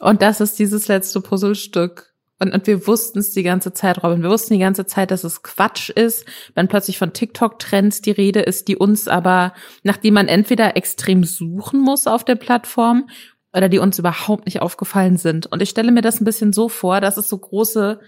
Und 0.00 0.20
das 0.20 0.40
ist 0.40 0.58
dieses 0.58 0.88
letzte 0.88 1.20
Puzzlestück. 1.20 2.12
Und, 2.40 2.52
und 2.52 2.66
wir 2.66 2.88
wussten 2.88 3.20
es 3.20 3.30
die 3.30 3.44
ganze 3.44 3.72
Zeit, 3.72 4.02
Robin. 4.02 4.24
Wir 4.24 4.30
wussten 4.30 4.54
die 4.54 4.60
ganze 4.60 4.86
Zeit, 4.86 5.12
dass 5.12 5.22
es 5.22 5.44
Quatsch 5.44 5.88
ist, 5.88 6.26
wenn 6.56 6.66
plötzlich 6.66 6.98
von 6.98 7.12
TikTok-Trends 7.12 8.00
die 8.00 8.10
Rede 8.10 8.40
ist, 8.40 8.66
die 8.66 8.76
uns 8.76 9.06
aber, 9.06 9.54
nachdem 9.84 10.14
man 10.14 10.26
entweder 10.26 10.76
extrem 10.76 11.22
suchen 11.22 11.80
muss 11.80 12.08
auf 12.08 12.24
der 12.24 12.34
Plattform 12.34 13.08
oder 13.54 13.68
die 13.68 13.78
uns 13.78 13.98
überhaupt 13.98 14.46
nicht 14.46 14.60
aufgefallen 14.60 15.16
sind. 15.16 15.46
Und 15.46 15.62
ich 15.62 15.70
stelle 15.70 15.92
mir 15.92 16.02
das 16.02 16.20
ein 16.20 16.24
bisschen 16.24 16.52
so 16.52 16.68
vor, 16.68 17.00
dass 17.00 17.16
es 17.16 17.28
so 17.28 17.38
große 17.38 18.00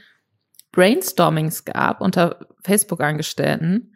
Brainstormings 0.73 1.65
gab 1.65 2.01
unter 2.01 2.47
Facebook-Angestellten, 2.63 3.95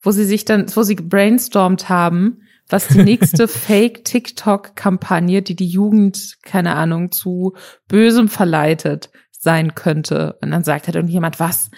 wo 0.00 0.10
sie 0.10 0.24
sich 0.24 0.44
dann, 0.44 0.66
wo 0.74 0.82
sie 0.82 0.96
brainstormt 0.96 1.88
haben, 1.88 2.42
was 2.68 2.88
die 2.88 3.02
nächste 3.02 3.48
Fake-TikTok-Kampagne, 3.48 5.42
die 5.42 5.56
die 5.56 5.68
Jugend, 5.68 6.38
keine 6.42 6.74
Ahnung, 6.74 7.12
zu 7.12 7.54
Bösem 7.86 8.28
verleitet, 8.28 9.10
sein 9.40 9.76
könnte. 9.76 10.36
Und 10.42 10.50
dann 10.50 10.64
sagt 10.64 10.86
halt 10.86 10.96
irgendjemand, 10.96 11.38
was, 11.38 11.70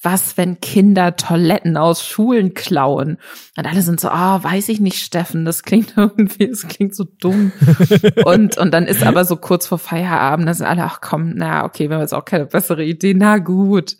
was, 0.00 0.38
wenn 0.38 0.60
Kinder 0.60 1.14
Toiletten 1.16 1.76
aus 1.76 2.06
Schulen 2.06 2.54
klauen? 2.54 3.18
Und 3.56 3.66
alle 3.66 3.82
sind 3.82 4.00
so, 4.00 4.08
ah, 4.08 4.36
oh, 4.36 4.44
weiß 4.44 4.70
ich 4.70 4.80
nicht, 4.80 5.02
Steffen, 5.02 5.44
das 5.44 5.62
klingt 5.62 5.94
irgendwie, 5.96 6.48
das 6.48 6.66
klingt 6.66 6.94
so 6.94 7.04
dumm. 7.04 7.52
und, 8.24 8.56
und 8.56 8.72
dann 8.72 8.86
ist 8.86 9.02
aber 9.02 9.26
so 9.26 9.36
kurz 9.36 9.66
vor 9.66 9.78
Feierabend, 9.78 10.48
da 10.48 10.54
sind 10.54 10.66
alle, 10.66 10.84
ach 10.84 11.00
komm, 11.02 11.32
na, 11.34 11.64
okay, 11.64 11.90
wir 11.90 11.96
haben 11.96 12.02
jetzt 12.02 12.14
auch 12.14 12.24
keine 12.24 12.46
bessere 12.46 12.82
Idee, 12.82 13.14
na 13.14 13.38
gut. 13.38 13.96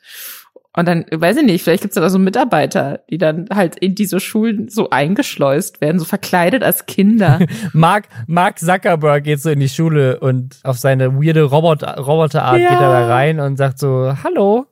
Und 0.74 0.88
dann, 0.88 1.04
weiß 1.11 1.37
ich 1.37 1.44
nicht, 1.44 1.62
vielleicht 1.62 1.82
gibt 1.82 1.94
es 1.94 2.00
da 2.00 2.08
so 2.08 2.18
Mitarbeiter, 2.18 3.00
die 3.11 3.18
dann 3.18 3.46
halt 3.52 3.76
in 3.76 3.94
diese 3.94 4.20
Schulen 4.20 4.68
so 4.70 4.88
eingeschleust 4.88 5.82
werden, 5.82 5.98
so 5.98 6.06
verkleidet 6.06 6.62
als 6.62 6.87
Kinder. 6.87 7.40
Mark, 7.74 8.08
Mark 8.26 8.58
Zuckerberg 8.58 9.22
geht 9.22 9.40
so 9.40 9.50
in 9.50 9.61
die 9.61 9.68
Schule 9.68 10.18
und 10.20 10.58
auf 10.62 10.78
seine 10.78 11.14
weirde 11.14 11.42
Roboter, 11.42 11.98
Roboterart 11.98 12.58
ja. 12.58 12.70
geht 12.70 12.80
er 12.80 12.90
da 12.90 13.06
rein 13.06 13.38
und 13.38 13.58
sagt 13.58 13.78
so, 13.78 14.14
hallo. 14.24 14.66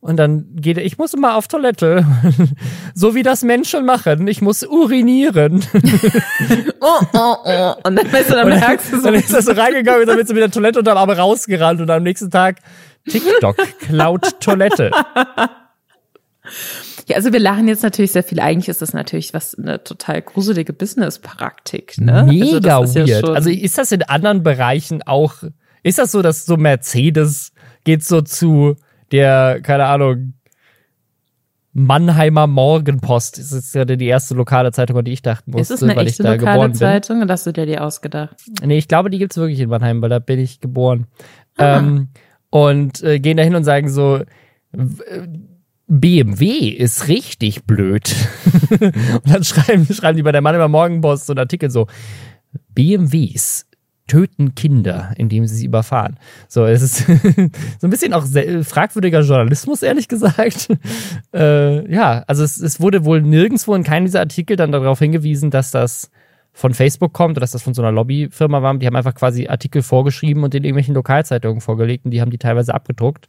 Und 0.00 0.16
dann 0.16 0.46
geht 0.56 0.78
er, 0.78 0.84
ich 0.84 0.98
muss 0.98 1.14
mal 1.16 1.36
auf 1.36 1.46
Toilette. 1.46 2.04
so 2.94 3.14
wie 3.14 3.22
das 3.22 3.44
Menschen 3.44 3.84
machen. 3.84 4.26
Ich 4.26 4.42
muss 4.42 4.64
urinieren. 4.64 5.64
oh, 6.80 7.06
oh, 7.12 7.36
oh. 7.44 7.74
Und 7.84 7.94
dann, 7.96 8.12
weißt 8.12 8.30
du, 8.30 8.34
dann 8.34 8.48
merkst 8.48 8.92
du 8.92 8.96
so. 8.96 9.04
Dann 9.04 9.14
ist 9.14 9.32
er 9.32 9.42
so 9.42 9.52
reingegangen 9.52 10.00
und 10.00 10.08
dann 10.08 10.16
wird 10.16 10.26
so 10.26 10.34
mit 10.34 10.42
der 10.42 10.50
Toilette 10.50 10.80
und 10.80 10.86
dann 10.86 10.96
aber 10.96 11.18
rausgerannt 11.18 11.80
und 11.80 11.88
am 11.88 12.02
nächsten 12.02 12.32
Tag 12.32 12.56
TikTok 13.08 13.56
klaut 13.80 14.40
Toilette. 14.40 14.90
Ja, 17.08 17.16
also 17.16 17.32
wir 17.32 17.40
lachen 17.40 17.68
jetzt 17.68 17.82
natürlich 17.82 18.12
sehr 18.12 18.22
viel. 18.22 18.40
Eigentlich 18.40 18.68
ist 18.68 18.82
das 18.82 18.92
natürlich 18.92 19.34
was 19.34 19.56
eine 19.56 19.82
total 19.82 20.22
gruselige 20.22 20.72
Business-Praktik. 20.72 21.98
Ne? 21.98 22.24
Mega 22.24 22.78
also 22.78 22.94
weird. 22.94 23.08
Ja 23.08 23.20
also 23.32 23.50
ist 23.50 23.78
das 23.78 23.92
in 23.92 24.02
anderen 24.02 24.42
Bereichen 24.42 25.02
auch? 25.02 25.34
Ist 25.82 25.98
das 25.98 26.12
so, 26.12 26.22
dass 26.22 26.46
so 26.46 26.56
Mercedes 26.56 27.52
geht 27.84 28.04
so 28.04 28.20
zu 28.22 28.76
der, 29.10 29.60
keine 29.62 29.86
Ahnung, 29.86 30.34
Mannheimer 31.74 32.46
Morgenpost. 32.46 33.38
Das 33.38 33.50
ist 33.50 33.74
ja 33.74 33.84
die 33.84 34.06
erste 34.06 34.34
lokale 34.34 34.72
Zeitung, 34.72 34.98
an 34.98 35.04
die 35.04 35.12
ich 35.12 35.22
dachten 35.22 35.52
musste, 35.52 35.74
ist 35.74 35.80
es 35.80 35.82
eine 35.82 35.96
weil 35.96 36.06
echte 36.06 36.22
ich 36.22 36.26
da 36.26 36.34
lokale 36.34 36.52
geboren 36.54 36.74
Zeitung 36.74 37.16
bin. 37.16 37.24
oder 37.24 37.32
hast 37.32 37.46
du 37.46 37.52
dir 37.52 37.66
die 37.66 37.78
ausgedacht? 37.78 38.36
Nee, 38.62 38.76
ich 38.76 38.88
glaube, 38.88 39.08
die 39.08 39.18
gibt's 39.18 39.38
wirklich 39.38 39.60
in 39.60 39.70
Mannheim, 39.70 40.02
weil 40.02 40.10
da 40.10 40.18
bin 40.18 40.38
ich 40.38 40.60
geboren. 40.60 41.06
Ah. 41.56 41.78
Ähm, 41.78 42.08
und 42.52 43.02
äh, 43.02 43.18
gehen 43.18 43.38
da 43.38 43.42
hin 43.42 43.54
und 43.54 43.64
sagen 43.64 43.88
so, 43.88 44.20
BMW 45.88 46.68
ist 46.68 47.08
richtig 47.08 47.64
blöd. 47.64 48.14
und 48.70 49.22
dann 49.24 49.42
schreiben, 49.42 49.86
schreiben 49.86 50.18
die 50.18 50.22
bei 50.22 50.32
der 50.32 50.42
Mannheimer 50.42 50.68
Morgenpost 50.68 51.26
so 51.26 51.32
einen 51.32 51.38
Artikel 51.40 51.70
so, 51.70 51.86
BMWs 52.74 53.66
töten 54.06 54.54
Kinder, 54.54 55.14
indem 55.16 55.46
sie 55.46 55.54
sie 55.56 55.64
überfahren. 55.64 56.18
So, 56.46 56.66
es 56.66 56.82
ist 56.82 56.98
so 57.78 57.86
ein 57.86 57.90
bisschen 57.90 58.12
auch 58.12 58.26
fragwürdiger 58.26 59.22
Journalismus, 59.22 59.82
ehrlich 59.82 60.08
gesagt. 60.08 60.68
äh, 61.34 61.90
ja, 61.90 62.22
also 62.26 62.44
es, 62.44 62.58
es 62.58 62.80
wurde 62.80 63.06
wohl 63.06 63.22
nirgendwo 63.22 63.74
in 63.74 63.82
keinem 63.82 64.04
dieser 64.04 64.20
Artikel 64.20 64.56
dann 64.56 64.72
darauf 64.72 64.98
hingewiesen, 64.98 65.50
dass 65.50 65.70
das 65.70 66.10
von 66.52 66.74
Facebook 66.74 67.12
kommt 67.12 67.32
oder 67.32 67.40
dass 67.40 67.52
das 67.52 67.62
von 67.62 67.74
so 67.74 67.82
einer 67.82 67.92
Lobbyfirma 67.92 68.62
war. 68.62 68.76
Die 68.76 68.86
haben 68.86 68.96
einfach 68.96 69.14
quasi 69.14 69.48
Artikel 69.48 69.82
vorgeschrieben 69.82 70.44
und 70.44 70.54
in 70.54 70.64
irgendwelchen 70.64 70.94
Lokalzeitungen 70.94 71.60
vorgelegt 71.60 72.04
und 72.04 72.10
die 72.10 72.20
haben 72.20 72.30
die 72.30 72.38
teilweise 72.38 72.74
abgedruckt. 72.74 73.26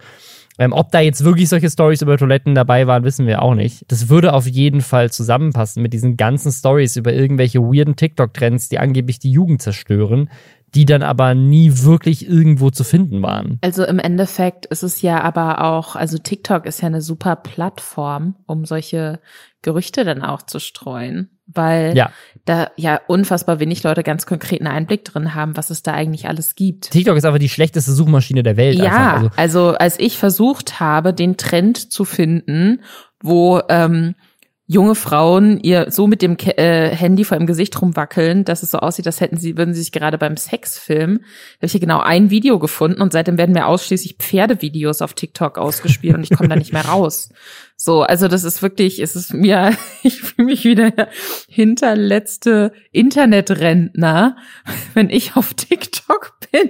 Ähm, 0.59 0.71
ob 0.71 0.91
da 0.91 0.99
jetzt 0.99 1.23
wirklich 1.23 1.49
solche 1.49 1.69
Stories 1.69 2.03
über 2.03 2.17
Toiletten 2.17 2.53
dabei 2.53 2.85
waren, 2.85 3.03
wissen 3.03 3.25
wir 3.25 3.41
auch 3.41 3.55
nicht. 3.55 3.85
Das 3.87 4.09
würde 4.09 4.33
auf 4.33 4.45
jeden 4.45 4.81
Fall 4.81 5.11
zusammenpassen 5.11 5.81
mit 5.81 5.93
diesen 5.93 6.15
ganzen 6.15 6.51
Stories 6.51 6.95
über 6.95 7.11
irgendwelche 7.11 7.59
weirden 7.59 7.95
TikTok-Trends, 7.95 8.69
die 8.69 8.77
angeblich 8.77 9.17
die 9.17 9.31
Jugend 9.31 9.63
zerstören, 9.63 10.29
die 10.75 10.85
dann 10.85 11.03
aber 11.03 11.35
nie 11.35 11.83
wirklich 11.83 12.27
irgendwo 12.27 12.69
zu 12.69 12.83
finden 12.83 13.21
waren. 13.21 13.59
Also 13.61 13.85
im 13.85 13.99
Endeffekt 13.99 14.65
ist 14.65 14.83
es 14.83 15.01
ja 15.01 15.21
aber 15.21 15.63
auch, 15.63 15.95
also 15.95 16.17
TikTok 16.17 16.65
ist 16.65 16.81
ja 16.81 16.87
eine 16.87 17.01
super 17.01 17.35
Plattform, 17.35 18.35
um 18.45 18.65
solche 18.65 19.19
Gerüchte 19.61 20.03
dann 20.03 20.21
auch 20.21 20.41
zu 20.41 20.59
streuen, 20.59 21.29
weil 21.45 21.95
ja. 21.95 22.11
da 22.45 22.71
ja 22.75 22.99
unfassbar 23.07 23.59
wenig 23.59 23.83
Leute 23.83 24.03
ganz 24.03 24.25
konkreten 24.25 24.67
Einblick 24.67 25.05
drin 25.05 25.35
haben, 25.35 25.55
was 25.55 25.69
es 25.69 25.83
da 25.83 25.93
eigentlich 25.93 26.27
alles 26.27 26.55
gibt. 26.55 26.91
TikTok 26.91 27.17
ist 27.17 27.25
aber 27.25 27.39
die 27.39 27.49
schlechteste 27.49 27.91
Suchmaschine 27.93 28.43
der 28.43 28.57
Welt. 28.57 28.77
Ja, 28.77 29.13
also. 29.13 29.29
also 29.37 29.67
als 29.77 29.99
ich 29.99 30.17
versucht 30.17 30.79
habe, 30.79 31.13
den 31.13 31.37
Trend 31.37 31.91
zu 31.91 32.03
finden, 32.03 32.81
wo 33.21 33.61
ähm, 33.69 34.15
junge 34.65 34.95
Frauen 34.95 35.59
ihr 35.59 35.91
so 35.91 36.07
mit 36.07 36.21
dem 36.21 36.37
äh, 36.37 36.89
Handy 36.89 37.25
vor 37.25 37.37
ihrem 37.37 37.47
Gesicht 37.47 37.81
rumwackeln, 37.81 38.45
dass 38.45 38.63
es 38.63 38.71
so 38.71 38.79
aussieht, 38.79 39.05
als 39.05 39.19
hätten 39.19 39.37
sie, 39.37 39.57
würden 39.57 39.73
sie 39.73 39.81
sich 39.81 39.91
gerade 39.91 40.17
beim 40.17 40.37
Sex 40.37 40.79
filmen. 40.79 41.19
Habe 41.57 41.65
ich 41.65 41.73
hier 41.73 41.81
genau 41.81 41.99
ein 41.99 42.29
Video 42.29 42.59
gefunden 42.59 43.01
und 43.01 43.11
seitdem 43.11 43.37
werden 43.37 43.51
mir 43.51 43.67
ausschließlich 43.67 44.15
Pferdevideos 44.19 45.01
auf 45.01 45.13
TikTok 45.15 45.57
ausgespielt 45.57 46.15
und 46.15 46.23
ich 46.23 46.29
komme 46.29 46.47
da 46.47 46.55
nicht 46.55 46.71
mehr 46.71 46.85
raus. 46.85 47.29
So, 47.75 48.03
also 48.03 48.29
das 48.29 48.45
ist 48.45 48.61
wirklich, 48.61 48.99
es 48.99 49.17
ist 49.17 49.33
mir, 49.33 49.75
ich 50.03 50.21
fühle 50.21 50.45
mich 50.45 50.63
wie 50.63 50.75
der 50.75 51.09
hinterletzte 51.49 52.71
Internetrentner, 52.93 54.37
wenn 54.93 55.09
ich 55.09 55.35
auf 55.35 55.53
TikTok 55.53 56.39
bin 56.51 56.69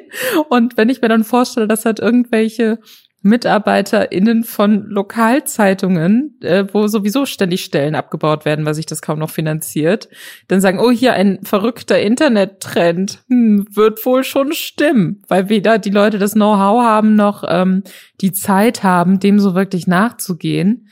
und 0.50 0.78
wenn 0.78 0.90
ich 0.90 1.02
mir 1.02 1.10
dann 1.10 1.24
vorstelle, 1.24 1.68
dass 1.68 1.86
halt 1.86 2.00
irgendwelche 2.00 2.80
MitarbeiterInnen 3.24 4.44
von 4.44 4.86
Lokalzeitungen, 4.88 6.38
äh, 6.42 6.66
wo 6.72 6.88
sowieso 6.88 7.26
ständig 7.26 7.64
Stellen 7.64 7.96
abgebaut 7.96 8.44
werden, 8.46 8.66
weil 8.66 8.74
sich 8.74 8.86
das 8.86 9.02
kaum 9.02 9.20
noch 9.20 9.30
finanziert, 9.30 10.10
dann 10.50 10.62
sagen, 10.62 10.80
oh, 10.80 10.92
hier 10.92 11.14
ein 11.14 11.40
verrückter 11.44 12.00
Internettrend, 12.00 13.24
hm, 13.30 13.66
wird 13.72 14.06
wohl 14.06 14.24
schon 14.24 14.52
stimmen, 14.54 15.24
weil 15.30 15.50
weder 15.50 15.80
die 15.80 15.90
Leute 15.90 16.20
das 16.20 16.34
Know-how 16.34 16.84
haben, 16.84 17.16
noch 17.16 17.44
ähm, 17.48 17.84
die 18.20 18.34
Zeit 18.34 18.84
haben, 18.84 19.20
dem 19.20 19.40
so 19.40 19.56
wirklich 19.56 19.88
nachzugehen. 19.88 20.90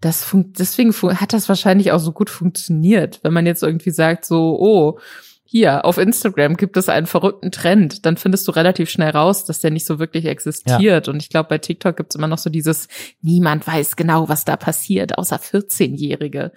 Das 0.00 0.24
fun 0.24 0.52
deswegen 0.58 0.92
hat 0.92 1.32
das 1.32 1.48
wahrscheinlich 1.48 1.92
auch 1.92 1.98
so 1.98 2.12
gut 2.12 2.30
funktioniert, 2.30 3.20
wenn 3.22 3.32
man 3.32 3.46
jetzt 3.46 3.62
irgendwie 3.62 3.90
sagt, 3.90 4.24
so, 4.24 4.58
oh, 4.58 4.98
hier 5.46 5.84
auf 5.84 5.98
Instagram 5.98 6.56
gibt 6.56 6.76
es 6.76 6.88
einen 6.88 7.06
verrückten 7.06 7.52
Trend, 7.52 8.06
dann 8.06 8.16
findest 8.16 8.48
du 8.48 8.52
relativ 8.52 8.88
schnell 8.88 9.10
raus, 9.10 9.44
dass 9.44 9.60
der 9.60 9.70
nicht 9.70 9.86
so 9.86 9.98
wirklich 9.98 10.24
existiert. 10.24 11.06
Ja. 11.06 11.12
Und 11.12 11.22
ich 11.22 11.28
glaube, 11.28 11.50
bei 11.50 11.58
TikTok 11.58 11.96
gibt 11.96 12.12
es 12.12 12.16
immer 12.16 12.28
noch 12.28 12.38
so 12.38 12.48
dieses, 12.48 12.88
niemand 13.20 13.66
weiß 13.66 13.96
genau, 13.96 14.28
was 14.28 14.44
da 14.44 14.56
passiert, 14.56 15.18
außer 15.18 15.36
14-Jährige. 15.36 16.52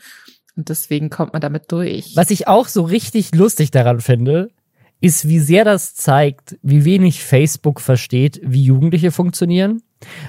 Und 0.56 0.70
deswegen 0.70 1.10
kommt 1.10 1.34
man 1.34 1.42
damit 1.42 1.72
durch. 1.72 2.16
Was 2.16 2.32
ich 2.32 2.48
auch 2.48 2.68
so 2.68 2.84
richtig 2.84 3.36
lustig 3.36 3.72
daran 3.72 4.00
finde, 4.00 4.50
ist, 5.02 5.28
wie 5.28 5.40
sehr 5.40 5.66
das 5.66 5.94
zeigt, 5.94 6.58
wie 6.64 6.86
wenig 6.86 7.24
Facebook 7.24 7.82
versteht, 7.82 8.40
wie 8.44 8.64
Jugendliche 8.64 9.12
funktionieren. 9.12 9.84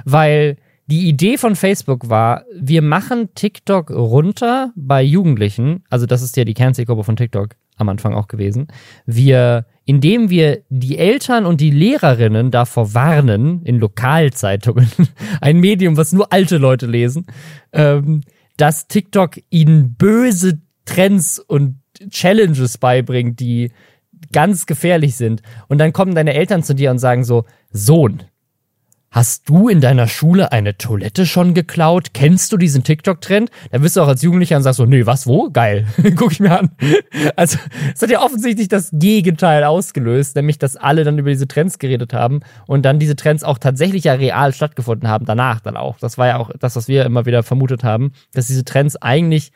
Weil 0.04 0.56
die 0.86 1.08
Idee 1.08 1.38
von 1.38 1.54
Facebook 1.54 2.08
war, 2.08 2.44
wir 2.54 2.82
machen 2.82 3.28
TikTok 3.34 3.90
runter 3.90 4.72
bei 4.74 5.02
Jugendlichen, 5.02 5.84
also 5.90 6.06
das 6.06 6.22
ist 6.22 6.36
ja 6.36 6.44
die 6.44 6.54
Kernzielgruppe 6.54 7.04
von 7.04 7.16
TikTok 7.16 7.54
am 7.78 7.88
Anfang 7.88 8.14
auch 8.14 8.28
gewesen. 8.28 8.68
Wir, 9.06 9.66
indem 9.84 10.30
wir 10.30 10.62
die 10.68 10.98
Eltern 10.98 11.46
und 11.46 11.60
die 11.60 11.70
Lehrerinnen 11.70 12.50
davor 12.50 12.94
warnen, 12.94 13.62
in 13.64 13.78
Lokalzeitungen, 13.78 14.90
ein 15.40 15.58
Medium, 15.58 15.96
was 15.96 16.12
nur 16.12 16.32
alte 16.32 16.58
Leute 16.58 16.86
lesen, 16.86 17.26
ähm, 17.72 18.22
dass 18.56 18.88
TikTok 18.88 19.38
ihnen 19.50 19.94
böse 19.94 20.60
Trends 20.84 21.38
und 21.38 21.80
Challenges 22.10 22.78
beibringt, 22.78 23.40
die 23.40 23.70
ganz 24.32 24.66
gefährlich 24.66 25.16
sind. 25.16 25.42
Und 25.68 25.78
dann 25.78 25.92
kommen 25.92 26.14
deine 26.14 26.34
Eltern 26.34 26.62
zu 26.62 26.74
dir 26.74 26.90
und 26.90 26.98
sagen 26.98 27.24
so, 27.24 27.44
Sohn, 27.70 28.24
Hast 29.10 29.48
du 29.48 29.70
in 29.70 29.80
deiner 29.80 30.06
Schule 30.06 30.52
eine 30.52 30.76
Toilette 30.76 31.24
schon 31.24 31.54
geklaut? 31.54 32.12
Kennst 32.12 32.52
du 32.52 32.58
diesen 32.58 32.84
TikTok-Trend? 32.84 33.50
Da 33.70 33.78
bist 33.78 33.96
du 33.96 34.02
auch 34.02 34.08
als 34.08 34.20
Jugendlicher 34.20 34.58
und 34.58 34.62
sagst 34.62 34.76
so, 34.76 34.84
nee, 34.84 35.06
was, 35.06 35.26
wo? 35.26 35.48
Geil. 35.50 35.86
Guck 36.16 36.32
ich 36.32 36.40
mir 36.40 36.58
an. 36.58 36.72
Also, 37.34 37.56
es 37.94 38.02
hat 38.02 38.10
ja 38.10 38.20
offensichtlich 38.20 38.68
das 38.68 38.90
Gegenteil 38.92 39.64
ausgelöst, 39.64 40.36
nämlich, 40.36 40.58
dass 40.58 40.76
alle 40.76 41.04
dann 41.04 41.18
über 41.18 41.30
diese 41.30 41.48
Trends 41.48 41.78
geredet 41.78 42.12
haben 42.12 42.40
und 42.66 42.82
dann 42.82 42.98
diese 42.98 43.16
Trends 43.16 43.44
auch 43.44 43.56
tatsächlich 43.56 44.04
ja 44.04 44.12
real 44.12 44.52
stattgefunden 44.52 45.08
haben, 45.08 45.24
danach 45.24 45.60
dann 45.60 45.78
auch. 45.78 45.98
Das 45.98 46.18
war 46.18 46.26
ja 46.26 46.36
auch 46.36 46.50
das, 46.60 46.76
was 46.76 46.86
wir 46.86 47.06
immer 47.06 47.24
wieder 47.24 47.42
vermutet 47.42 47.84
haben, 47.84 48.12
dass 48.34 48.46
diese 48.46 48.66
Trends 48.66 48.96
eigentlich, 48.96 49.52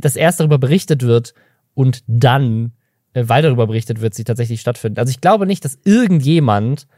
dass 0.00 0.16
erst 0.16 0.40
darüber 0.40 0.58
berichtet 0.58 1.02
wird 1.02 1.32
und 1.74 2.02
dann, 2.08 2.72
äh, 3.12 3.22
weil 3.28 3.42
darüber 3.42 3.68
berichtet 3.68 4.00
wird, 4.00 4.14
sie 4.14 4.24
tatsächlich 4.24 4.60
stattfinden. 4.60 4.98
Also 4.98 5.10
ich 5.10 5.20
glaube 5.20 5.46
nicht, 5.46 5.64
dass 5.64 5.78
irgendjemand 5.84 6.88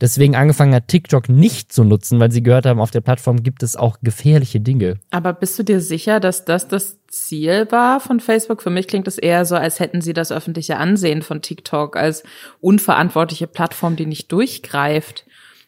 deswegen 0.00 0.36
angefangen 0.36 0.74
hat, 0.74 0.88
TikTok 0.88 1.28
nicht 1.28 1.72
zu 1.72 1.84
nutzen, 1.84 2.20
weil 2.20 2.30
sie 2.30 2.42
gehört 2.42 2.66
haben, 2.66 2.80
auf 2.80 2.90
der 2.90 3.00
Plattform 3.00 3.42
gibt 3.42 3.62
es 3.62 3.76
auch 3.76 3.98
gefährliche 4.02 4.60
Dinge. 4.60 4.96
Aber 5.10 5.32
bist 5.32 5.58
du 5.58 5.62
dir 5.62 5.80
sicher, 5.80 6.20
dass 6.20 6.44
das 6.44 6.68
das 6.68 6.98
Ziel 7.08 7.66
war 7.70 8.00
von 8.00 8.20
Facebook? 8.20 8.62
Für 8.62 8.70
mich 8.70 8.88
klingt 8.88 9.08
es 9.08 9.18
eher 9.18 9.44
so, 9.44 9.56
als 9.56 9.80
hätten 9.80 10.00
sie 10.00 10.12
das 10.12 10.32
öffentliche 10.32 10.76
Ansehen 10.76 11.22
von 11.22 11.42
TikTok 11.42 11.96
als 11.96 12.22
unverantwortliche 12.60 13.46
Plattform, 13.46 13.96
die 13.96 14.06
nicht 14.06 14.30
durchgreift 14.32 15.24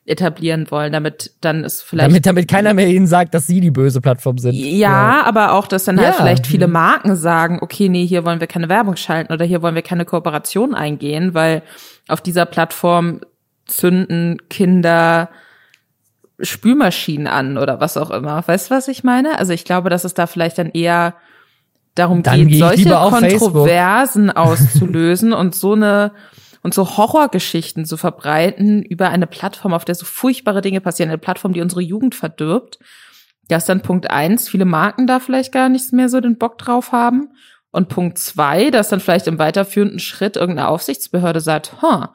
etablieren 0.09 0.71
wollen, 0.71 0.93
damit 0.93 1.33
dann 1.43 1.64
ist 1.64 1.83
vielleicht 1.83 2.09
damit 2.09 2.25
damit 2.25 2.49
keiner 2.49 2.73
mehr 2.73 2.88
ihnen 2.88 3.07
sagt, 3.07 3.35
dass 3.35 3.47
sie 3.47 3.61
die 3.61 3.71
böse 3.71 4.01
Plattform 4.01 4.38
sind. 4.38 4.55
Ja, 4.55 4.71
ja. 4.71 5.23
aber 5.25 5.53
auch, 5.53 5.67
dass 5.67 5.85
dann 5.85 6.01
halt 6.01 6.14
vielleicht 6.14 6.47
viele 6.47 6.67
mhm. 6.67 6.73
Marken 6.73 7.17
sagen, 7.17 7.59
okay, 7.61 7.91
nee, 7.91 8.07
hier 8.07 8.25
wollen 8.25 8.41
wir 8.41 8.47
keine 8.47 8.71
Werbung 8.71 8.97
schalten 8.97 9.33
oder 9.33 9.45
hier 9.45 9.61
wollen 9.61 9.75
wir 9.75 9.83
keine 9.83 10.07
Kooperation 10.07 10.75
eingehen, 10.75 11.35
weil 11.35 11.62
auf 12.09 12.23
dieser 12.23 12.47
Plattform 12.47 13.21
zünden 13.68 14.38
Kinder 14.48 15.31
Spülmaschinen 16.40 17.26
an 17.26 17.59
oder 17.59 17.81
was 17.81 17.96
auch 17.96 18.11
immer. 18.11 18.46
Weißt 18.46 18.70
du, 18.70 18.74
was 18.74 18.88
ich 18.88 19.04
meine? 19.04 19.38
Also 19.38 19.52
ich 19.52 19.64
glaube, 19.64 19.90
dass 19.90 20.04
es 20.04 20.14
da 20.14 20.26
vielleicht 20.26 20.59
dann 20.59 20.70
eher 20.70 21.14
darum 21.94 22.22
dann 22.22 22.46
geht, 22.46 22.59
solche 22.59 22.90
Kontroversen 22.90 24.31
auszulösen 24.31 25.33
und 25.33 25.54
so 25.54 25.72
eine 25.72 26.12
und 26.62 26.74
so 26.74 26.96
Horrorgeschichten 26.96 27.85
zu 27.85 27.96
verbreiten 27.96 28.83
über 28.83 29.11
eine 29.11 29.26
Plattform, 29.26 29.72
auf 29.72 29.85
der 29.85 29.94
so 29.94 30.04
furchtbare 30.04 30.61
Dinge 30.61 30.81
passieren, 30.81 31.09
eine 31.09 31.18
Plattform, 31.18 31.52
die 31.52 31.61
unsere 31.61 31.81
Jugend 31.83 32.14
verdirbt. 32.14 32.78
Das 33.48 33.62
ist 33.62 33.68
dann 33.68 33.81
Punkt 33.81 34.11
eins, 34.11 34.48
viele 34.48 34.64
Marken 34.64 35.07
da 35.07 35.20
vielleicht 35.20 35.52
gar 35.52 35.68
nichts 35.68 35.92
mehr 35.92 36.09
so 36.09 36.20
den 36.20 36.37
Bock 36.37 36.59
drauf 36.59 36.92
haben. 36.92 37.31
Und 37.70 37.88
Punkt 37.88 38.18
zwei, 38.18 38.70
dass 38.70 38.88
dann 38.88 39.00
vielleicht 39.00 39.26
im 39.26 39.38
weiterführenden 39.38 39.98
Schritt 39.98 40.37
irgendeine 40.37 40.68
Aufsichtsbehörde 40.68 41.40
sagt, 41.40 41.81
huh, 41.83 42.07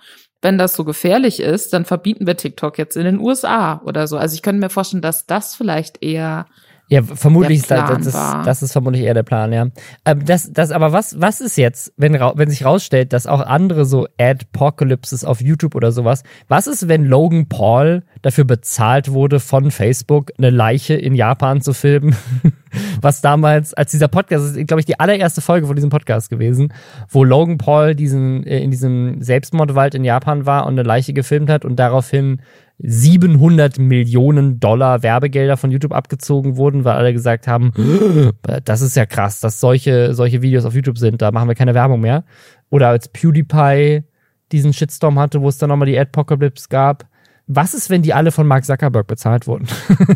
wenn 0.43 0.57
das 0.57 0.75
so 0.75 0.83
gefährlich 0.83 1.39
ist, 1.39 1.73
dann 1.73 1.85
verbieten 1.85 2.27
wir 2.27 2.37
TikTok 2.37 2.77
jetzt 2.77 2.97
in 2.97 3.05
den 3.05 3.19
USA 3.19 3.81
oder 3.85 4.07
so. 4.07 4.17
Also 4.17 4.35
ich 4.35 4.41
könnte 4.41 4.59
mir 4.59 4.69
vorstellen, 4.69 5.01
dass 5.01 5.25
das 5.25 5.55
vielleicht 5.55 6.03
eher 6.03 6.45
ja, 6.89 7.01
vermutlich 7.01 7.59
ist 7.59 7.71
das, 7.71 7.89
das, 7.89 8.07
ist, 8.07 8.13
das 8.13 8.61
ist 8.61 8.71
vermutlich 8.73 9.03
eher 9.03 9.13
der 9.13 9.23
Plan, 9.23 9.53
ja. 9.53 9.67
Ähm, 10.05 10.25
das, 10.25 10.51
das, 10.51 10.71
aber 10.71 10.91
was, 10.91 11.19
was 11.19 11.39
ist 11.39 11.57
jetzt, 11.57 11.93
wenn, 11.97 12.13
wenn 12.13 12.49
sich 12.49 12.65
rausstellt, 12.65 13.13
dass 13.13 13.25
auch 13.25 13.39
andere 13.39 13.85
so 13.85 14.05
Adpocalypses 14.19 15.23
auf 15.23 15.41
YouTube 15.41 15.75
oder 15.75 15.91
sowas, 15.91 16.23
was 16.49 16.67
ist, 16.67 16.89
wenn 16.89 17.05
Logan 17.05 17.47
Paul 17.47 18.03
dafür 18.21 18.43
bezahlt 18.43 19.11
wurde 19.11 19.39
von 19.39 19.71
Facebook, 19.71 20.31
eine 20.37 20.49
Leiche 20.49 20.93
in 20.93 21.15
Japan 21.15 21.61
zu 21.61 21.73
filmen? 21.73 22.15
was 23.01 23.21
damals, 23.21 23.73
als 23.73 23.91
dieser 23.91 24.07
Podcast, 24.07 24.45
das 24.45 24.55
ist, 24.55 24.67
glaube 24.67 24.79
ich, 24.79 24.85
die 24.85 24.99
allererste 24.99 25.41
Folge 25.41 25.67
von 25.67 25.75
diesem 25.75 25.89
Podcast 25.89 26.29
gewesen, 26.29 26.73
wo 27.09 27.23
Logan 27.23 27.57
Paul 27.57 27.95
diesen, 27.95 28.45
äh, 28.45 28.59
in 28.59 28.71
diesem 28.71 29.21
Selbstmordwald 29.21 29.95
in 29.95 30.03
Japan 30.03 30.45
war 30.45 30.65
und 30.65 30.73
eine 30.73 30.83
Leiche 30.83 31.13
gefilmt 31.13 31.49
hat 31.49 31.65
und 31.65 31.77
daraufhin 31.77 32.41
700 32.79 33.79
Millionen 33.79 34.59
Dollar 34.59 35.03
Werbegelder 35.03 35.57
von 35.57 35.71
YouTube 35.71 35.93
abgezogen 35.93 36.57
wurden, 36.57 36.83
weil 36.83 36.95
alle 36.95 37.13
gesagt 37.13 37.47
haben, 37.47 37.71
das 38.65 38.81
ist 38.81 38.95
ja 38.95 39.05
krass, 39.05 39.39
dass 39.39 39.59
solche, 39.59 40.13
solche 40.13 40.41
Videos 40.41 40.65
auf 40.65 40.73
YouTube 40.73 40.97
sind, 40.97 41.21
da 41.21 41.31
machen 41.31 41.47
wir 41.47 41.55
keine 41.55 41.73
Werbung 41.73 42.01
mehr. 42.01 42.25
Oder 42.69 42.89
als 42.89 43.07
PewDiePie 43.07 44.03
diesen 44.51 44.73
Shitstorm 44.73 45.19
hatte, 45.19 45.41
wo 45.41 45.47
es 45.47 45.57
dann 45.57 45.69
nochmal 45.69 45.87
die 45.87 45.97
Adpocalypse 45.97 46.67
gab, 46.69 47.05
was 47.47 47.73
ist, 47.73 47.89
wenn 47.89 48.01
die 48.01 48.13
alle 48.13 48.31
von 48.31 48.47
Mark 48.47 48.65
Zuckerberg 48.65 49.05
bezahlt 49.05 49.47
wurden? 49.47 49.67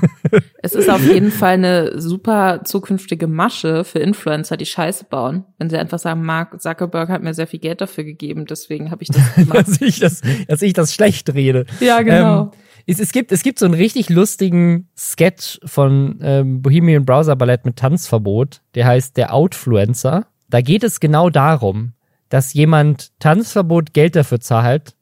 es 0.64 0.76
ist 0.76 0.90
auf 0.90 1.04
jeden 1.06 1.32
Fall 1.32 1.54
eine 1.54 2.00
super 2.00 2.62
zukünftige 2.64 3.28
Masche 3.28 3.84
für 3.84 4.00
Influencer, 4.00 4.56
die 4.56 4.66
Scheiße 4.66 5.06
bauen. 5.06 5.44
Wenn 5.58 5.70
sie 5.70 5.78
einfach 5.78 6.00
sagen, 6.00 6.24
Mark 6.24 6.62
Zuckerberg 6.62 7.10
hat 7.10 7.24
mir 7.24 7.34
sehr 7.34 7.48
viel 7.48 7.60
Geld 7.60 7.82
dafür 7.82 8.06
gegeben, 8.06 8.46
deswegen 8.46 8.92
habe 8.92 9.04
ich 9.04 9.10
das 9.10 9.36
gemacht. 9.36 9.68
dass, 9.68 9.82
ich 9.82 10.00
das, 10.00 10.22
dass 10.48 10.62
ich 10.62 10.74
das 10.74 10.94
schlecht 10.94 11.34
rede. 11.34 11.66
Ja, 11.82 12.02
genau. 12.02 12.44
Ähm, 12.44 12.52
es, 12.86 13.00
es, 13.00 13.12
gibt, 13.12 13.34
es 13.34 13.44
gibt 13.44 13.60
so 13.60 13.66
einen 13.66 13.76
richtig 13.76 14.10
lustigen 14.10 14.88
Sketch 14.98 15.60
von 15.66 16.20
ähm, 16.22 16.62
Bohemian 16.62 17.04
Browser 17.04 17.36
Ballett 17.36 17.66
mit 17.66 17.76
Tanzverbot, 17.76 18.62
der 18.76 18.86
heißt 18.86 19.18
Der 19.18 19.34
Outfluencer. 19.34 20.28
Da 20.50 20.62
geht 20.62 20.86
es 20.86 21.02
genau 21.02 21.30
darum, 21.30 21.92
dass 22.30 22.54
jemand 22.54 23.12
Tanzverbot 23.20 23.94
Geld 23.94 24.16
dafür 24.16 24.40
zahlt, 24.40 24.96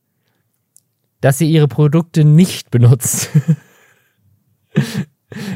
dass 1.25 1.39
sie 1.39 1.49
ihre 1.49 1.67
Produkte 1.67 2.23
nicht 2.23 2.69
benutzt. 2.69 3.31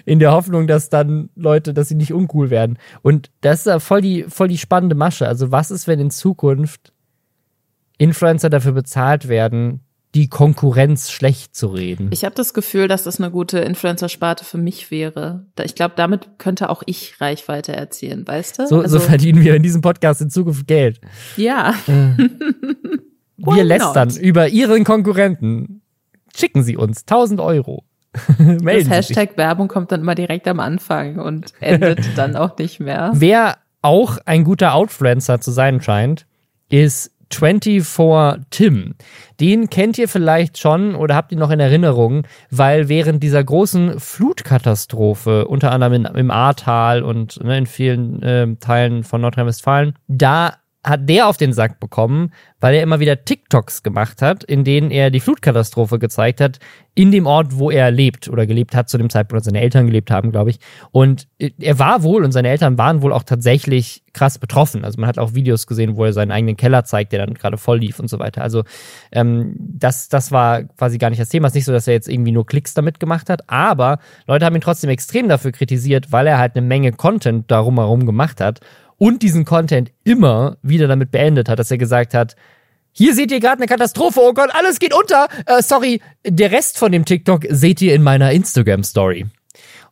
In 0.04 0.18
der 0.18 0.32
Hoffnung, 0.32 0.66
dass 0.66 0.90
dann 0.90 1.30
Leute, 1.36 1.76
dass 1.76 1.90
sie 1.90 1.96
nicht 1.96 2.12
uncool 2.12 2.50
werden. 2.50 2.80
Und 3.04 3.30
das 3.42 3.60
ist 3.60 3.66
ja 3.68 3.78
voll 3.78 4.02
die, 4.02 4.24
voll 4.24 4.48
die 4.48 4.58
spannende 4.58 4.96
Masche. 4.96 5.28
Also, 5.28 5.52
was 5.52 5.70
ist, 5.70 5.88
wenn 5.88 6.00
in 6.00 6.10
Zukunft 6.10 6.92
Influencer 8.00 8.50
dafür 8.50 8.72
bezahlt 8.72 9.28
werden, 9.28 9.82
die 10.16 10.28
Konkurrenz 10.28 11.12
schlecht 11.12 11.56
zu 11.56 11.68
reden? 11.68 12.10
Ich 12.12 12.26
habe 12.26 12.34
das 12.34 12.56
Gefühl, 12.56 12.88
dass 12.88 13.04
das 13.04 13.22
eine 13.22 13.30
gute 13.30 13.60
Influencer-Sparte 13.60 14.46
für 14.46 14.58
mich 14.58 14.90
wäre. 14.90 15.46
Ich 15.64 15.76
glaube, 15.76 15.94
damit 15.96 16.40
könnte 16.40 16.72
auch 16.72 16.82
ich 16.88 17.22
Reichweite 17.22 17.76
erzielen, 17.76 18.28
weißt 18.28 18.58
du? 18.58 18.68
So, 18.68 18.82
also, 18.82 18.98
so 18.98 19.06
verdienen 19.06 19.44
wir 19.44 19.54
in 19.54 19.62
diesem 19.62 19.84
Podcast 19.84 20.20
in 20.20 20.32
Zukunft 20.32 20.66
Geld. 20.66 21.00
Ja. 21.38 21.76
Äh. 21.86 22.16
Wir 23.46 23.64
lästern 23.64 24.10
über 24.18 24.48
Ihren 24.48 24.84
Konkurrenten. 24.84 25.82
Schicken 26.36 26.64
Sie 26.64 26.78
uns 26.78 27.02
1000 27.02 27.40
Euro. 27.40 27.84
das 28.38 28.90
Hashtag 28.90 29.38
Werbung 29.38 29.68
kommt 29.68 29.92
dann 29.92 30.02
immer 30.02 30.16
direkt 30.16 30.48
am 30.48 30.60
Anfang 30.60 31.20
und 31.20 31.54
endet 31.60 32.00
dann 32.18 32.36
auch 32.36 32.58
nicht 32.58 32.80
mehr. 32.80 33.12
Wer 33.14 33.58
auch 33.82 34.18
ein 34.26 34.44
guter 34.44 34.74
Outfluencer 34.74 35.40
zu 35.42 35.52
sein 35.52 35.82
scheint, 35.82 36.26
ist 36.70 37.12
24 37.32 38.46
Tim. 38.50 38.96
Den 39.40 39.70
kennt 39.70 39.98
ihr 39.98 40.10
vielleicht 40.10 40.58
schon 40.58 40.96
oder 40.96 41.16
habt 41.16 41.32
ihn 41.32 41.40
noch 41.40 41.52
in 41.52 41.60
Erinnerung, 41.60 42.24
weil 42.50 42.90
während 42.90 43.22
dieser 43.22 43.44
großen 43.44 44.00
Flutkatastrophe, 44.00 45.48
unter 45.48 45.72
anderem 45.72 45.94
in, 45.94 46.06
im 46.06 46.32
Ahrtal 46.32 47.04
und 47.04 47.44
ne, 47.44 47.60
in 47.60 47.66
vielen 47.68 48.22
äh, 48.24 48.56
Teilen 48.60 49.04
von 49.04 49.22
Nordrhein-Westfalen, 49.22 49.94
da 50.08 50.56
hat 50.84 51.10
der 51.10 51.28
auf 51.28 51.36
den 51.36 51.52
Sack 51.52 51.80
bekommen, 51.82 52.32
weil 52.62 52.74
er 52.74 52.84
immer 52.84 53.02
wieder 53.02 53.26
TikToks 53.26 53.84
gemacht 53.84 54.22
hat, 54.22 54.46
in 54.46 54.64
denen 54.64 54.92
er 54.92 55.12
die 55.12 55.20
Flutkatastrophe 55.20 56.00
gezeigt 56.00 56.40
hat, 56.40 56.60
in 56.96 57.12
dem 57.12 57.28
Ort, 57.28 57.58
wo 57.58 57.70
er 57.70 57.92
lebt 57.92 58.30
oder 58.30 58.46
gelebt 58.46 58.76
hat, 58.76 58.90
zu 58.90 58.98
dem 58.98 59.10
Zeitpunkt, 59.10 59.40
als 59.40 59.46
seine 59.46 59.62
Eltern 59.62 59.88
gelebt 59.88 60.10
haben, 60.10 60.32
glaube 60.32 60.52
ich. 60.52 60.60
Und 60.92 61.28
er 61.38 61.80
war 61.80 62.04
wohl 62.04 62.24
und 62.24 62.32
seine 62.32 62.50
Eltern 62.50 62.78
waren 62.78 63.02
wohl 63.02 63.12
auch 63.12 63.24
tatsächlich 63.24 64.04
krass 64.14 64.38
betroffen. 64.38 64.86
Also 64.86 65.00
man 65.00 65.08
hat 65.08 65.18
auch 65.18 65.34
Videos 65.34 65.68
gesehen, 65.68 65.98
wo 65.98 66.06
er 66.06 66.14
seinen 66.14 66.32
eigenen 66.32 66.56
Keller 66.56 66.86
zeigt, 66.86 67.12
der 67.12 67.26
dann 67.26 67.34
gerade 67.34 67.58
voll 67.58 67.80
lief 67.80 68.00
und 68.00 68.10
so 68.10 68.20
weiter. 68.20 68.42
Also 68.42 68.64
ähm, 69.12 69.56
das, 69.58 70.08
das 70.08 70.32
war 70.32 70.64
quasi 70.64 70.98
gar 70.98 71.10
nicht 71.10 71.22
das 71.22 71.30
Thema. 71.30 71.48
Es 71.48 71.52
ist 71.52 71.56
nicht 71.56 71.66
so, 71.66 71.74
dass 71.74 71.88
er 71.88 71.94
jetzt 71.94 72.08
irgendwie 72.08 72.32
nur 72.32 72.46
Klicks 72.46 72.74
damit 72.74 73.02
gemacht 73.02 73.30
hat, 73.30 73.50
aber 73.50 74.00
Leute 74.28 74.46
haben 74.46 74.56
ihn 74.56 74.62
trotzdem 74.62 74.90
extrem 74.90 75.28
dafür 75.28 75.52
kritisiert, 75.52 76.12
weil 76.12 76.28
er 76.28 76.38
halt 76.38 76.56
eine 76.56 76.66
Menge 76.66 76.94
Content 76.94 77.52
darum 77.52 77.78
herum 77.78 78.06
gemacht 78.06 78.40
hat 78.40 78.62
und 79.00 79.24
diesen 79.24 79.46
Content 79.46 79.92
immer 80.04 80.58
wieder 80.62 80.88
damit 80.88 81.10
beendet 81.10 81.50
hat, 81.50 81.58
dass 81.58 81.72
er 81.72 81.80
gesagt 81.80 82.14
hat, 82.14 82.36
hier 82.92 83.16
seht 83.16 83.32
ihr 83.32 83.40
gerade 83.40 83.58
eine 83.58 83.68
Katastrophe, 83.68 84.20
oh 84.22 84.34
Gott, 84.34 84.50
alles 84.54 84.78
geht 84.80 84.94
unter. 84.94 85.28
Äh, 85.46 85.64
sorry, 85.64 86.02
der 86.26 86.52
Rest 86.52 86.78
von 86.78 86.92
dem 86.92 87.06
TikTok 87.06 87.46
seht 87.50 87.82
ihr 87.82 87.96
in 87.96 88.04
meiner 88.04 88.32
Instagram 88.32 88.84
Story. 88.84 89.26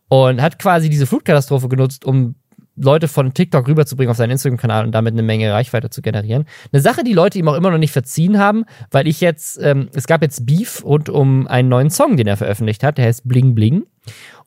Und 0.10 0.42
hat 0.42 0.60
quasi 0.60 0.90
diese 0.90 1.06
Flutkatastrophe 1.06 1.68
genutzt, 1.68 2.06
um 2.06 2.36
Leute 2.76 3.08
von 3.08 3.34
TikTok 3.34 3.68
rüberzubringen 3.68 4.12
auf 4.12 4.18
seinen 4.18 4.32
Instagram-Kanal 4.32 4.86
und 4.86 4.92
damit 4.92 5.14
eine 5.14 5.24
Menge 5.24 5.52
Reichweite 5.52 5.90
zu 5.90 6.02
generieren. 6.02 6.46
Eine 6.72 6.82
Sache, 6.82 7.04
die 7.04 7.14
Leute 7.14 7.40
ihm 7.40 7.48
auch 7.48 7.56
immer 7.56 7.72
noch 7.72 7.80
nicht 7.80 7.92
verziehen 7.92 8.38
haben, 8.38 8.66
weil 8.92 9.08
ich 9.08 9.20
jetzt, 9.20 9.60
ähm, 9.62 9.90
es 9.94 10.06
gab 10.08 10.22
jetzt 10.22 10.46
Beef 10.46 10.84
rund 10.86 11.10
um 11.10 11.48
einen 11.48 11.70
neuen 11.70 11.90
Song, 11.90 12.18
den 12.18 12.28
er 12.28 12.38
veröffentlicht 12.38 12.84
hat, 12.84 12.98
der 12.98 13.06
heißt 13.06 13.28
Bling 13.28 13.56
Bling. 13.56 13.84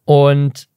Und 0.05 0.70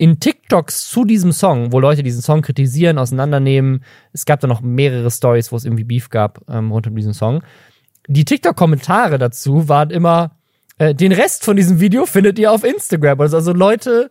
in 0.00 0.18
TikToks 0.18 0.88
zu 0.88 1.04
diesem 1.04 1.30
Song, 1.30 1.72
wo 1.72 1.78
Leute 1.78 2.02
diesen 2.02 2.22
Song 2.22 2.40
kritisieren, 2.40 2.96
auseinandernehmen, 2.96 3.84
es 4.14 4.24
gab 4.24 4.40
da 4.40 4.46
noch 4.46 4.62
mehrere 4.62 5.10
Stories, 5.10 5.52
wo 5.52 5.56
es 5.56 5.66
irgendwie 5.66 5.84
Beef 5.84 6.08
gab 6.08 6.40
ähm, 6.48 6.72
rund 6.72 6.86
um 6.86 6.96
diesen 6.96 7.12
Song. 7.12 7.42
Die 8.08 8.24
TikTok-Kommentare 8.24 9.18
dazu 9.18 9.68
waren 9.68 9.90
immer, 9.90 10.38
äh, 10.78 10.94
den 10.94 11.12
Rest 11.12 11.44
von 11.44 11.54
diesem 11.54 11.80
Video 11.80 12.06
findet 12.06 12.38
ihr 12.38 12.50
auf 12.50 12.64
Instagram. 12.64 13.20
Also, 13.20 13.36
also 13.36 13.52
Leute 13.52 14.10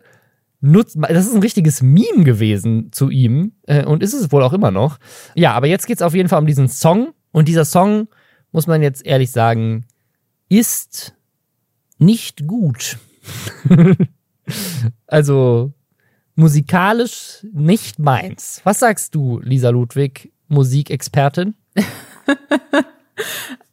nutzen, 0.60 1.02
das 1.02 1.26
ist 1.26 1.34
ein 1.34 1.42
richtiges 1.42 1.82
Meme 1.82 2.22
gewesen 2.22 2.92
zu 2.92 3.10
ihm 3.10 3.54
äh, 3.66 3.84
und 3.84 4.04
ist 4.04 4.14
es 4.14 4.30
wohl 4.30 4.44
auch 4.44 4.52
immer 4.52 4.70
noch. 4.70 4.98
Ja, 5.34 5.54
aber 5.54 5.66
jetzt 5.66 5.88
geht's 5.88 6.02
auf 6.02 6.14
jeden 6.14 6.28
Fall 6.28 6.38
um 6.38 6.46
diesen 6.46 6.68
Song 6.68 7.14
und 7.32 7.48
dieser 7.48 7.64
Song, 7.64 8.06
muss 8.52 8.68
man 8.68 8.80
jetzt 8.80 9.04
ehrlich 9.04 9.32
sagen, 9.32 9.86
ist 10.48 11.16
nicht 11.98 12.46
gut. 12.46 12.96
also 15.08 15.72
musikalisch 16.40 17.46
nicht 17.52 17.98
meins. 17.98 18.60
Was 18.64 18.80
sagst 18.80 19.14
du, 19.14 19.40
Lisa 19.40 19.68
Ludwig, 19.68 20.32
Musikexpertin? 20.48 21.54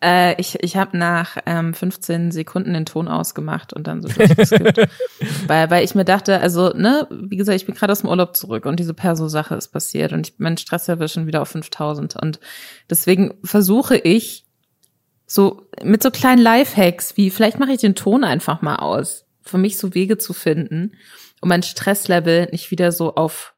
äh, 0.03 0.39
ich 0.39 0.61
ich 0.61 0.75
habe 0.75 0.97
nach 0.97 1.37
ähm, 1.45 1.73
15 1.73 2.31
Sekunden 2.31 2.73
den 2.73 2.85
Ton 2.85 3.07
ausgemacht 3.07 3.73
und 3.73 3.87
dann 3.87 4.01
so 4.01 4.09
durchgeskippt. 4.09 4.77
weil, 5.47 5.71
weil 5.71 5.85
ich 5.85 5.95
mir 5.95 6.05
dachte, 6.05 6.39
also, 6.39 6.69
ne, 6.69 7.07
wie 7.09 7.37
gesagt, 7.37 7.55
ich 7.55 7.65
bin 7.65 7.73
gerade 7.73 7.93
aus 7.93 8.01
dem 8.01 8.09
Urlaub 8.09 8.35
zurück 8.35 8.65
und 8.65 8.79
diese 8.79 8.93
Perso-Sache 8.93 9.55
ist 9.55 9.69
passiert 9.69 10.13
und 10.13 10.27
ich, 10.27 10.35
mein 10.37 10.57
Stresslevel 10.57 11.05
ist 11.05 11.13
schon 11.13 11.27
wieder 11.27 11.41
auf 11.41 11.49
5000 11.49 12.17
und 12.17 12.39
deswegen 12.89 13.33
versuche 13.43 13.97
ich 13.97 14.45
so 15.25 15.67
mit 15.83 16.03
so 16.03 16.11
kleinen 16.11 16.41
Lifehacks 16.41 17.17
wie 17.17 17.29
vielleicht 17.29 17.59
mache 17.59 17.71
ich 17.71 17.81
den 17.81 17.95
Ton 17.95 18.23
einfach 18.23 18.61
mal 18.61 18.75
aus, 18.77 19.25
für 19.41 19.57
mich 19.57 19.77
so 19.77 19.93
Wege 19.93 20.17
zu 20.17 20.33
finden, 20.33 20.91
um 21.41 21.49
mein 21.49 21.63
Stresslevel 21.63 22.49
nicht 22.51 22.71
wieder 22.71 22.91
so 22.91 23.15
auf 23.15 23.53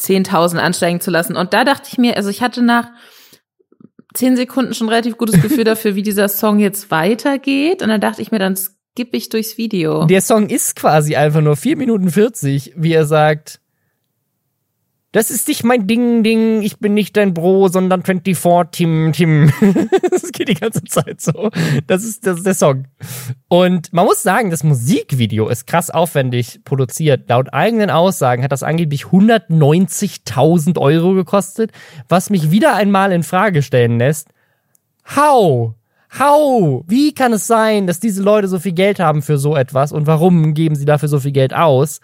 10.000 0.00 0.58
ansteigen 0.58 1.00
zu 1.00 1.10
lassen. 1.10 1.36
Und 1.36 1.52
da 1.52 1.64
dachte 1.64 1.88
ich 1.90 1.98
mir, 1.98 2.16
also 2.16 2.30
ich 2.30 2.42
hatte 2.42 2.62
nach 2.62 2.88
zehn 4.14 4.36
Sekunden 4.36 4.74
schon 4.74 4.88
relativ 4.88 5.16
gutes 5.16 5.40
Gefühl 5.40 5.64
dafür, 5.64 5.94
wie 5.94 6.02
dieser 6.02 6.28
Song 6.28 6.58
jetzt 6.58 6.90
weitergeht. 6.90 7.82
Und 7.82 7.88
dann 7.88 8.00
dachte 8.00 8.22
ich 8.22 8.30
mir, 8.30 8.38
dann 8.38 8.56
skippe 8.56 9.16
ich 9.16 9.28
durchs 9.28 9.58
Video. 9.58 10.06
Der 10.06 10.20
Song 10.20 10.48
ist 10.48 10.76
quasi 10.76 11.16
einfach 11.16 11.40
nur 11.40 11.56
vier 11.56 11.76
Minuten 11.76 12.10
40, 12.10 12.74
wie 12.76 12.92
er 12.92 13.06
sagt, 13.06 13.60
das 15.12 15.30
ist 15.30 15.48
nicht 15.48 15.64
mein 15.64 15.86
Ding, 15.86 16.22
Ding, 16.22 16.60
ich 16.60 16.78
bin 16.78 16.92
nicht 16.92 17.16
dein 17.16 17.32
Bro, 17.32 17.68
sondern 17.68 18.02
24 18.02 18.70
Tim, 18.70 19.12
Tim. 19.12 19.52
das 20.10 20.32
geht 20.32 20.48
die 20.48 20.54
ganze 20.54 20.84
Zeit 20.84 21.22
so. 21.22 21.50
Das 21.86 22.04
ist, 22.04 22.26
das 22.26 22.38
ist 22.38 22.46
der 22.46 22.54
Song. 22.54 22.84
Und 23.48 23.90
man 23.94 24.04
muss 24.04 24.22
sagen, 24.22 24.50
das 24.50 24.64
Musikvideo 24.64 25.48
ist 25.48 25.66
krass 25.66 25.88
aufwendig 25.88 26.60
produziert. 26.64 27.26
Laut 27.30 27.54
eigenen 27.54 27.88
Aussagen 27.88 28.42
hat 28.42 28.52
das 28.52 28.62
angeblich 28.62 29.04
190.000 29.04 30.78
Euro 30.78 31.14
gekostet, 31.14 31.72
was 32.08 32.28
mich 32.28 32.50
wieder 32.50 32.74
einmal 32.74 33.10
in 33.12 33.22
Frage 33.22 33.62
stellen 33.62 33.98
lässt. 33.98 34.28
How? 35.16 35.72
How? 36.18 36.84
Wie 36.86 37.14
kann 37.14 37.32
es 37.32 37.46
sein, 37.46 37.86
dass 37.86 37.98
diese 37.98 38.22
Leute 38.22 38.48
so 38.48 38.58
viel 38.58 38.72
Geld 38.72 39.00
haben 39.00 39.22
für 39.22 39.38
so 39.38 39.56
etwas 39.56 39.90
und 39.90 40.06
warum 40.06 40.52
geben 40.52 40.74
sie 40.74 40.84
dafür 40.84 41.08
so 41.08 41.20
viel 41.20 41.32
Geld 41.32 41.54
aus? 41.54 42.00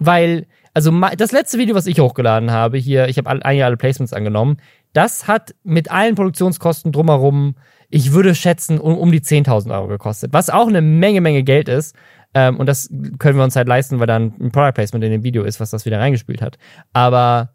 Weil 0.00 0.46
also 0.78 0.92
das 1.16 1.32
letzte 1.32 1.58
Video, 1.58 1.74
was 1.74 1.88
ich 1.88 1.98
hochgeladen 1.98 2.52
habe, 2.52 2.78
hier, 2.78 3.08
ich 3.08 3.18
habe 3.18 3.28
eigentlich 3.28 3.64
alle 3.64 3.76
Placements 3.76 4.12
angenommen, 4.12 4.58
das 4.92 5.26
hat 5.26 5.56
mit 5.64 5.90
allen 5.90 6.14
Produktionskosten 6.14 6.92
drumherum, 6.92 7.56
ich 7.90 8.12
würde 8.12 8.32
schätzen, 8.36 8.78
um, 8.78 8.96
um 8.96 9.10
die 9.10 9.20
10.000 9.20 9.72
Euro 9.72 9.88
gekostet. 9.88 10.32
Was 10.32 10.50
auch 10.50 10.68
eine 10.68 10.80
Menge, 10.80 11.20
Menge 11.20 11.42
Geld 11.42 11.68
ist. 11.68 11.96
Ähm, 12.32 12.58
und 12.58 12.66
das 12.66 12.90
können 13.18 13.38
wir 13.38 13.42
uns 13.42 13.56
halt 13.56 13.66
leisten, 13.66 13.98
weil 13.98 14.06
dann 14.06 14.34
ein 14.38 14.52
Product 14.52 14.74
Placement 14.74 15.04
in 15.04 15.10
dem 15.10 15.24
Video 15.24 15.42
ist, 15.42 15.58
was 15.58 15.70
das 15.70 15.84
wieder 15.84 15.98
reingespielt 15.98 16.40
hat. 16.40 16.58
Aber 16.92 17.54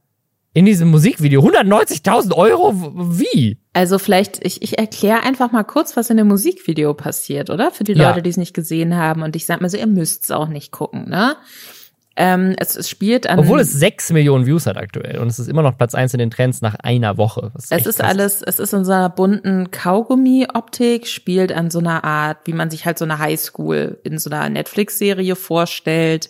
in 0.53 0.65
diesem 0.65 0.89
Musikvideo 0.91 1.41
190.000 1.41 2.35
Euro? 2.35 2.73
Wie? 3.17 3.57
Also 3.71 3.99
vielleicht, 3.99 4.45
ich, 4.45 4.61
ich 4.61 4.77
erkläre 4.77 5.23
einfach 5.23 5.53
mal 5.53 5.63
kurz, 5.63 5.95
was 5.95 6.09
in 6.09 6.17
dem 6.17 6.27
Musikvideo 6.27 6.93
passiert, 6.93 7.49
oder? 7.49 7.71
Für 7.71 7.85
die 7.85 7.93
ja. 7.93 8.09
Leute, 8.09 8.21
die 8.21 8.31
es 8.31 8.37
nicht 8.37 8.53
gesehen 8.53 8.97
haben. 8.97 9.21
Und 9.21 9.37
ich 9.37 9.45
sag 9.45 9.61
mal 9.61 9.69
so, 9.69 9.77
ihr 9.77 9.87
müsst 9.87 10.25
es 10.25 10.31
auch 10.31 10.49
nicht 10.49 10.73
gucken, 10.73 11.09
ne? 11.09 11.37
Ähm, 12.15 12.53
es, 12.59 12.75
es, 12.75 12.89
spielt 12.89 13.25
an. 13.27 13.39
Obwohl 13.39 13.59
es 13.59 13.73
sechs 13.73 14.11
Millionen 14.11 14.45
Views 14.45 14.67
hat 14.67 14.77
aktuell 14.77 15.17
und 15.17 15.27
es 15.27 15.39
ist 15.39 15.47
immer 15.47 15.63
noch 15.63 15.75
Platz 15.75 15.95
eins 15.95 16.13
in 16.13 16.19
den 16.19 16.29
Trends 16.29 16.61
nach 16.61 16.75
einer 16.75 17.17
Woche. 17.17 17.51
es 17.55 17.71
ist 17.71 17.97
krass. 17.97 17.99
alles, 17.99 18.41
es 18.43 18.59
ist 18.59 18.71
in 18.71 18.85
so 18.85 18.91
einer 18.91 19.09
bunten 19.09 19.71
Kaugummi-Optik, 19.71 21.07
spielt 21.07 21.51
an 21.51 21.71
so 21.71 21.79
einer 21.79 22.03
Art, 22.03 22.37
wie 22.45 22.53
man 22.53 22.69
sich 22.69 22.85
halt 22.85 22.99
so 22.99 23.05
eine 23.05 23.17
Highschool 23.17 23.99
in 24.03 24.19
so 24.19 24.29
einer 24.29 24.47
Netflix-Serie 24.47 25.35
vorstellt. 25.35 26.29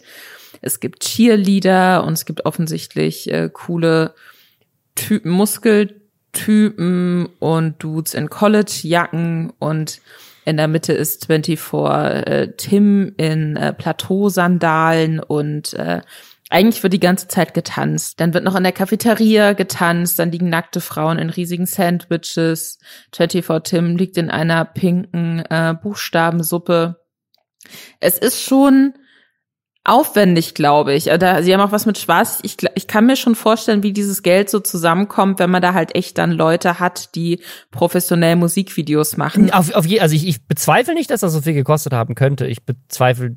Es 0.61 0.79
gibt 0.79 1.01
Cheerleader 1.01 2.05
und 2.05 2.13
es 2.13 2.23
gibt 2.23 2.45
offensichtlich 2.45 3.29
äh, 3.29 3.49
coole 3.51 4.13
Typen, 4.95 5.31
Muskeltypen 5.31 7.27
und 7.39 7.83
Dudes 7.83 8.13
in 8.13 8.29
College-Jacken 8.29 9.51
und 9.59 9.99
in 10.45 10.57
der 10.57 10.67
Mitte 10.67 10.93
ist 10.93 11.25
24 11.27 11.73
äh, 11.73 12.47
Tim 12.57 13.13
in 13.17 13.55
äh, 13.55 13.73
Plateausandalen 13.73 15.19
und 15.19 15.73
äh, 15.73 16.01
eigentlich 16.49 16.83
wird 16.83 16.93
die 16.93 16.99
ganze 16.99 17.27
Zeit 17.27 17.53
getanzt. 17.53 18.19
Dann 18.19 18.33
wird 18.33 18.43
noch 18.43 18.55
in 18.55 18.63
der 18.63 18.71
Cafeteria 18.71 19.53
getanzt, 19.53 20.19
dann 20.19 20.31
liegen 20.31 20.49
nackte 20.49 20.81
Frauen 20.81 21.17
in 21.17 21.29
riesigen 21.31 21.65
Sandwiches. 21.65 22.79
24 23.15 23.63
Tim 23.63 23.95
liegt 23.95 24.17
in 24.17 24.29
einer 24.29 24.63
pinken 24.65 25.39
äh, 25.49 25.73
Buchstabensuppe. 25.81 26.97
Es 27.99 28.17
ist 28.17 28.43
schon 28.43 28.93
aufwendig, 29.85 30.53
glaube 30.53 30.93
ich. 30.93 31.05
Da, 31.05 31.43
sie 31.43 31.53
haben 31.53 31.61
auch 31.61 31.73
was 31.73 31.85
mit 31.85 31.97
Schwarz. 31.97 32.39
Ich, 32.43 32.57
ich 32.75 32.87
kann 32.87 33.05
mir 33.05 33.17
schon 33.17 33.35
vorstellen, 33.35 33.83
wie 33.83 33.91
dieses 33.91 34.23
Geld 34.23 34.49
so 34.49 34.59
zusammenkommt, 34.59 35.39
wenn 35.39 35.49
man 35.49 35.61
da 35.61 35.73
halt 35.73 35.93
echt 35.95 36.17
dann 36.17 36.31
Leute 36.31 36.79
hat, 36.79 37.15
die 37.15 37.41
professionell 37.71 38.37
Musikvideos 38.37 39.17
machen. 39.17 39.51
Auf, 39.51 39.73
auf 39.73 39.85
je, 39.85 39.99
also 39.99 40.15
ich, 40.15 40.25
ich 40.25 40.45
bezweifle 40.45 40.93
nicht, 40.93 41.09
dass 41.09 41.19
das 41.19 41.33
so 41.33 41.41
viel 41.41 41.53
gekostet 41.53 41.91
haben 41.91 42.15
könnte. 42.15 42.47
Ich 42.47 42.63
bezweifle, 42.63 43.35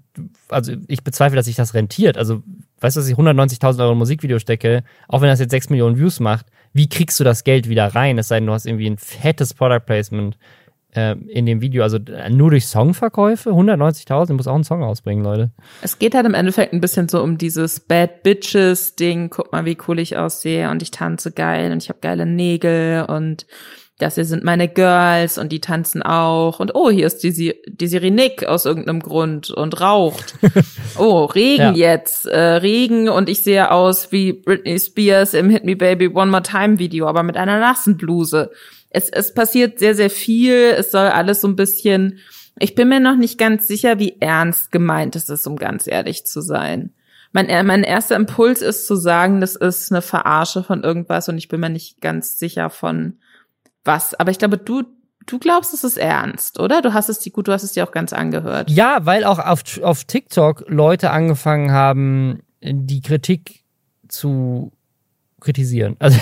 also 0.48 0.72
ich 0.86 1.02
bezweifle, 1.02 1.36
dass 1.36 1.46
sich 1.46 1.56
das 1.56 1.74
rentiert. 1.74 2.16
Also 2.16 2.42
weißt 2.80 2.96
du, 2.96 3.00
dass 3.00 3.08
ich 3.08 3.16
190.000 3.16 3.80
Euro 3.80 3.92
in 3.92 3.98
Musikvideo 3.98 4.38
stecke, 4.38 4.84
auch 5.08 5.22
wenn 5.22 5.28
das 5.28 5.40
jetzt 5.40 5.50
6 5.50 5.70
Millionen 5.70 5.98
Views 5.98 6.20
macht, 6.20 6.46
wie 6.72 6.88
kriegst 6.88 7.18
du 7.18 7.24
das 7.24 7.42
Geld 7.42 7.68
wieder 7.68 7.94
rein? 7.94 8.18
Es 8.18 8.28
sei 8.28 8.38
denn, 8.38 8.46
du 8.46 8.52
hast 8.52 8.66
irgendwie 8.66 8.88
ein 8.88 8.98
fettes 8.98 9.54
Product 9.54 9.84
Placement 9.84 10.34
äh, 10.34 10.38
in 10.96 11.46
dem 11.46 11.60
Video, 11.60 11.82
also 11.82 11.98
äh, 11.98 12.30
nur 12.30 12.50
durch 12.50 12.66
Songverkäufe, 12.66 13.50
190.000, 13.50 14.32
muss 14.34 14.46
auch 14.46 14.54
einen 14.54 14.64
Song 14.64 14.82
rausbringen, 14.82 15.24
Leute. 15.24 15.50
Es 15.82 15.98
geht 15.98 16.14
halt 16.14 16.26
im 16.26 16.34
Endeffekt 16.34 16.72
ein 16.72 16.80
bisschen 16.80 17.08
so 17.08 17.22
um 17.22 17.38
dieses 17.38 17.80
Bad 17.80 18.22
Bitches 18.22 18.96
Ding, 18.96 19.30
guck 19.30 19.52
mal, 19.52 19.64
wie 19.64 19.76
cool 19.86 19.98
ich 19.98 20.16
aussehe 20.16 20.70
und 20.70 20.82
ich 20.82 20.90
tanze 20.90 21.32
geil 21.32 21.72
und 21.72 21.82
ich 21.82 21.88
habe 21.88 21.98
geile 22.00 22.26
Nägel 22.26 23.04
und 23.04 23.46
das 23.98 24.16
hier 24.16 24.26
sind 24.26 24.44
meine 24.44 24.68
Girls 24.68 25.38
und 25.38 25.52
die 25.52 25.60
tanzen 25.60 26.02
auch 26.02 26.60
und 26.60 26.74
oh, 26.74 26.90
hier 26.90 27.06
ist 27.06 27.22
die, 27.22 27.54
die 27.66 27.86
Sirinik 27.86 28.44
aus 28.44 28.66
irgendeinem 28.66 29.00
Grund 29.00 29.50
und 29.50 29.80
raucht. 29.80 30.34
Oh, 30.98 31.26
Regen 31.26 31.76
ja. 31.76 31.92
jetzt, 31.92 32.24
äh, 32.24 32.38
Regen 32.38 33.10
und 33.10 33.28
ich 33.28 33.42
sehe 33.42 33.70
aus 33.70 34.12
wie 34.12 34.32
Britney 34.32 34.78
Spears 34.80 35.34
im 35.34 35.50
Hit 35.50 35.62
Me 35.64 35.76
Baby 35.76 36.08
One 36.08 36.30
More 36.30 36.42
Time 36.42 36.78
Video, 36.78 37.06
aber 37.06 37.22
mit 37.22 37.36
einer 37.36 37.60
nassen 37.60 37.98
Bluse 37.98 38.50
es, 38.90 39.08
es 39.10 39.34
passiert 39.34 39.78
sehr, 39.78 39.94
sehr 39.94 40.10
viel. 40.10 40.74
Es 40.76 40.90
soll 40.90 41.06
alles 41.06 41.40
so 41.40 41.48
ein 41.48 41.56
bisschen, 41.56 42.18
ich 42.58 42.74
bin 42.74 42.88
mir 42.88 43.00
noch 43.00 43.16
nicht 43.16 43.38
ganz 43.38 43.66
sicher, 43.66 43.98
wie 43.98 44.16
ernst 44.20 44.72
gemeint 44.72 45.16
es 45.16 45.28
ist, 45.28 45.46
um 45.46 45.56
ganz 45.56 45.86
ehrlich 45.86 46.26
zu 46.26 46.40
sein. 46.40 46.94
Mein, 47.32 47.48
äh, 47.48 47.62
mein 47.62 47.82
erster 47.82 48.16
Impuls 48.16 48.62
ist 48.62 48.86
zu 48.86 48.96
sagen, 48.96 49.40
das 49.40 49.56
ist 49.56 49.92
eine 49.92 50.00
Verarsche 50.00 50.62
von 50.62 50.82
irgendwas 50.82 51.28
und 51.28 51.36
ich 51.36 51.48
bin 51.48 51.60
mir 51.60 51.68
nicht 51.68 52.00
ganz 52.00 52.38
sicher 52.38 52.70
von 52.70 53.18
was. 53.84 54.14
Aber 54.14 54.30
ich 54.30 54.38
glaube, 54.38 54.58
du, 54.58 54.84
du 55.26 55.38
glaubst, 55.38 55.74
es 55.74 55.84
ist 55.84 55.98
ernst, 55.98 56.58
oder? 56.58 56.80
Du 56.80 56.94
hast 56.94 57.08
es 57.08 57.18
die 57.18 57.30
gut, 57.30 57.48
du 57.48 57.52
hast 57.52 57.62
es 57.62 57.72
dir 57.72 57.84
auch 57.84 57.92
ganz 57.92 58.12
angehört. 58.12 58.70
Ja, 58.70 59.04
weil 59.04 59.24
auch 59.24 59.38
auf, 59.38 59.62
auf 59.82 60.04
TikTok 60.04 60.64
Leute 60.68 61.10
angefangen 61.10 61.72
haben, 61.72 62.42
die 62.62 63.02
Kritik 63.02 63.64
zu 64.08 64.72
kritisieren. 65.40 65.96
Also, 66.06 66.18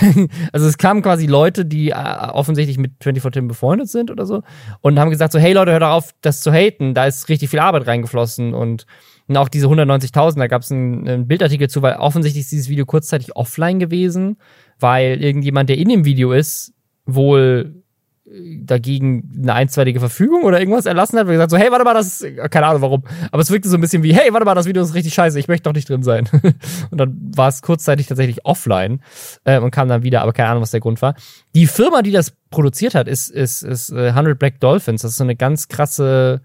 also 0.51 0.67
es 0.67 0.77
kamen 0.77 1.01
quasi 1.01 1.25
Leute, 1.25 1.65
die 1.65 1.89
äh, 1.89 1.93
offensichtlich 1.93 2.77
mit 2.77 2.93
24 3.01 3.39
Tim 3.39 3.47
befreundet 3.47 3.89
sind 3.89 4.11
oder 4.11 4.25
so 4.25 4.41
und 4.81 4.99
haben 4.99 5.09
gesagt 5.09 5.31
so, 5.31 5.39
hey 5.39 5.53
Leute, 5.53 5.71
hört 5.71 5.83
auf, 5.83 6.13
das 6.21 6.41
zu 6.41 6.51
haten. 6.51 6.93
Da 6.93 7.05
ist 7.05 7.29
richtig 7.29 7.49
viel 7.49 7.59
Arbeit 7.59 7.87
reingeflossen 7.87 8.53
und, 8.53 8.85
und 9.27 9.37
auch 9.37 9.49
diese 9.49 9.67
190.000, 9.67 10.37
da 10.37 10.47
gab 10.47 10.61
es 10.61 10.71
einen 10.71 11.27
Bildartikel 11.27 11.69
zu, 11.69 11.81
weil 11.81 11.95
offensichtlich 11.95 12.43
ist 12.43 12.51
dieses 12.51 12.69
Video 12.69 12.85
kurzzeitig 12.85 13.35
offline 13.35 13.79
gewesen, 13.79 14.37
weil 14.79 15.21
irgendjemand, 15.23 15.69
der 15.69 15.77
in 15.77 15.89
dem 15.89 16.05
Video 16.05 16.31
ist, 16.31 16.73
wohl 17.05 17.83
dagegen 18.27 19.31
eine 19.37 19.53
einstweilige 19.53 19.99
Verfügung 19.99 20.43
oder 20.43 20.59
irgendwas 20.59 20.87
erlassen 20.87 21.19
hat, 21.19 21.27
weil 21.27 21.33
gesagt 21.33 21.51
so, 21.51 21.57
hey, 21.57 21.71
warte 21.71 21.85
mal, 21.85 21.93
das 21.93 22.21
ist, 22.21 22.51
keine 22.51 22.65
Ahnung 22.65 22.81
warum, 22.81 23.03
aber 23.31 23.41
es 23.41 23.51
wirkte 23.51 23.69
so 23.69 23.77
ein 23.77 23.81
bisschen 23.81 24.01
wie, 24.01 24.15
hey, 24.15 24.33
warte 24.33 24.45
mal, 24.45 24.55
das 24.55 24.65
Video 24.65 24.81
ist 24.81 24.95
richtig 24.95 25.13
scheiße, 25.13 25.39
ich 25.39 25.47
möchte 25.47 25.63
doch 25.63 25.73
nicht 25.73 25.87
drin 25.87 26.01
sein. 26.01 26.27
und 26.89 26.97
dann 26.97 27.31
war 27.35 27.49
es 27.49 27.61
kurzzeitig 27.61 28.07
tatsächlich 28.07 28.43
offline 28.43 29.01
äh, 29.43 29.59
und 29.59 29.69
kam 29.69 29.87
dann 29.89 30.01
wieder, 30.01 30.23
aber 30.23 30.33
keine 30.33 30.49
Ahnung, 30.49 30.63
was 30.63 30.71
der 30.71 30.79
Grund 30.79 31.03
war. 31.03 31.13
Die 31.53 31.67
Firma, 31.67 32.01
die 32.01 32.11
das 32.11 32.33
produziert 32.51 32.93
hat, 32.95 33.07
ist, 33.07 33.29
ist, 33.29 33.61
ist 33.63 33.91
äh, 33.91 34.09
100 34.09 34.39
Black 34.39 34.59
Dolphins. 34.59 35.01
Das 35.01 35.11
ist 35.11 35.17
so 35.17 35.23
eine 35.23 35.35
ganz 35.35 35.67
krasse 35.67 36.41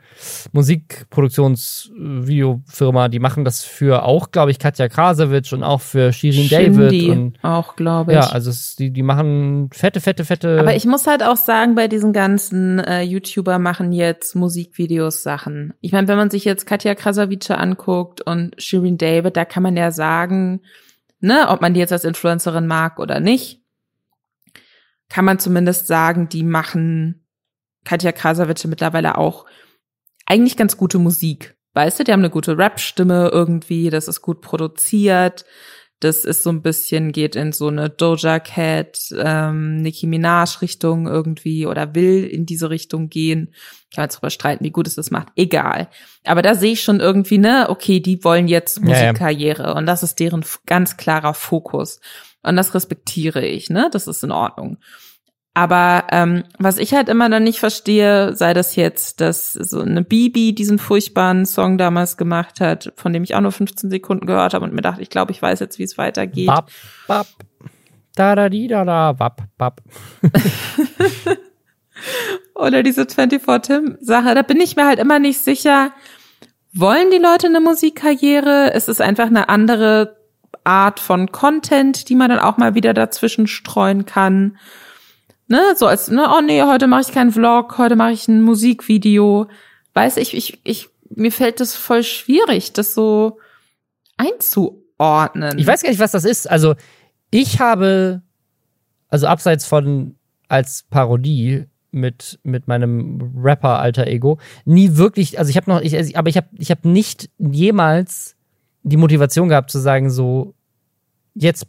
Musikproduktionsvideofirma. 0.52 3.08
Die 3.08 3.20
machen 3.20 3.44
das 3.44 3.62
für 3.62 4.04
auch, 4.04 4.30
glaube 4.30 4.50
ich, 4.50 4.58
Katja 4.58 4.88
Krasowitsch 4.88 5.52
und 5.52 5.62
auch 5.62 5.82
für 5.82 6.12
Shirin 6.12 6.46
Shindy 6.46 6.78
David. 6.78 7.10
Und, 7.10 7.38
auch, 7.42 7.76
glaube 7.76 8.12
ich. 8.12 8.16
ja, 8.16 8.30
also 8.30 8.48
es, 8.50 8.76
die, 8.76 8.90
die 8.90 9.02
machen 9.02 9.68
fette, 9.72 10.00
fette, 10.00 10.24
fette. 10.24 10.58
Aber 10.58 10.74
ich 10.74 10.86
muss 10.86 11.06
halt 11.06 11.22
auch 11.22 11.36
sagen, 11.36 11.74
bei 11.74 11.86
diesen 11.86 12.12
ganzen 12.12 12.78
äh, 12.80 13.02
YouTuber 13.02 13.58
machen 13.58 13.92
jetzt 13.92 14.34
Musikvideos 14.34 15.22
Sachen. 15.22 15.74
Ich 15.80 15.92
meine, 15.92 16.08
wenn 16.08 16.16
man 16.16 16.30
sich 16.30 16.44
jetzt 16.44 16.66
Katja 16.66 16.94
Krasavice 16.94 17.50
anguckt 17.50 18.22
und 18.22 18.60
Shirin 18.60 18.98
David, 18.98 19.36
da 19.36 19.44
kann 19.44 19.62
man 19.62 19.76
ja 19.76 19.92
sagen, 19.92 20.62
ne, 21.20 21.46
ob 21.48 21.60
man 21.60 21.74
die 21.74 21.80
jetzt 21.80 21.92
als 21.92 22.04
Influencerin 22.04 22.66
mag 22.66 22.98
oder 22.98 23.20
nicht 23.20 23.59
kann 25.10 25.26
man 25.26 25.38
zumindest 25.38 25.86
sagen, 25.86 26.28
die 26.30 26.44
machen 26.44 27.26
Katja 27.84 28.12
Krasavice 28.12 28.66
mittlerweile 28.66 29.18
auch 29.18 29.44
eigentlich 30.24 30.56
ganz 30.56 30.76
gute 30.76 30.98
Musik. 30.98 31.56
Weißt 31.74 31.98
du, 31.98 32.04
die 32.04 32.12
haben 32.12 32.20
eine 32.20 32.30
gute 32.30 32.56
Rap-Stimme 32.56 33.30
irgendwie, 33.32 33.90
das 33.90 34.08
ist 34.08 34.22
gut 34.22 34.40
produziert. 34.40 35.44
Das 36.00 36.24
ist 36.24 36.42
so 36.42 36.50
ein 36.50 36.62
bisschen, 36.62 37.12
geht 37.12 37.36
in 37.36 37.52
so 37.52 37.68
eine 37.68 37.90
Doja 37.90 38.38
Cat, 38.38 38.98
ähm, 39.18 39.82
Nicki 39.82 40.06
Minaj 40.06 40.62
Richtung 40.62 41.06
irgendwie 41.06 41.66
oder 41.66 41.94
will 41.94 42.24
in 42.24 42.46
diese 42.46 42.70
Richtung 42.70 43.10
gehen. 43.10 43.52
Kann 43.94 44.02
man 44.02 44.04
jetzt 44.04 44.16
drüber 44.16 44.30
streiten, 44.30 44.64
wie 44.64 44.70
gut 44.70 44.86
es 44.86 44.94
das 44.94 45.10
macht. 45.10 45.28
Egal. 45.36 45.90
Aber 46.24 46.40
da 46.40 46.54
sehe 46.54 46.72
ich 46.72 46.82
schon 46.82 47.00
irgendwie, 47.00 47.36
ne, 47.36 47.66
okay, 47.68 48.00
die 48.00 48.24
wollen 48.24 48.48
jetzt 48.48 48.80
Musikkarriere 48.80 49.62
ja, 49.62 49.68
ja. 49.68 49.76
und 49.76 49.84
das 49.84 50.02
ist 50.02 50.18
deren 50.20 50.42
ganz 50.64 50.96
klarer 50.96 51.34
Fokus. 51.34 52.00
Und 52.42 52.56
das 52.56 52.74
respektiere 52.74 53.44
ich, 53.44 53.70
ne? 53.70 53.88
Das 53.92 54.06
ist 54.06 54.24
in 54.24 54.32
Ordnung. 54.32 54.78
Aber 55.52 56.04
ähm, 56.12 56.44
was 56.58 56.78
ich 56.78 56.94
halt 56.94 57.08
immer 57.08 57.28
dann 57.28 57.42
nicht 57.42 57.58
verstehe, 57.58 58.36
sei 58.36 58.54
das 58.54 58.76
jetzt, 58.76 59.20
dass 59.20 59.52
so 59.52 59.80
eine 59.80 60.02
Bibi 60.02 60.54
diesen 60.54 60.78
furchtbaren 60.78 61.44
Song 61.44 61.76
damals 61.76 62.16
gemacht 62.16 62.60
hat, 62.60 62.92
von 62.96 63.12
dem 63.12 63.24
ich 63.24 63.34
auch 63.34 63.40
nur 63.40 63.50
15 63.50 63.90
Sekunden 63.90 64.26
gehört 64.26 64.54
habe 64.54 64.64
und 64.64 64.72
mir 64.72 64.82
dachte, 64.82 65.02
ich 65.02 65.10
glaube, 65.10 65.32
ich 65.32 65.42
weiß 65.42 65.58
jetzt, 65.58 65.78
wie 65.78 65.82
es 65.82 65.98
weitergeht. 65.98 66.46
Bap, 66.46 66.70
bap. 67.08 67.26
Da 68.14 68.36
da 68.36 68.48
di 68.48 68.68
da 68.68 68.84
da, 68.84 69.12
bap, 69.12 69.42
bap. 69.58 69.82
Oder 72.54 72.82
diese 72.82 73.06
24 73.06 73.40
Tim 73.62 73.98
Sache, 74.00 74.34
da 74.34 74.42
bin 74.42 74.60
ich 74.60 74.76
mir 74.76 74.86
halt 74.86 75.00
immer 75.00 75.18
nicht 75.18 75.40
sicher. 75.40 75.92
Wollen 76.72 77.10
die 77.10 77.18
Leute 77.18 77.48
eine 77.48 77.60
Musikkarriere? 77.60 78.72
Es 78.72 78.88
ist 78.88 79.00
einfach 79.00 79.26
eine 79.26 79.48
andere 79.48 80.19
Art 80.64 81.00
von 81.00 81.32
Content, 81.32 82.08
die 82.08 82.14
man 82.14 82.30
dann 82.30 82.38
auch 82.38 82.56
mal 82.56 82.74
wieder 82.74 82.94
dazwischen 82.94 83.46
streuen 83.46 84.06
kann. 84.06 84.58
Ne, 85.48 85.60
so 85.76 85.86
als, 85.86 86.08
ne, 86.08 86.28
oh 86.32 86.40
nee, 86.40 86.62
heute 86.62 86.86
mache 86.86 87.02
ich 87.02 87.12
keinen 87.12 87.32
Vlog, 87.32 87.76
heute 87.78 87.96
mache 87.96 88.12
ich 88.12 88.28
ein 88.28 88.42
Musikvideo. 88.42 89.48
Weiß 89.94 90.16
ich, 90.16 90.34
ich, 90.34 90.60
ich, 90.64 90.88
mir 91.08 91.32
fällt 91.32 91.60
das 91.60 91.74
voll 91.74 92.04
schwierig, 92.04 92.72
das 92.72 92.94
so 92.94 93.38
einzuordnen. 94.16 95.58
Ich 95.58 95.66
weiß 95.66 95.82
gar 95.82 95.90
nicht, 95.90 95.98
was 95.98 96.12
das 96.12 96.24
ist. 96.24 96.48
Also, 96.48 96.76
ich 97.30 97.58
habe, 97.58 98.22
also 99.08 99.26
abseits 99.26 99.66
von 99.66 100.16
als 100.48 100.84
Parodie 100.88 101.66
mit 101.92 102.38
mit 102.42 102.68
meinem 102.68 103.32
Rapper 103.36 103.78
alter 103.80 104.06
Ego 104.06 104.38
nie 104.64 104.96
wirklich 104.96 105.38
also 105.38 105.50
ich 105.50 105.56
habe 105.56 105.70
noch 105.70 105.80
ich 105.80 106.16
aber 106.16 106.28
ich 106.28 106.36
habe 106.36 106.48
ich 106.56 106.70
habe 106.70 106.88
nicht 106.88 107.30
jemals 107.38 108.36
die 108.82 108.96
Motivation 108.96 109.48
gehabt 109.48 109.70
zu 109.70 109.78
sagen, 109.78 110.10
so, 110.10 110.54
jetzt 111.34 111.66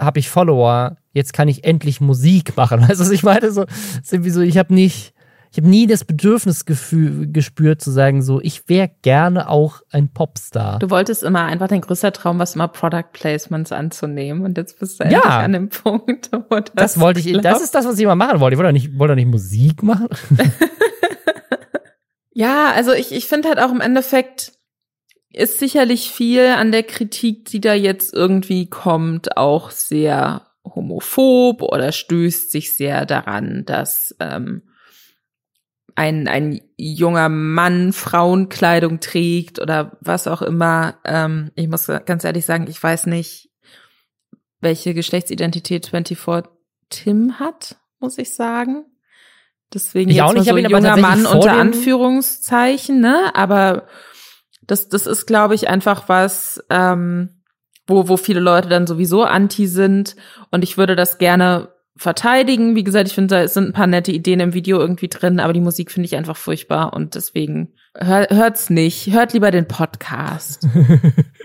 habe 0.00 0.18
ich 0.18 0.28
Follower, 0.28 0.96
jetzt 1.12 1.32
kann 1.32 1.48
ich 1.48 1.64
endlich 1.64 2.00
Musik 2.00 2.56
machen. 2.56 2.80
Weißt 2.88 3.00
du, 3.00 3.12
ich 3.12 3.22
meine, 3.22 3.50
so, 3.50 3.64
irgendwie 4.10 4.30
so, 4.30 4.40
ich 4.40 4.58
habe 4.58 4.74
nicht, 4.74 5.14
ich 5.50 5.58
habe 5.58 5.68
nie 5.68 5.86
das 5.86 6.04
Bedürfnisgefühl 6.04 7.32
gespürt 7.32 7.80
zu 7.80 7.90
sagen, 7.90 8.22
so, 8.22 8.40
ich 8.42 8.68
wäre 8.68 8.90
gerne 9.02 9.48
auch 9.48 9.80
ein 9.90 10.08
Popstar. 10.08 10.78
Du 10.78 10.90
wolltest 10.90 11.22
immer 11.22 11.44
einfach 11.44 11.68
dein 11.68 11.80
größter 11.80 12.12
Traum, 12.12 12.38
was 12.38 12.54
immer 12.54 12.68
Product 12.68 13.12
Placements 13.12 13.72
anzunehmen 13.72 14.44
und 14.44 14.58
jetzt 14.58 14.78
bist 14.78 15.00
du 15.00 15.04
ja. 15.04 15.10
endlich 15.10 15.32
an 15.32 15.52
dem 15.52 15.68
Punkt, 15.70 16.30
wo 16.32 16.60
das, 16.60 16.72
das 16.74 17.00
wollte 17.00 17.20
ich, 17.20 17.40
das 17.40 17.62
ist 17.62 17.74
das, 17.74 17.86
was 17.86 17.96
ich 17.96 18.02
immer 18.02 18.16
machen 18.16 18.40
wollte. 18.40 18.54
Ich 18.54 18.58
wollte 18.58 18.68
doch 18.68 18.72
nicht, 18.72 18.98
wollte 18.98 19.12
doch 19.12 19.16
nicht 19.16 19.30
Musik 19.30 19.82
machen. 19.82 20.08
ja, 22.32 22.72
also 22.74 22.92
ich, 22.92 23.12
ich 23.12 23.26
finde 23.26 23.48
halt 23.48 23.58
auch 23.58 23.72
im 23.72 23.80
Endeffekt, 23.80 24.52
ist 25.36 25.58
sicherlich 25.58 26.10
viel 26.10 26.46
an 26.46 26.72
der 26.72 26.82
Kritik, 26.82 27.44
die 27.46 27.60
da 27.60 27.74
jetzt 27.74 28.14
irgendwie 28.14 28.70
kommt, 28.70 29.36
auch 29.36 29.70
sehr 29.70 30.46
homophob 30.64 31.62
oder 31.62 31.92
stößt 31.92 32.50
sich 32.50 32.72
sehr 32.72 33.04
daran, 33.04 33.64
dass 33.66 34.16
ähm, 34.18 34.62
ein, 35.94 36.26
ein 36.26 36.60
junger 36.76 37.28
Mann 37.28 37.92
Frauenkleidung 37.92 39.00
trägt 39.00 39.60
oder 39.60 39.98
was 40.00 40.26
auch 40.26 40.40
immer. 40.40 40.96
Ähm, 41.04 41.52
ich 41.54 41.68
muss 41.68 41.86
ganz 42.06 42.24
ehrlich 42.24 42.46
sagen, 42.46 42.66
ich 42.68 42.82
weiß 42.82 43.06
nicht, 43.06 43.50
welche 44.60 44.94
Geschlechtsidentität 44.94 45.86
24 45.86 46.50
Tim 46.88 47.38
hat, 47.38 47.76
muss 48.00 48.16
ich 48.16 48.34
sagen. 48.34 48.86
Deswegen 49.74 50.10
ich 50.10 50.16
jetzt 50.16 50.24
auch 50.24 50.32
nicht, 50.32 50.48
so 50.48 50.56
junger 50.56 50.96
Mann 50.96 51.26
unter 51.26 51.52
Anführungszeichen, 51.52 53.00
ne? 53.00 53.34
Aber 53.34 53.86
das, 54.66 54.88
das 54.88 55.06
ist, 55.06 55.26
glaube 55.26 55.54
ich, 55.54 55.68
einfach 55.68 56.08
was, 56.08 56.62
ähm, 56.70 57.42
wo, 57.86 58.08
wo 58.08 58.16
viele 58.16 58.40
Leute 58.40 58.68
dann 58.68 58.86
sowieso 58.86 59.22
anti 59.24 59.66
sind. 59.66 60.16
Und 60.50 60.64
ich 60.64 60.76
würde 60.76 60.96
das 60.96 61.18
gerne 61.18 61.68
verteidigen. 61.96 62.76
Wie 62.76 62.84
gesagt, 62.84 63.08
ich 63.08 63.14
finde, 63.14 63.36
da 63.36 63.48
sind 63.48 63.68
ein 63.68 63.72
paar 63.72 63.86
nette 63.86 64.12
Ideen 64.12 64.40
im 64.40 64.54
Video 64.54 64.78
irgendwie 64.78 65.08
drin, 65.08 65.40
aber 65.40 65.52
die 65.52 65.60
Musik 65.60 65.90
finde 65.90 66.06
ich 66.06 66.16
einfach 66.16 66.36
furchtbar 66.36 66.92
und 66.92 67.14
deswegen 67.14 67.72
hör, 67.94 68.26
hört's 68.30 68.70
nicht. 68.70 69.12
Hört 69.12 69.32
lieber 69.32 69.50
den 69.50 69.66
Podcast. 69.66 70.68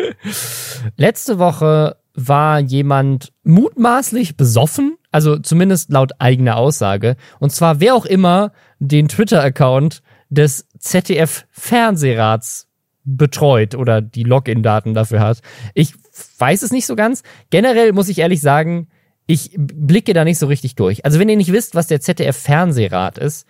Letzte 0.97 1.39
Woche 1.39 1.95
war 2.13 2.59
jemand 2.59 3.32
mutmaßlich 3.43 4.36
besoffen, 4.36 4.97
also 5.11 5.38
zumindest 5.38 5.89
laut 5.91 6.11
eigener 6.19 6.57
Aussage. 6.57 7.15
Und 7.39 7.51
zwar 7.51 7.80
wer 7.80 7.95
auch 7.95 8.05
immer 8.05 8.51
den 8.80 9.07
Twitter-Account 9.07 10.01
des 10.30 10.67
ZDF-Fernsehrats 10.80 12.67
betreut 13.03 13.75
oder 13.75 14.01
die 14.01 14.23
Login-Daten 14.23 14.93
dafür 14.93 15.19
hat. 15.21 15.41
Ich 15.73 15.93
weiß 16.37 16.61
es 16.61 16.71
nicht 16.71 16.85
so 16.85 16.95
ganz. 16.95 17.23
Generell 17.49 17.93
muss 17.93 18.09
ich 18.09 18.19
ehrlich 18.19 18.41
sagen, 18.41 18.87
ich 19.25 19.51
blicke 19.57 20.13
da 20.13 20.23
nicht 20.23 20.37
so 20.37 20.47
richtig 20.47 20.75
durch. 20.75 21.05
Also 21.05 21.19
wenn 21.19 21.29
ihr 21.29 21.37
nicht 21.37 21.51
wisst, 21.51 21.75
was 21.75 21.87
der 21.87 22.01
ZDF-Fernsehrat 22.01 23.17
ist, 23.17 23.47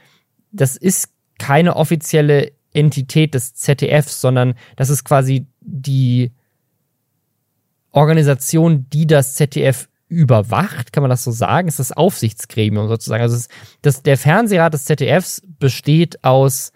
das 0.51 0.77
ist 0.77 1.09
keine 1.39 1.75
offizielle 1.75 2.51
Entität 2.73 3.33
des 3.33 3.53
ZDFs, 3.55 4.21
sondern 4.21 4.53
das 4.75 4.89
ist 4.89 5.03
quasi 5.03 5.47
die 5.59 6.31
Organisation, 7.91 8.85
die 8.91 9.07
das 9.07 9.35
ZDF 9.35 9.89
überwacht, 10.07 10.91
kann 10.91 11.03
man 11.03 11.09
das 11.09 11.23
so 11.23 11.31
sagen? 11.31 11.67
ist 11.67 11.79
das 11.79 11.93
Aufsichtsgremium 11.93 12.87
sozusagen. 12.87 13.23
Also 13.23 13.47
das, 13.81 14.03
der 14.03 14.17
Fernsehrat 14.17 14.73
des 14.73 14.85
ZDFs 14.85 15.41
besteht 15.59 16.23
aus 16.23 16.73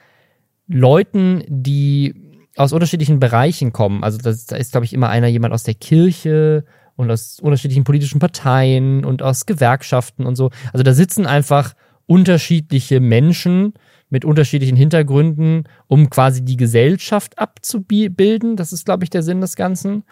Leuten, 0.68 1.44
die 1.48 2.16
aus 2.56 2.74
unterschiedlichen 2.74 3.20
Bereichen 3.20 3.74
kommen. 3.74 4.04
Also 4.04 4.18
das, 4.18 4.46
da 4.46 4.56
ist, 4.56 4.72
glaube 4.72 4.86
ich, 4.86 4.94
immer 4.94 5.10
einer 5.10 5.28
jemand 5.28 5.54
aus 5.54 5.64
der 5.64 5.74
Kirche 5.74 6.66
und 6.96 7.12
aus 7.12 7.40
unterschiedlichen 7.40 7.84
politischen 7.84 8.20
Parteien 8.20 9.04
und 9.04 9.22
aus 9.22 9.46
Gewerkschaften 9.46 10.26
und 10.26 10.36
so. 10.36 10.50
Also 10.72 10.84
da 10.84 10.94
sitzen 10.94 11.26
einfach 11.26 11.74
unterschiedliche 12.08 13.00
Menschen 13.00 13.74
mit 14.10 14.24
unterschiedlichen 14.24 14.78
Hintergründen, 14.78 15.64
um 15.88 16.10
quasi 16.10 16.46
die 16.46 16.58
Gesellschaft 16.58 17.38
abzubilden. 17.40 18.56
Das 18.56 18.72
ist, 18.72 18.86
glaube 18.86 19.04
ich, 19.04 19.10
der 19.10 19.24
Sinn 19.24 19.42
des 19.42 19.56
Ganzen. 19.56 20.04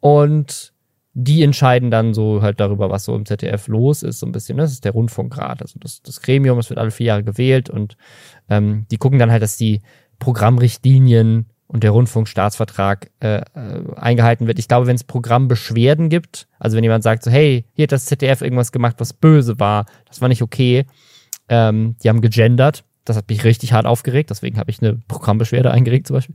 Und 0.00 0.72
die 1.12 1.42
entscheiden 1.42 1.90
dann 1.90 2.14
so 2.14 2.40
halt 2.40 2.60
darüber, 2.60 2.88
was 2.88 3.04
so 3.04 3.14
im 3.16 3.26
ZDF 3.26 3.66
los 3.68 4.02
ist, 4.02 4.20
so 4.20 4.26
ein 4.26 4.32
bisschen. 4.32 4.56
Das 4.58 4.72
ist 4.72 4.84
der 4.84 4.92
Rundfunkrat, 4.92 5.60
also 5.60 5.78
das, 5.80 6.02
das 6.02 6.22
Gremium, 6.22 6.58
es 6.58 6.70
wird 6.70 6.78
alle 6.78 6.92
vier 6.92 7.06
Jahre 7.06 7.24
gewählt 7.24 7.68
und 7.68 7.96
ähm, 8.48 8.86
die 8.90 8.96
gucken 8.96 9.18
dann 9.18 9.32
halt, 9.32 9.42
dass 9.42 9.56
die 9.56 9.82
Programmrichtlinien 10.20 11.46
und 11.72 11.84
der 11.84 11.92
Rundfunkstaatsvertrag 11.92 13.10
äh, 13.20 13.36
äh, 13.36 13.42
eingehalten 13.94 14.48
wird. 14.48 14.58
Ich 14.58 14.66
glaube, 14.66 14.88
wenn 14.88 14.96
es 14.96 15.04
Programmbeschwerden 15.04 16.08
gibt, 16.08 16.48
also 16.58 16.76
wenn 16.76 16.82
jemand 16.82 17.04
sagt 17.04 17.22
so, 17.22 17.30
hey, 17.30 17.64
hier 17.74 17.84
hat 17.84 17.92
das 17.92 18.06
ZDF 18.06 18.42
irgendwas 18.42 18.72
gemacht, 18.72 18.96
was 18.98 19.12
böse 19.12 19.60
war, 19.60 19.86
das 20.06 20.20
war 20.20 20.28
nicht 20.28 20.42
okay, 20.42 20.84
ähm, 21.48 21.94
die 22.02 22.08
haben 22.08 22.22
gegendert, 22.22 22.82
das 23.04 23.16
hat 23.16 23.28
mich 23.28 23.44
richtig 23.44 23.72
hart 23.72 23.86
aufgeregt, 23.86 24.30
deswegen 24.30 24.58
habe 24.58 24.68
ich 24.72 24.82
eine 24.82 24.98
Programmbeschwerde 25.06 25.70
eingeregt 25.70 26.08
zum 26.08 26.14
Beispiel, 26.14 26.34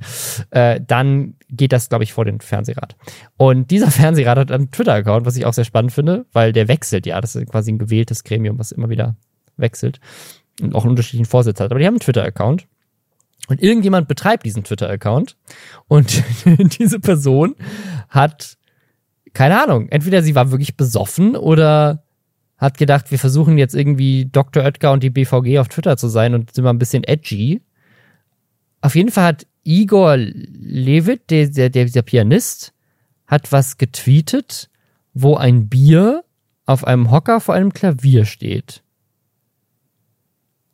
äh, 0.51 0.79
dann 0.87 1.35
geht 1.49 1.73
das, 1.73 1.89
glaube 1.89 2.05
ich, 2.05 2.13
vor 2.13 2.23
den 2.23 2.39
Fernsehrat. 2.39 2.95
Und 3.35 3.71
dieser 3.71 3.91
Fernsehrat 3.91 4.37
hat 4.37 4.51
einen 4.53 4.71
Twitter-Account, 4.71 5.25
was 5.25 5.35
ich 5.35 5.45
auch 5.45 5.53
sehr 5.53 5.65
spannend 5.65 5.91
finde, 5.91 6.25
weil 6.31 6.53
der 6.53 6.69
wechselt 6.69 7.05
ja, 7.05 7.19
das 7.19 7.35
ist 7.35 7.51
quasi 7.51 7.73
ein 7.73 7.77
gewähltes 7.77 8.23
Gremium, 8.23 8.57
was 8.57 8.71
immer 8.71 8.89
wieder 8.89 9.17
wechselt 9.57 9.99
und 10.61 10.73
auch 10.75 10.83
einen 10.83 10.91
unterschiedlichen 10.91 11.25
Vorsitz 11.25 11.59
hat. 11.59 11.71
Aber 11.71 11.79
die 11.79 11.87
haben 11.87 11.95
einen 11.95 11.99
Twitter-Account 11.99 12.67
und 13.47 13.61
irgendjemand 13.61 14.07
betreibt 14.07 14.45
diesen 14.45 14.63
Twitter-Account 14.63 15.37
und 15.87 16.23
diese 16.79 16.99
Person 16.99 17.55
hat, 18.09 18.57
keine 19.33 19.61
Ahnung, 19.61 19.89
entweder 19.89 20.23
sie 20.23 20.35
war 20.35 20.51
wirklich 20.51 20.77
besoffen 20.77 21.35
oder 21.35 22.03
hat 22.57 22.77
gedacht, 22.77 23.11
wir 23.11 23.19
versuchen 23.19 23.57
jetzt 23.57 23.75
irgendwie 23.75 24.25
Dr. 24.31 24.63
Oetker 24.63 24.91
und 24.91 25.03
die 25.03 25.09
BVG 25.09 25.59
auf 25.59 25.67
Twitter 25.67 25.97
zu 25.97 26.07
sein 26.07 26.33
und 26.33 26.53
sind 26.53 26.63
mal 26.63 26.69
ein 26.69 26.79
bisschen 26.79 27.03
edgy. 27.03 27.61
Auf 28.81 28.95
jeden 28.95 29.11
Fall 29.11 29.25
hat 29.25 29.47
Igor 29.63 30.15
Levit, 30.17 31.29
der, 31.29 31.49
der, 31.49 31.69
der 31.69 32.01
Pianist, 32.01 32.73
hat 33.27 33.51
was 33.51 33.77
getweetet, 33.77 34.69
wo 35.13 35.35
ein 35.35 35.67
Bier 35.67 36.23
auf 36.65 36.85
einem 36.85 37.11
Hocker 37.11 37.41
vor 37.41 37.55
einem 37.55 37.73
Klavier 37.73 38.25
steht. 38.25 38.83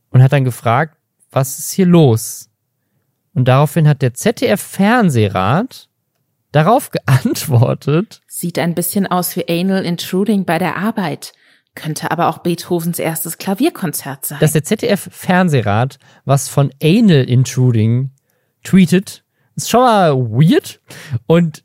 Und 0.09 0.21
hat 0.21 0.33
dann 0.33 0.43
gefragt, 0.43 0.97
was 1.31 1.57
ist 1.57 1.71
hier 1.71 1.85
los? 1.85 2.50
Und 3.33 3.47
daraufhin 3.47 3.87
hat 3.87 4.01
der 4.01 4.13
ZDF-Fernsehrat 4.13 5.89
darauf 6.51 6.91
geantwortet. 6.91 8.21
Sieht 8.27 8.59
ein 8.59 8.75
bisschen 8.75 9.07
aus 9.07 9.35
wie 9.35 9.47
Anal 9.47 9.85
Intruding 9.85 10.45
bei 10.45 10.57
der 10.57 10.77
Arbeit. 10.77 11.33
Könnte 11.73 12.11
aber 12.11 12.27
auch 12.27 12.39
Beethovens 12.39 12.99
erstes 12.99 13.37
Klavierkonzert 13.37 14.25
sein. 14.25 14.39
Dass 14.41 14.51
der 14.51 14.65
ZDF-Fernsehrat 14.65 15.99
was 16.25 16.49
von 16.49 16.71
Anal 16.83 17.23
Intruding 17.23 18.11
tweetet, 18.63 19.23
ist 19.55 19.69
schon 19.69 19.81
mal 19.81 20.13
weird. 20.13 20.81
Und 21.27 21.63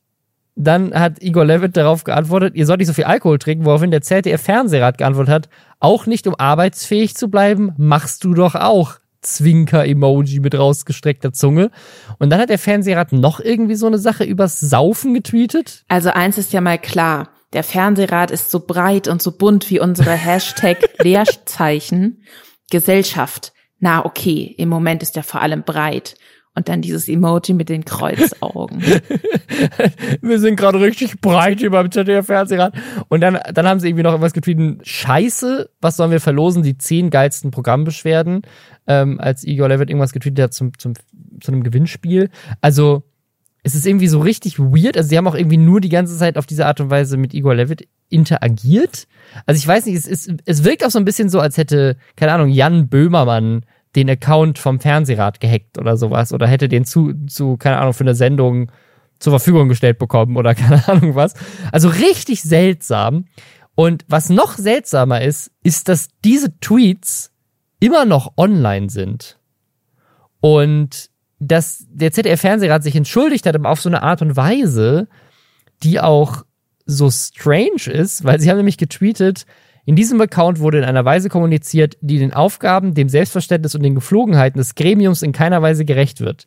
dann 0.54 0.94
hat 0.94 1.22
Igor 1.22 1.44
Levitt 1.44 1.76
darauf 1.76 2.04
geantwortet, 2.04 2.54
ihr 2.54 2.66
sollt 2.66 2.78
nicht 2.78 2.88
so 2.88 2.94
viel 2.94 3.04
Alkohol 3.04 3.38
trinken, 3.38 3.64
woraufhin 3.64 3.90
der 3.90 4.00
ZDF-Fernsehrat 4.00 4.96
geantwortet 4.96 5.34
hat, 5.34 5.48
auch 5.80 6.06
nicht 6.06 6.26
um 6.26 6.34
arbeitsfähig 6.36 7.14
zu 7.14 7.28
bleiben, 7.28 7.74
machst 7.76 8.24
du 8.24 8.32
doch 8.32 8.54
auch. 8.54 8.94
Zwinker-Emoji 9.22 10.40
mit 10.40 10.54
rausgestreckter 10.54 11.32
Zunge. 11.32 11.70
Und 12.18 12.30
dann 12.30 12.40
hat 12.40 12.50
der 12.50 12.58
Fernsehrat 12.58 13.12
noch 13.12 13.40
irgendwie 13.40 13.76
so 13.76 13.86
eine 13.86 13.98
Sache 13.98 14.24
übers 14.24 14.60
Saufen 14.60 15.14
getweetet. 15.14 15.84
Also 15.88 16.10
eins 16.10 16.38
ist 16.38 16.52
ja 16.52 16.60
mal 16.60 16.78
klar. 16.78 17.30
Der 17.52 17.62
Fernsehrat 17.62 18.30
ist 18.30 18.50
so 18.50 18.60
breit 18.60 19.08
und 19.08 19.22
so 19.22 19.32
bunt 19.32 19.70
wie 19.70 19.80
unsere 19.80 20.12
Hashtag-Leerzeichen. 20.12 22.22
Gesellschaft. 22.70 23.52
Na, 23.78 24.04
okay, 24.04 24.54
im 24.56 24.68
Moment 24.68 25.02
ist 25.02 25.16
er 25.16 25.22
vor 25.22 25.42
allem 25.42 25.62
breit. 25.62 26.16
Und 26.56 26.70
dann 26.70 26.80
dieses 26.80 27.06
Emoji 27.06 27.52
mit 27.52 27.68
den 27.68 27.84
Kreuzaugen. 27.84 28.82
Wir 30.22 30.38
sind 30.38 30.56
gerade 30.56 30.80
richtig 30.80 31.20
breit 31.20 31.60
hier 31.60 31.70
beim 31.70 31.90
ZDF-Fernsehrat. 31.90 32.74
Und 33.08 33.20
dann, 33.20 33.38
dann 33.52 33.68
haben 33.68 33.78
sie 33.78 33.88
irgendwie 33.88 34.02
noch 34.02 34.12
irgendwas 34.12 34.32
getweetet. 34.32 34.88
Scheiße, 34.88 35.68
was 35.82 35.98
sollen 35.98 36.10
wir 36.10 36.20
verlosen? 36.20 36.62
Die 36.62 36.78
zehn 36.78 37.10
geilsten 37.10 37.50
Programmbeschwerden. 37.50 38.40
Ähm, 38.86 39.20
als 39.20 39.44
Igor 39.44 39.68
Levitt 39.68 39.90
irgendwas 39.90 40.12
getweetet 40.12 40.44
hat 40.44 40.54
zum, 40.54 40.78
zum, 40.78 40.94
zu 41.42 41.52
einem 41.52 41.62
Gewinnspiel. 41.62 42.30
Also, 42.62 43.02
es 43.62 43.74
ist 43.74 43.86
irgendwie 43.86 44.08
so 44.08 44.20
richtig 44.20 44.58
weird. 44.58 44.96
Also, 44.96 45.10
sie 45.10 45.18
haben 45.18 45.28
auch 45.28 45.34
irgendwie 45.34 45.58
nur 45.58 45.82
die 45.82 45.90
ganze 45.90 46.16
Zeit 46.16 46.38
auf 46.38 46.46
diese 46.46 46.64
Art 46.64 46.80
und 46.80 46.88
Weise 46.88 47.18
mit 47.18 47.34
Igor 47.34 47.54
Levitt 47.54 47.86
interagiert. 48.08 49.08
Also, 49.44 49.58
ich 49.58 49.68
weiß 49.68 49.84
nicht, 49.84 49.96
es, 49.96 50.06
ist, 50.06 50.32
es 50.46 50.64
wirkt 50.64 50.86
auch 50.86 50.90
so 50.90 50.98
ein 50.98 51.04
bisschen 51.04 51.28
so, 51.28 51.38
als 51.38 51.58
hätte, 51.58 51.98
keine 52.16 52.32
Ahnung, 52.32 52.48
Jan 52.48 52.88
Böhmermann 52.88 53.66
den 53.96 54.10
Account 54.10 54.58
vom 54.58 54.78
Fernsehrat 54.78 55.40
gehackt 55.40 55.78
oder 55.78 55.96
sowas 55.96 56.32
oder 56.32 56.46
hätte 56.46 56.68
den 56.68 56.84
zu, 56.84 57.14
zu, 57.26 57.56
keine 57.56 57.78
Ahnung, 57.78 57.94
für 57.94 58.04
eine 58.04 58.14
Sendung 58.14 58.70
zur 59.18 59.32
Verfügung 59.32 59.68
gestellt 59.68 59.98
bekommen 59.98 60.36
oder 60.36 60.54
keine 60.54 60.86
Ahnung 60.86 61.14
was. 61.14 61.34
Also 61.72 61.88
richtig 61.88 62.42
seltsam. 62.42 63.24
Und 63.74 64.04
was 64.08 64.30
noch 64.30 64.56
seltsamer 64.56 65.22
ist, 65.22 65.50
ist, 65.62 65.88
dass 65.88 66.08
diese 66.24 66.58
Tweets 66.60 67.32
immer 67.80 68.04
noch 68.04 68.34
online 68.36 68.90
sind. 68.90 69.38
Und 70.40 71.10
dass 71.38 71.84
der 71.88 72.12
ZDF-Fernsehrat 72.12 72.82
sich 72.82 72.96
entschuldigt 72.96 73.46
hat, 73.46 73.54
aber 73.54 73.70
auf 73.70 73.80
so 73.80 73.88
eine 73.88 74.02
Art 74.02 74.22
und 74.22 74.36
Weise, 74.36 75.08
die 75.82 76.00
auch 76.00 76.44
so 76.86 77.10
strange 77.10 77.90
ist, 77.90 78.24
weil 78.24 78.40
sie 78.40 78.48
haben 78.48 78.56
nämlich 78.56 78.78
getweetet, 78.78 79.44
in 79.86 79.94
diesem 79.94 80.20
Account 80.20 80.58
wurde 80.58 80.78
in 80.78 80.84
einer 80.84 81.04
Weise 81.04 81.28
kommuniziert, 81.28 81.96
die 82.00 82.18
den 82.18 82.34
Aufgaben, 82.34 82.92
dem 82.94 83.08
Selbstverständnis 83.08 83.76
und 83.76 83.84
den 83.84 83.94
Geflogenheiten 83.94 84.58
des 84.58 84.74
Gremiums 84.74 85.22
in 85.22 85.30
keiner 85.30 85.62
Weise 85.62 85.84
gerecht 85.84 86.20
wird. 86.20 86.46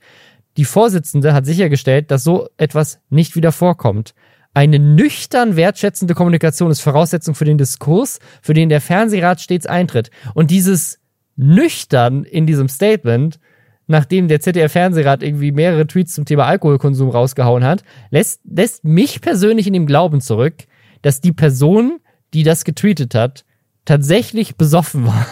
Die 0.57 0.65
Vorsitzende 0.65 1.33
hat 1.33 1.45
sichergestellt, 1.45 2.11
dass 2.11 2.25
so 2.25 2.49
etwas 2.57 2.99
nicht 3.09 3.37
wieder 3.37 3.53
vorkommt. 3.53 4.13
Eine 4.53 4.77
nüchtern 4.77 5.55
wertschätzende 5.55 6.15
Kommunikation 6.15 6.69
ist 6.69 6.81
Voraussetzung 6.81 7.33
für 7.33 7.45
den 7.45 7.57
Diskurs, 7.57 8.19
für 8.41 8.53
den 8.53 8.67
der 8.67 8.81
Fernsehrat 8.81 9.39
stets 9.39 9.65
eintritt. 9.65 10.11
Und 10.33 10.51
dieses 10.51 10.99
nüchtern 11.37 12.25
in 12.25 12.45
diesem 12.45 12.67
Statement, 12.67 13.39
nachdem 13.87 14.27
der 14.27 14.41
ZDF-Fernsehrat 14.41 15.23
irgendwie 15.23 15.53
mehrere 15.53 15.87
Tweets 15.87 16.13
zum 16.13 16.25
Thema 16.25 16.45
Alkoholkonsum 16.45 17.09
rausgehauen 17.09 17.63
hat, 17.63 17.85
lässt, 18.09 18.41
lässt 18.43 18.83
mich 18.83 19.21
persönlich 19.21 19.65
in 19.65 19.73
dem 19.73 19.85
Glauben 19.85 20.19
zurück, 20.19 20.55
dass 21.01 21.21
die 21.21 21.31
Person, 21.31 22.01
die 22.33 22.43
das 22.43 22.63
getweetet 22.63 23.15
hat, 23.15 23.45
tatsächlich 23.85 24.55
besoffen 24.55 25.05
war. 25.05 25.25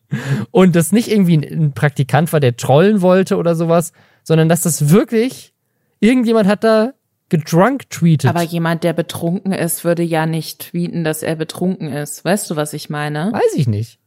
Und 0.50 0.76
das 0.76 0.92
nicht 0.92 1.08
irgendwie 1.08 1.36
ein 1.36 1.72
Praktikant 1.72 2.32
war, 2.32 2.40
der 2.40 2.56
trollen 2.56 3.00
wollte 3.00 3.36
oder 3.36 3.54
sowas, 3.54 3.92
sondern 4.22 4.48
dass 4.48 4.60
das 4.60 4.90
wirklich 4.90 5.54
irgendjemand 6.00 6.46
hat 6.46 6.64
da 6.64 6.92
gedrunk 7.30 7.88
tweetet. 7.88 8.28
Aber 8.28 8.42
jemand, 8.42 8.84
der 8.84 8.92
betrunken 8.92 9.52
ist, 9.52 9.84
würde 9.84 10.02
ja 10.02 10.26
nicht 10.26 10.70
tweeten, 10.70 11.02
dass 11.02 11.22
er 11.22 11.34
betrunken 11.34 11.90
ist. 11.90 12.24
Weißt 12.24 12.50
du, 12.50 12.56
was 12.56 12.74
ich 12.74 12.90
meine? 12.90 13.32
Weiß 13.32 13.54
ich 13.56 13.66
nicht. 13.66 13.98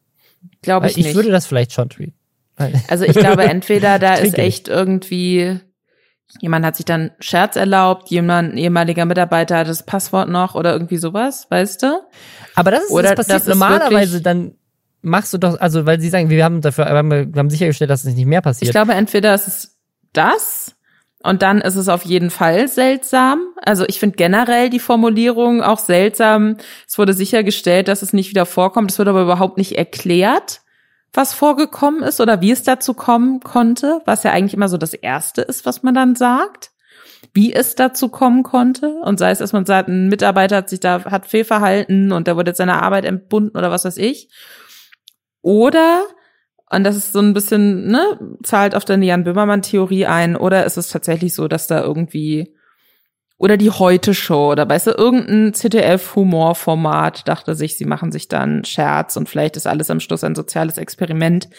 Glaube 0.62 0.86
ich, 0.86 0.92
ich 0.92 0.98
nicht. 0.98 1.08
Ich 1.08 1.16
würde 1.16 1.32
das 1.32 1.48
vielleicht 1.48 1.74
schon 1.74 1.90
tweeten. 1.90 2.14
Also 2.88 3.04
ich 3.04 3.14
glaube, 3.14 3.44
entweder 3.46 4.00
da 4.00 4.14
ist 4.16 4.38
echt 4.38 4.68
irgendwie 4.68 5.60
Jemand 6.42 6.66
hat 6.66 6.76
sich 6.76 6.86
dann 6.86 7.12
Scherz 7.20 7.56
erlaubt, 7.56 8.10
jemand, 8.10 8.54
ein 8.54 8.58
ehemaliger 8.58 9.06
Mitarbeiter 9.06 9.58
hat 9.58 9.70
das 9.70 9.84
Passwort 9.84 10.28
noch 10.28 10.56
oder 10.56 10.74
irgendwie 10.74 10.98
sowas, 10.98 11.48
weißt 11.50 11.84
du? 11.84 12.02
Aber 12.56 12.72
das 12.72 12.86
ist 12.86 12.92
oder 12.92 13.16
das 13.16 13.28
passiert 13.28 13.40
das 13.40 13.48
normalerweise, 13.48 14.22
dann 14.22 14.56
machst 15.02 15.34
du 15.34 15.38
doch, 15.38 15.60
also 15.60 15.86
weil 15.86 16.00
sie 16.02 16.10
sagen, 16.10 16.30
wir 16.30 16.44
haben 16.44 16.62
dafür, 16.62 16.86
wir 16.86 17.40
haben 17.40 17.50
sichergestellt, 17.50 17.90
dass 17.92 18.04
es 18.04 18.16
nicht 18.16 18.26
mehr 18.26 18.42
passiert. 18.42 18.70
Ich 18.70 18.74
glaube, 18.74 18.94
entweder 18.94 19.36
ist 19.36 19.48
es 19.48 19.78
das 20.14 20.76
und 21.24 21.42
dann 21.42 21.62
ist 21.62 21.76
es 21.76 21.90
auf 21.90 22.04
jeden 22.04 22.32
Fall 22.32 22.68
seltsam. 22.68 23.40
Also 23.64 23.86
ich 23.88 24.00
finde 24.00 24.16
generell 24.16 24.70
die 24.70 24.80
Formulierung 24.80 25.62
auch 25.62 25.80
seltsam. 25.80 26.58
Es 26.88 26.98
wurde 26.98 27.14
sichergestellt, 27.14 27.88
dass 27.88 28.02
es 28.02 28.14
nicht 28.14 28.30
wieder 28.30 28.46
vorkommt. 28.46 28.92
Es 28.92 28.98
wird 28.98 29.08
aber 29.08 29.22
überhaupt 29.22 29.58
nicht 29.58 29.78
erklärt 29.78 30.62
was 31.16 31.34
vorgekommen 31.34 32.04
ist 32.04 32.20
oder 32.20 32.42
wie 32.42 32.52
es 32.52 32.64
dazu 32.64 32.94
kommen 32.94 33.40
konnte, 33.40 34.02
was 34.06 34.24
ja 34.24 34.32
eigentlich 34.32 34.54
immer 34.54 34.70
so 34.70 34.78
das 34.78 34.94
Erste 34.94 35.42
ist, 35.42 35.66
was 35.66 35.84
man 35.84 35.94
dann 35.94 36.16
sagt, 36.16 36.72
wie 37.34 37.54
es 37.54 37.76
dazu 37.76 38.10
kommen 38.10 38.44
konnte 38.44 38.88
und 39.04 39.20
sei 39.20 39.32
es, 39.32 39.40
dass 39.40 39.54
man 39.54 39.66
sagt, 39.66 39.90
ein 39.90 40.10
Mitarbeiter 40.10 40.58
hat 40.58 40.70
sich 40.70 40.80
da, 40.80 41.06
hat 41.06 41.26
Fehlverhalten 41.26 42.12
und 42.12 42.28
der 42.28 42.36
wurde 42.36 42.52
jetzt 42.52 42.58
seiner 42.58 42.82
Arbeit 42.82 43.06
entbunden 43.06 43.58
oder 43.58 43.72
was 43.72 43.86
weiß 43.86 43.98
ich. 43.98 44.30
Oder, 45.42 46.04
und 46.72 46.84
das 46.84 46.96
ist 46.96 47.14
so 47.14 47.20
ein 47.20 47.34
bisschen, 47.34 47.88
ne, 47.88 48.20
zahlt 48.44 48.76
auf 48.76 48.86
deine 48.86 49.06
Jan 49.06 49.24
Böhmermann-Theorie 49.24 50.06
ein, 50.06 50.36
oder 50.36 50.66
ist 50.66 50.78
es 50.78 50.90
tatsächlich 50.90 51.34
so, 51.34 51.48
dass 51.48 51.68
da 51.68 51.82
irgendwie 51.82 52.55
oder 53.38 53.58
die 53.58 53.72
Heute-Show 53.72 54.52
oder 54.52 54.68
weißt 54.68 54.88
du, 54.88 54.92
irgendein 54.92 55.54
ZDF-Humorformat 55.54 57.28
dachte 57.28 57.56
sich, 57.56 57.78
sie 57.78 57.86
machen 57.86 58.12
sich 58.12 58.28
dann 58.28 58.64
Scherz 58.64 59.18
und 59.18 59.28
vielleicht 59.28 59.58
ist 59.58 59.68
alles 59.68 59.90
am 59.90 60.00
Schluss 60.00 60.24
ein 60.24 60.36
soziales 60.36 60.78
Experiment. 60.78 61.50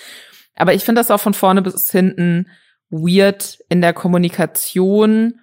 Aber 0.55 0.73
ich 0.73 0.85
finde 0.85 1.01
das 1.01 1.11
auch 1.11 1.21
von 1.21 1.35
vorne 1.35 1.61
bis 1.61 1.91
hinten 1.91 2.49
weird 2.89 3.59
in 3.69 3.83
der 3.83 3.93
Kommunikation, 3.93 5.41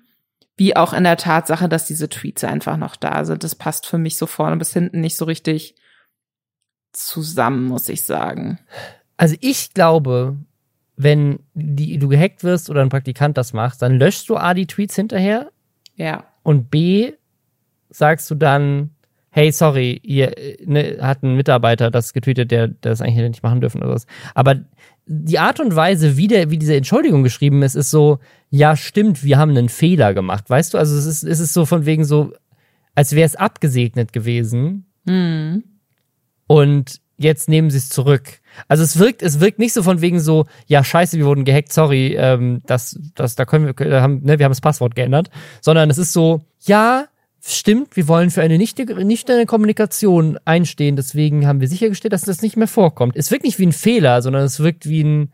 wie 0.57 0.75
auch 0.75 0.93
in 0.93 1.03
der 1.03 1.17
Tatsache, 1.17 1.69
dass 1.69 1.85
diese 1.85 2.09
Tweets 2.09 2.43
einfach 2.43 2.77
noch 2.77 2.95
da 2.95 3.25
sind. 3.25 3.43
Das 3.43 3.55
passt 3.55 3.85
für 3.85 3.97
mich 3.97 4.17
so 4.17 4.25
vorne 4.25 4.57
bis 4.57 4.73
hinten 4.73 5.01
nicht 5.01 5.17
so 5.17 5.25
richtig 5.25 5.75
zusammen, 6.93 7.65
muss 7.65 7.89
ich 7.89 8.05
sagen. 8.05 8.59
Also 9.17 9.35
ich 9.39 9.73
glaube, 9.73 10.37
wenn 10.95 11.39
die, 11.53 11.97
du 11.97 12.07
gehackt 12.07 12.43
wirst 12.43 12.69
oder 12.69 12.81
ein 12.81 12.89
Praktikant 12.89 13.37
das 13.37 13.53
macht, 13.53 13.81
dann 13.81 13.97
löschst 13.97 14.29
du 14.29 14.37
A 14.37 14.53
die 14.53 14.67
Tweets 14.67 14.95
hinterher 14.95 15.51
ja. 15.95 16.25
Und 16.43 16.69
B, 16.69 17.13
sagst 17.89 18.29
du 18.29 18.35
dann, 18.35 18.91
hey, 19.29 19.51
sorry, 19.51 19.99
ihr 20.03 20.31
ne, 20.65 20.97
hat 21.01 21.23
ein 21.23 21.35
Mitarbeiter 21.35 21.89
das 21.89 22.13
getweetet, 22.13 22.51
der, 22.51 22.67
der 22.67 22.77
das 22.81 23.01
eigentlich 23.01 23.27
nicht 23.27 23.43
machen 23.43 23.61
dürfen 23.61 23.81
oder 23.81 23.93
was. 23.93 24.05
Aber 24.35 24.61
die 25.05 25.39
Art 25.39 25.59
und 25.59 25.75
Weise, 25.75 26.17
wie, 26.17 26.27
der, 26.27 26.49
wie 26.49 26.57
diese 26.57 26.75
Entschuldigung 26.75 27.23
geschrieben 27.23 27.61
ist, 27.63 27.75
ist 27.75 27.89
so, 27.89 28.19
ja, 28.49 28.75
stimmt, 28.75 29.23
wir 29.23 29.37
haben 29.37 29.51
einen 29.51 29.69
Fehler 29.69 30.13
gemacht. 30.13 30.49
Weißt 30.49 30.73
du, 30.73 30.77
also 30.77 30.95
es 30.95 31.05
ist, 31.05 31.23
es 31.23 31.39
ist 31.39 31.53
so 31.53 31.65
von 31.65 31.85
wegen 31.85 32.05
so, 32.05 32.33
als 32.95 33.13
wäre 33.15 33.25
es 33.25 33.35
abgesegnet 33.35 34.13
gewesen. 34.13 34.85
Mhm. 35.05 35.63
Und 36.47 37.01
jetzt 37.17 37.49
nehmen 37.49 37.69
sie 37.69 37.79
es 37.79 37.89
zurück. 37.89 38.39
Also 38.67 38.83
es 38.83 38.99
wirkt, 38.99 39.21
es 39.21 39.39
wirkt 39.39 39.59
nicht 39.59 39.73
so 39.73 39.83
von 39.83 40.01
wegen 40.01 40.19
so, 40.19 40.45
ja 40.67 40.83
scheiße, 40.83 41.17
wir 41.17 41.25
wurden 41.25 41.45
gehackt, 41.45 41.73
sorry, 41.73 42.15
ähm, 42.17 42.61
das, 42.65 42.99
das, 43.15 43.35
da 43.35 43.45
können 43.45 43.73
wir, 43.77 44.01
haben, 44.01 44.21
ne, 44.23 44.39
wir 44.39 44.45
haben 44.45 44.51
das 44.51 44.61
Passwort 44.61 44.95
geändert, 44.95 45.29
sondern 45.61 45.89
es 45.89 45.97
ist 45.97 46.13
so, 46.13 46.41
ja, 46.61 47.05
stimmt, 47.45 47.95
wir 47.95 48.07
wollen 48.07 48.31
für 48.31 48.41
eine 48.41 48.57
nüchterne 48.57 49.03
nicht 49.05 49.27
Kommunikation 49.47 50.39
einstehen, 50.45 50.95
deswegen 50.95 51.45
haben 51.45 51.61
wir 51.61 51.67
sichergestellt, 51.67 52.13
dass 52.13 52.21
das 52.21 52.41
nicht 52.41 52.57
mehr 52.57 52.67
vorkommt. 52.67 53.15
Es 53.15 53.31
wirkt 53.31 53.43
nicht 53.43 53.59
wie 53.59 53.67
ein 53.67 53.73
Fehler, 53.73 54.21
sondern 54.21 54.43
es 54.43 54.59
wirkt 54.59 54.87
wie 54.87 55.03
ein 55.03 55.33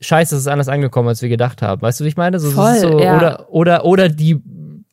Scheiße, 0.00 0.36
es 0.36 0.42
ist 0.42 0.48
anders 0.48 0.68
angekommen, 0.68 1.08
als 1.08 1.22
wir 1.22 1.28
gedacht 1.28 1.60
haben. 1.60 1.82
Weißt 1.82 1.98
du, 1.98 2.04
wie 2.04 2.08
ich 2.08 2.16
meine? 2.16 2.38
So, 2.38 2.52
Voll, 2.52 2.78
so, 2.78 3.00
ja. 3.00 3.16
Oder, 3.16 3.46
oder, 3.50 3.84
oder 3.84 4.08
die 4.08 4.40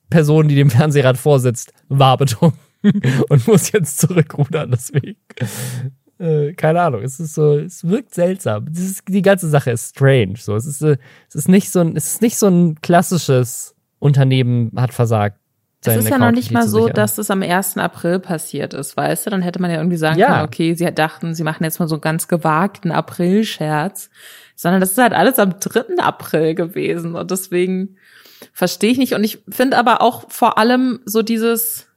Person, 0.09 0.47
die 0.47 0.55
dem 0.55 0.71
Fernsehrad 0.71 1.17
vorsitzt, 1.17 1.73
war 1.89 2.17
betrunken. 2.17 2.59
und 3.29 3.47
muss 3.47 3.71
jetzt 3.71 3.99
zurückrudern, 3.99 4.71
deswegen. 4.71 5.17
Äh, 6.17 6.53
keine 6.53 6.81
Ahnung, 6.81 7.01
es 7.01 7.19
ist 7.19 7.33
so, 7.33 7.57
es 7.57 7.85
wirkt 7.87 8.13
seltsam. 8.13 8.67
Ist, 8.67 9.03
die 9.07 9.21
ganze 9.21 9.49
Sache 9.49 9.71
ist 9.71 9.95
strange. 9.95 10.35
So, 10.37 10.55
es 10.55 10.65
ist, 10.65 10.81
äh, 10.81 10.97
es 11.27 11.35
ist 11.35 11.49
nicht 11.49 11.71
so 11.71 11.81
ein, 11.81 11.95
es 11.95 12.05
ist 12.05 12.21
nicht 12.21 12.37
so 12.37 12.47
ein 12.47 12.79
klassisches 12.81 13.75
Unternehmen 13.99 14.71
hat 14.75 14.93
versagt. 14.93 15.39
Es 15.87 15.97
ist 15.97 16.09
ja 16.09 16.17
noch 16.17 16.31
nicht 16.31 16.51
mal 16.51 16.67
so, 16.67 16.87
dass 16.87 17.17
es 17.17 17.29
am 17.29 17.43
1. 17.43 17.77
April 17.77 18.19
passiert 18.19 18.73
ist, 18.73 18.97
weißt 18.97 19.25
du? 19.27 19.29
Dann 19.29 19.41
hätte 19.41 19.61
man 19.61 19.69
ja 19.69 19.77
irgendwie 19.77 19.97
sagen 19.97 20.17
ja. 20.17 20.27
können, 20.27 20.45
okay, 20.45 20.73
sie 20.73 20.91
dachten, 20.91 21.35
sie 21.35 21.43
machen 21.43 21.63
jetzt 21.63 21.79
mal 21.79 21.87
so 21.87 21.95
einen 21.95 22.01
ganz 22.01 22.27
gewagten 22.27 22.91
April-Scherz. 22.91 24.09
Sondern 24.55 24.81
das 24.81 24.91
ist 24.91 24.97
halt 24.97 25.13
alles 25.13 25.37
am 25.37 25.59
3. 25.59 25.97
April 25.99 26.55
gewesen. 26.55 27.15
Und 27.15 27.29
deswegen 27.29 27.97
verstehe 28.53 28.91
ich 28.91 28.97
nicht. 28.97 29.13
Und 29.13 29.23
ich 29.23 29.43
finde 29.49 29.77
aber 29.77 30.01
auch 30.01 30.31
vor 30.31 30.57
allem 30.57 31.01
so 31.05 31.21
dieses, 31.21 31.87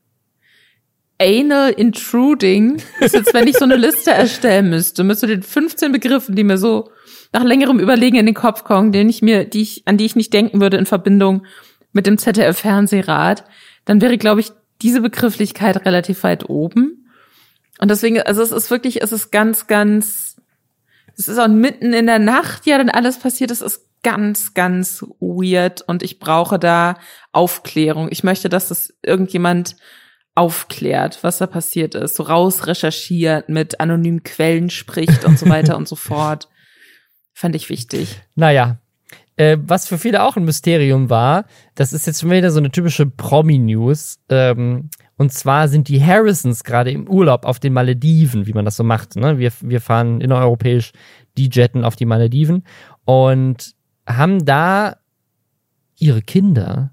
Anal 1.20 1.70
Intruding 1.70 2.80
ist 3.00 3.14
jetzt, 3.14 3.34
wenn 3.34 3.48
ich 3.48 3.56
so 3.56 3.64
eine 3.64 3.76
Liste 3.76 4.12
erstellen 4.12 4.70
müsste, 4.70 5.02
müsste 5.02 5.26
den 5.26 5.42
15 5.42 5.90
Begriffen, 5.90 6.36
die 6.36 6.44
mir 6.44 6.58
so 6.58 6.90
nach 7.32 7.42
längerem 7.42 7.80
Überlegen 7.80 8.16
in 8.16 8.26
den 8.26 8.34
Kopf 8.34 8.64
kommen, 8.64 8.92
den 8.92 9.08
ich 9.08 9.20
mir, 9.20 9.44
die 9.44 9.62
ich, 9.62 9.82
an 9.86 9.96
die 9.96 10.06
ich 10.06 10.16
nicht 10.16 10.32
denken 10.32 10.60
würde 10.60 10.76
in 10.76 10.86
Verbindung 10.86 11.44
mit 11.92 12.06
dem 12.06 12.18
ZDF-Fernsehrat, 12.18 13.44
dann 13.84 14.00
wäre, 14.00 14.18
glaube 14.18 14.40
ich, 14.40 14.52
diese 14.80 15.00
Begrifflichkeit 15.00 15.84
relativ 15.84 16.22
weit 16.22 16.48
oben. 16.48 17.10
Und 17.80 17.90
deswegen, 17.90 18.20
also 18.22 18.42
es 18.42 18.52
ist 18.52 18.70
wirklich, 18.70 19.02
es 19.02 19.12
ist 19.12 19.30
ganz, 19.30 19.66
ganz, 19.66 20.36
es 21.16 21.28
ist 21.28 21.38
auch 21.38 21.48
mitten 21.48 21.92
in 21.92 22.06
der 22.06 22.18
Nacht, 22.18 22.66
ja, 22.66 22.78
dann 22.78 22.90
alles 22.90 23.18
passiert, 23.18 23.50
es 23.50 23.60
ist 23.60 23.88
ganz, 24.02 24.54
ganz 24.54 25.04
weird 25.18 25.82
und 25.82 26.02
ich 26.02 26.20
brauche 26.20 26.58
da 26.58 26.98
Aufklärung. 27.32 28.08
Ich 28.10 28.22
möchte, 28.22 28.48
dass 28.48 28.68
das 28.68 28.94
irgendjemand 29.02 29.76
aufklärt, 30.38 31.18
was 31.22 31.38
da 31.38 31.46
passiert 31.46 31.94
ist, 31.94 32.14
so 32.16 32.22
rausrecherchiert, 32.22 33.48
mit 33.48 33.80
anonymen 33.80 34.22
Quellen 34.22 34.70
spricht 34.70 35.24
und 35.24 35.38
so 35.38 35.48
weiter 35.48 35.76
und 35.76 35.88
so 35.88 35.96
fort. 35.96 36.48
Fand 37.34 37.54
ich 37.56 37.68
wichtig. 37.68 38.20
Naja. 38.34 38.78
Äh, 39.36 39.58
was 39.60 39.86
für 39.86 39.98
viele 39.98 40.24
auch 40.24 40.36
ein 40.36 40.44
Mysterium 40.44 41.10
war, 41.10 41.44
das 41.76 41.92
ist 41.92 42.06
jetzt 42.08 42.20
schon 42.20 42.30
wieder 42.30 42.50
so 42.50 42.58
eine 42.58 42.72
typische 42.72 43.06
Promi-News. 43.06 44.18
Ähm, 44.28 44.90
und 45.16 45.32
zwar 45.32 45.68
sind 45.68 45.88
die 45.88 46.04
Harrisons 46.04 46.64
gerade 46.64 46.90
im 46.90 47.08
Urlaub 47.08 47.44
auf 47.44 47.60
den 47.60 47.72
Malediven, 47.72 48.46
wie 48.46 48.52
man 48.52 48.64
das 48.64 48.76
so 48.76 48.84
macht. 48.84 49.16
Ne? 49.16 49.38
Wir, 49.38 49.52
wir 49.60 49.80
fahren 49.80 50.20
innereuropäisch 50.20 50.92
die 51.36 51.50
Jetten 51.52 51.84
auf 51.84 51.94
die 51.94 52.06
Malediven 52.06 52.64
und 53.04 53.74
haben 54.08 54.44
da 54.44 54.96
ihre 55.96 56.22
Kinder 56.22 56.92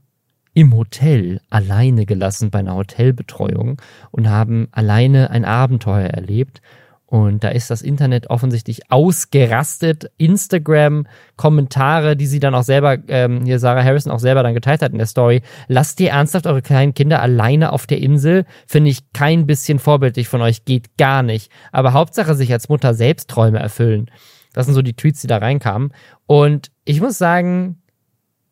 im 0.55 0.73
Hotel 0.73 1.41
alleine 1.49 2.05
gelassen 2.05 2.49
bei 2.49 2.59
einer 2.59 2.75
Hotelbetreuung 2.75 3.79
und 4.09 4.29
haben 4.29 4.69
alleine 4.71 5.29
ein 5.29 5.45
Abenteuer 5.45 6.07
erlebt. 6.07 6.61
Und 7.07 7.43
da 7.43 7.49
ist 7.49 7.69
das 7.69 7.81
Internet 7.81 8.29
offensichtlich 8.29 8.89
ausgerastet. 8.89 10.09
Instagram, 10.17 11.07
Kommentare, 11.35 12.15
die 12.15 12.25
sie 12.25 12.39
dann 12.39 12.55
auch 12.55 12.63
selber, 12.63 12.97
ähm, 13.09 13.43
hier 13.43 13.59
Sarah 13.59 13.83
Harrison 13.83 14.11
auch 14.11 14.19
selber 14.19 14.43
dann 14.43 14.53
geteilt 14.53 14.81
hat 14.81 14.93
in 14.93 14.97
der 14.97 15.07
Story. 15.07 15.41
Lasst 15.67 15.99
ihr 15.99 16.11
ernsthaft 16.11 16.47
eure 16.47 16.61
kleinen 16.61 16.93
Kinder 16.93 17.21
alleine 17.21 17.73
auf 17.73 17.85
der 17.85 17.99
Insel? 17.99 18.45
Finde 18.65 18.89
ich 18.89 19.11
kein 19.11 19.45
bisschen 19.45 19.77
vorbildlich 19.77 20.29
von 20.29 20.41
euch, 20.41 20.65
geht 20.65 20.97
gar 20.97 21.21
nicht. 21.21 21.51
Aber 21.73 21.93
Hauptsache 21.93 22.33
sich 22.33 22.51
als 22.51 22.69
Mutter 22.69 22.93
selbst 22.93 23.29
Träume 23.29 23.59
erfüllen. 23.59 24.09
Das 24.53 24.65
sind 24.65 24.73
so 24.73 24.81
die 24.81 24.95
Tweets, 24.95 25.19
die 25.19 25.27
da 25.27 25.37
reinkamen. 25.37 25.93
Und 26.27 26.71
ich 26.85 27.01
muss 27.01 27.17
sagen, 27.17 27.81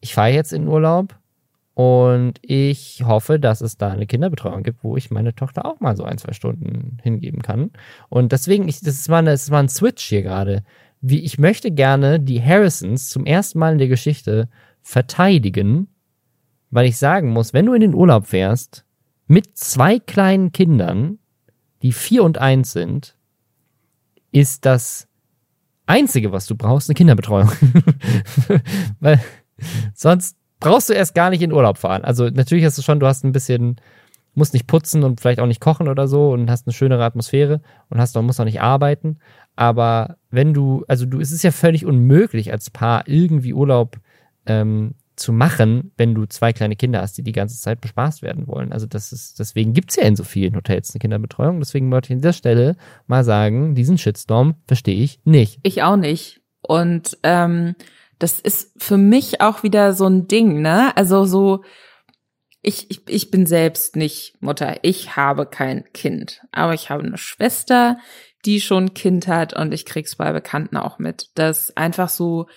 ich 0.02 0.14
fahre 0.14 0.32
jetzt 0.32 0.52
in 0.52 0.68
Urlaub 0.68 1.16
und 1.76 2.34
ich 2.44 3.04
hoffe, 3.04 3.40
dass 3.40 3.62
es 3.62 3.78
da 3.78 3.90
eine 3.90 4.06
Kinderbetreuung 4.06 4.62
gibt, 4.62 4.84
wo 4.84 4.96
ich 4.96 5.10
meine 5.10 5.34
Tochter 5.34 5.66
auch 5.66 5.80
mal 5.80 5.96
so 5.98 6.04
ein, 6.04 6.20
zwei 6.20 6.34
Stunden 6.34 7.00
hingeben 7.02 7.42
kann. 7.42 7.72
Und 8.10 8.32
deswegen, 8.32 8.68
ich, 8.68 8.80
das, 8.82 8.96
ist 8.96 9.10
mal 9.10 9.20
eine, 9.20 9.32
das 9.32 9.44
ist 9.44 9.52
mal 9.52 9.62
ein 9.62 9.70
Switch 9.70 10.04
hier 10.04 10.22
gerade. 10.22 10.64
Wie, 11.02 11.20
ich 11.22 11.40
möchte 11.40 11.72
gerne 11.72 12.20
die 12.20 12.42
Harrisons 12.42 13.10
zum 13.10 13.26
ersten 13.26 13.58
Mal 13.58 13.74
in 13.74 13.80
der 13.80 13.88
Geschichte 13.88 14.50
verteidigen, 14.84 15.88
weil 16.70 16.86
ich 16.86 16.98
sagen 16.98 17.30
muss, 17.30 17.54
wenn 17.54 17.66
du 17.66 17.74
in 17.74 17.82
den 17.82 17.96
Urlaub 17.96 18.28
fährst, 18.28 18.86
mit 19.26 19.58
zwei 19.58 19.98
kleinen 19.98 20.52
Kindern, 20.52 21.18
die 21.82 21.92
vier 21.92 22.24
und 22.24 22.38
eins 22.38 22.72
sind, 22.72 23.18
ist 24.32 24.66
das 24.66 25.08
Einzige, 25.88 26.32
was 26.32 26.46
du 26.46 26.56
brauchst, 26.56 26.90
eine 26.90 26.96
Kinderbetreuung. 26.96 27.52
weil 29.00 29.20
sonst 29.96 30.38
brauchst 30.64 30.90
du 30.90 30.94
erst 30.94 31.14
gar 31.14 31.30
nicht 31.30 31.42
in 31.42 31.52
Urlaub 31.52 31.78
fahren. 31.78 32.04
Also 32.04 32.30
natürlich 32.30 32.66
hast 32.66 32.78
du 32.78 32.82
schon, 32.82 33.00
du 33.00 33.06
hast 33.06 33.24
ein 33.24 33.34
bisschen, 33.34 33.76
musst 34.34 34.54
nicht 34.54 34.66
putzen 34.66 35.04
und 35.04 35.20
vielleicht 35.20 35.40
auch 35.40 35.46
nicht 35.46 35.62
kochen 35.62 35.88
oder 35.88 36.08
so 36.08 36.32
und 36.32 36.50
hast 36.50 36.66
eine 36.66 36.74
schönere 36.74 37.04
Atmosphäre 37.04 37.62
und 37.90 38.00
hast 38.00 38.16
musst 38.16 38.40
auch 38.40 38.46
nicht 38.46 38.62
arbeiten. 38.62 39.20
Aber 39.56 40.18
wenn 40.32 40.54
du, 40.54 40.84
also 40.88 41.06
du, 41.06 41.20
es 41.20 41.32
ist 41.32 41.44
ja 41.44 41.52
völlig 41.52 41.86
unmöglich 41.86 42.52
als 42.52 42.70
Paar 42.70 43.04
irgendwie 43.08 43.54
Urlaub 43.54 43.98
ähm, 44.46 44.96
zu 45.16 45.34
machen, 45.34 45.92
wenn 45.98 46.16
du 46.16 46.26
zwei 46.26 46.54
kleine 46.54 46.76
Kinder 46.76 47.02
hast, 47.02 47.18
die 47.18 47.24
die 47.24 47.34
ganze 47.34 47.60
Zeit 47.60 47.82
bespaßt 47.82 48.24
werden 48.24 48.48
wollen. 48.48 48.72
Also 48.72 48.88
das 48.88 49.12
ist, 49.12 49.40
deswegen 49.40 49.74
gibt's 49.74 49.98
ja 49.98 50.04
in 50.04 50.16
so 50.16 50.24
vielen 50.24 50.56
Hotels 50.56 50.92
eine 50.92 51.00
Kinderbetreuung. 51.00 51.60
Deswegen 51.60 51.92
wollte 51.92 52.08
ich 52.08 52.12
an 52.14 52.20
dieser 52.20 52.34
Stelle 52.34 52.76
mal 53.06 53.24
sagen, 53.24 53.76
diesen 53.76 53.98
Shitstorm 53.98 54.56
verstehe 54.66 55.04
ich 55.04 55.20
nicht. 55.24 55.60
Ich 55.62 55.84
auch 55.84 55.98
nicht. 55.98 56.42
Und 56.62 57.18
ähm, 57.22 57.76
das 58.24 58.40
ist 58.40 58.72
für 58.82 58.96
mich 58.96 59.42
auch 59.42 59.64
wieder 59.64 59.94
so 59.94 60.08
ein 60.08 60.30
Ding, 60.30 60.62
ne? 60.62 60.96
Also 60.96 61.26
so, 61.26 61.66
ich, 62.62 62.90
ich, 62.90 63.02
ich 63.08 63.32
bin 63.32 63.46
selbst 63.46 63.98
nicht 63.98 64.42
Mutter. 64.42 64.78
Ich 64.82 65.18
habe 65.18 65.46
kein 65.46 65.84
Kind. 65.92 66.40
Aber 66.54 66.74
ich 66.74 66.90
habe 66.90 67.04
eine 67.04 67.18
Schwester, 67.18 67.98
die 68.46 68.62
schon 68.62 68.86
ein 68.86 68.94
Kind 68.94 69.28
hat 69.28 69.54
und 69.54 69.74
ich 69.74 69.86
krieg's 69.86 70.16
bei 70.16 70.32
Bekannten 70.32 70.78
auch 70.78 71.00
mit. 71.00 71.32
Dass 71.36 71.76
einfach 71.76 72.08
so, 72.08 72.48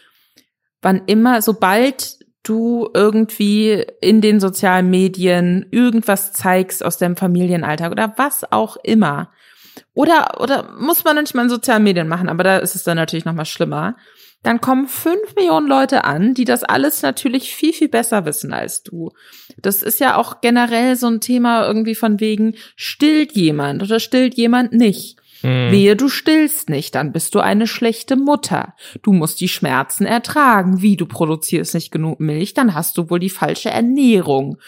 wann 0.82 1.02
immer, 1.06 1.42
sobald 1.42 2.20
du 2.44 2.88
irgendwie 2.94 3.84
in 4.00 4.20
den 4.20 4.38
sozialen 4.38 4.88
Medien 4.88 5.66
irgendwas 5.72 6.32
zeigst 6.32 6.84
aus 6.84 6.96
deinem 6.96 7.16
Familienalltag 7.16 7.90
oder 7.90 8.14
was 8.16 8.52
auch 8.52 8.76
immer. 8.84 9.32
Oder, 9.94 10.40
oder 10.40 10.76
muss 10.78 11.02
man 11.02 11.16
nicht 11.16 11.34
mal 11.34 11.42
in 11.42 11.50
sozialen 11.50 11.82
Medien 11.82 12.06
machen, 12.06 12.28
aber 12.28 12.44
da 12.44 12.58
ist 12.58 12.76
es 12.76 12.84
dann 12.84 12.96
natürlich 12.96 13.24
noch 13.24 13.34
mal 13.34 13.44
schlimmer 13.44 13.96
dann 14.46 14.60
kommen 14.60 14.86
fünf 14.86 15.34
Millionen 15.34 15.66
Leute 15.66 16.04
an, 16.04 16.32
die 16.32 16.44
das 16.44 16.62
alles 16.62 17.02
natürlich 17.02 17.52
viel, 17.52 17.72
viel 17.72 17.88
besser 17.88 18.26
wissen 18.26 18.52
als 18.52 18.84
du. 18.84 19.10
Das 19.60 19.82
ist 19.82 19.98
ja 19.98 20.16
auch 20.16 20.40
generell 20.40 20.94
so 20.94 21.08
ein 21.08 21.20
Thema 21.20 21.66
irgendwie 21.66 21.96
von 21.96 22.20
wegen, 22.20 22.54
stillt 22.76 23.32
jemand 23.32 23.82
oder 23.82 23.98
stillt 23.98 24.34
jemand 24.34 24.72
nicht. 24.72 25.16
Hm. 25.40 25.72
Wehe, 25.72 25.96
du 25.96 26.08
stillst 26.08 26.70
nicht, 26.70 26.94
dann 26.94 27.10
bist 27.10 27.34
du 27.34 27.40
eine 27.40 27.66
schlechte 27.66 28.14
Mutter. 28.14 28.74
Du 29.02 29.12
musst 29.12 29.40
die 29.40 29.48
Schmerzen 29.48 30.06
ertragen. 30.06 30.80
Wie, 30.80 30.96
du 30.96 31.06
produzierst 31.06 31.74
nicht 31.74 31.90
genug 31.90 32.20
Milch, 32.20 32.54
dann 32.54 32.72
hast 32.72 32.96
du 32.98 33.10
wohl 33.10 33.18
die 33.18 33.30
falsche 33.30 33.70
Ernährung. 33.70 34.58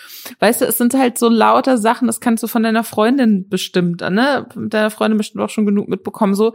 Weißt 0.40 0.60
du, 0.60 0.64
es 0.64 0.76
sind 0.76 0.94
halt 0.94 1.18
so 1.18 1.28
lauter 1.28 1.78
Sachen, 1.78 2.08
das 2.08 2.18
kannst 2.18 2.42
du 2.42 2.48
von 2.48 2.64
deiner 2.64 2.82
Freundin 2.82 3.48
bestimmt, 3.48 4.00
ne? 4.00 4.48
Deiner 4.56 4.90
Freundin 4.90 5.18
bestimmt 5.18 5.44
auch 5.44 5.50
schon 5.50 5.66
genug 5.66 5.86
mitbekommen, 5.88 6.34
so 6.34 6.54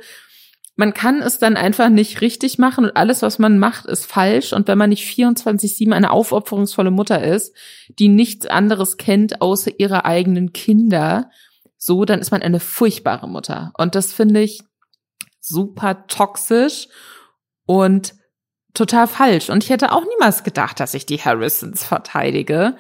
man 0.75 0.93
kann 0.93 1.21
es 1.21 1.37
dann 1.37 1.55
einfach 1.55 1.89
nicht 1.89 2.21
richtig 2.21 2.57
machen 2.57 2.85
und 2.85 2.97
alles, 2.97 3.21
was 3.21 3.37
man 3.37 3.59
macht, 3.59 3.85
ist 3.85 4.05
falsch. 4.05 4.53
Und 4.53 4.67
wenn 4.67 4.77
man 4.77 4.89
nicht 4.89 5.05
24-7 5.05 5.93
eine 5.93 6.11
aufopferungsvolle 6.11 6.89
Mutter 6.89 7.23
ist, 7.23 7.55
die 7.99 8.07
nichts 8.07 8.47
anderes 8.47 8.97
kennt 8.97 9.41
außer 9.41 9.71
ihre 9.77 10.05
eigenen 10.05 10.51
Kinder, 10.51 11.29
so, 11.77 12.05
dann 12.05 12.19
ist 12.19 12.31
man 12.31 12.41
eine 12.41 12.59
furchtbare 12.59 13.27
Mutter. 13.27 13.71
Und 13.77 13.93
das 13.95 14.13
finde 14.13 14.41
ich 14.41 14.61
super 15.39 16.07
toxisch 16.07 16.87
und 17.65 18.15
total 18.73 19.07
falsch. 19.07 19.49
Und 19.49 19.63
ich 19.63 19.69
hätte 19.69 19.91
auch 19.91 20.05
niemals 20.05 20.43
gedacht, 20.43 20.79
dass 20.79 20.93
ich 20.93 21.05
die 21.05 21.19
Harrisons 21.19 21.83
verteidige. 21.83 22.77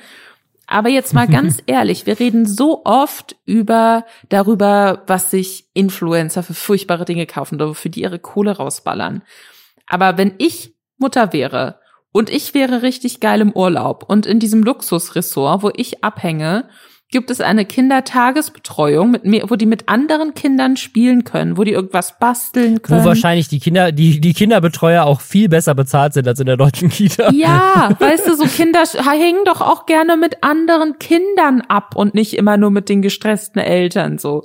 Aber 0.73 0.89
jetzt 0.89 1.13
mal 1.13 1.27
ganz 1.27 1.59
ehrlich, 1.67 2.07
wir 2.07 2.19
reden 2.19 2.47
so 2.47 2.81
oft 2.83 3.35
über 3.45 4.05
darüber, 4.29 5.03
was 5.05 5.29
sich 5.29 5.67
Influencer 5.75 6.41
für 6.41 6.55
furchtbare 6.55 7.05
Dinge 7.05 7.27
kaufen 7.27 7.55
oder 7.55 7.69
wofür 7.69 7.91
die 7.91 8.01
ihre 8.01 8.17
Kohle 8.17 8.57
rausballern. 8.57 9.21
Aber 9.85 10.17
wenn 10.17 10.33
ich 10.39 10.73
Mutter 10.97 11.31
wäre 11.31 11.79
und 12.11 12.31
ich 12.31 12.55
wäre 12.55 12.81
richtig 12.81 13.19
geil 13.19 13.41
im 13.41 13.51
Urlaub 13.51 14.05
und 14.07 14.25
in 14.25 14.39
diesem 14.39 14.63
Luxusressort, 14.63 15.61
wo 15.61 15.69
ich 15.75 16.03
abhänge 16.03 16.67
gibt 17.13 17.29
es 17.29 17.41
eine 17.41 17.63
Kindertagesbetreuung, 17.63 19.11
mit 19.11 19.23
mir, 19.23 19.49
wo 19.49 19.55
die 19.55 19.67
mit 19.67 19.87
anderen 19.87 20.33
Kindern 20.33 20.77
spielen 20.77 21.23
können, 21.23 21.57
wo 21.57 21.63
die 21.63 21.71
irgendwas 21.71 22.17
basteln 22.17 22.81
können. 22.81 23.01
Wo 23.01 23.05
wahrscheinlich 23.05 23.47
die 23.47 23.59
Kinder, 23.59 23.91
die, 23.91 24.19
die 24.19 24.33
Kinderbetreuer 24.33 25.05
auch 25.05 25.21
viel 25.21 25.47
besser 25.47 25.75
bezahlt 25.75 26.13
sind 26.13 26.27
als 26.27 26.39
in 26.39 26.47
der 26.47 26.57
deutschen 26.57 26.89
Kita. 26.89 27.31
Ja, 27.31 27.95
weißt 27.99 28.27
du, 28.27 28.35
so 28.35 28.45
Kinder 28.45 28.83
hängen 28.83 29.45
doch 29.45 29.61
auch 29.61 29.85
gerne 29.85 30.17
mit 30.17 30.43
anderen 30.43 30.97
Kindern 30.97 31.61
ab 31.61 31.95
und 31.95 32.15
nicht 32.15 32.33
immer 32.33 32.57
nur 32.57 32.71
mit 32.71 32.89
den 32.89 33.03
gestressten 33.03 33.61
Eltern 33.61 34.17
so. 34.17 34.43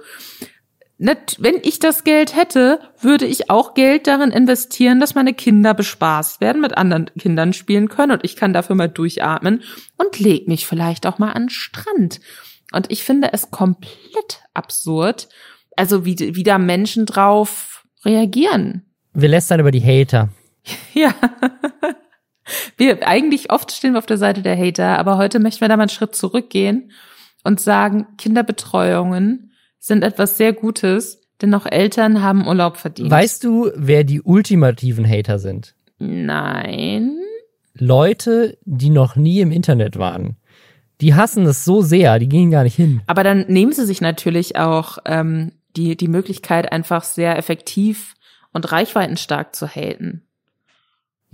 Wenn 0.99 1.61
ich 1.63 1.79
das 1.79 2.05
Geld 2.05 2.37
hätte, 2.37 2.81
würde 3.01 3.25
ich 3.25 3.49
auch 3.49 3.73
Geld 3.73 4.07
darin 4.09 4.31
investieren, 4.31 5.01
dass 5.01 5.15
meine 5.15 5.33
Kinder 5.33 5.73
bespaßt 5.73 6.43
werden, 6.43 6.61
mit 6.61 6.77
anderen 6.77 7.07
Kindern 7.19 7.55
spielen 7.55 7.89
können 7.89 8.13
und 8.13 8.25
ich 8.25 8.37
kann 8.37 8.53
dafür 8.53 8.77
mal 8.77 8.89
durchatmen 8.89 9.63
und 9.97 10.19
leg 10.19 10.49
mich 10.49 10.67
vielleicht 10.67 11.07
auch 11.07 11.19
mal 11.19 11.33
an 11.33 11.45
den 11.45 11.51
Strand 11.51 12.21
Und 12.73 12.91
ich 12.91 13.03
finde 13.03 13.33
es 13.33 13.51
komplett 13.51 14.43
absurd, 14.55 15.29
also 15.77 16.05
wie, 16.05 16.17
wie 16.35 16.43
da 16.43 16.59
Menschen 16.59 17.07
drauf 17.07 17.87
reagieren. 18.05 18.85
Wir 19.15 19.29
lästern 19.29 19.61
über 19.61 19.71
die 19.71 19.83
Hater. 19.83 20.31
Ja. 20.93 21.15
Wir, 22.77 23.07
eigentlich 23.07 23.51
oft 23.53 23.73
stehen 23.73 23.93
wir 23.93 23.99
auf 23.99 24.07
der 24.07 24.19
Seite 24.19 24.43
der 24.43 24.57
Hater, 24.57 24.99
aber 24.99 25.19
heute 25.19 25.39
möchten 25.39 25.61
wir 25.61 25.69
da 25.69 25.77
mal 25.77 25.83
einen 25.83 25.91
Schritt 25.91 26.15
zurückgehen 26.15 26.93
und 27.45 27.61
sagen, 27.61 28.07
Kinderbetreuungen 28.17 29.53
sind 29.79 30.03
etwas 30.03 30.37
sehr 30.37 30.53
Gutes, 30.53 31.21
denn 31.41 31.55
auch 31.55 31.67
Eltern 31.67 32.23
haben 32.23 32.47
Urlaub 32.47 32.77
verdient. 32.77 33.11
Weißt 33.11 33.45
du, 33.45 33.71
wer 33.75 34.05
die 34.05 34.23
ultimativen 34.23 35.09
Hater 35.09 35.39
sind? 35.39 35.75
Nein. 35.99 37.19
Leute, 37.75 38.59
die 38.65 38.91
noch 38.91 39.17
nie 39.17 39.41
im 39.41 39.53
Internet 39.53 39.99
waren. 39.99 40.37
Die 41.01 41.15
hassen 41.15 41.47
es 41.47 41.65
so 41.65 41.81
sehr, 41.81 42.19
die 42.19 42.29
gehen 42.29 42.51
gar 42.51 42.65
nicht 42.65 42.75
hin. 42.75 43.03
Aber 43.07 43.23
dann 43.23 43.45
nehmen 43.49 43.73
sie 43.73 43.87
sich 43.87 44.01
natürlich 44.01 44.57
auch 44.57 44.99
ähm, 45.05 45.53
die, 45.77 45.97
die 45.97 46.09
Möglichkeit, 46.09 46.73
einfach 46.73 47.05
sehr 47.05 47.39
effektiv 47.39 48.15
und 48.53 48.73
reichweitenstark 48.73 49.55
zu 49.55 49.69
haten. 49.69 50.28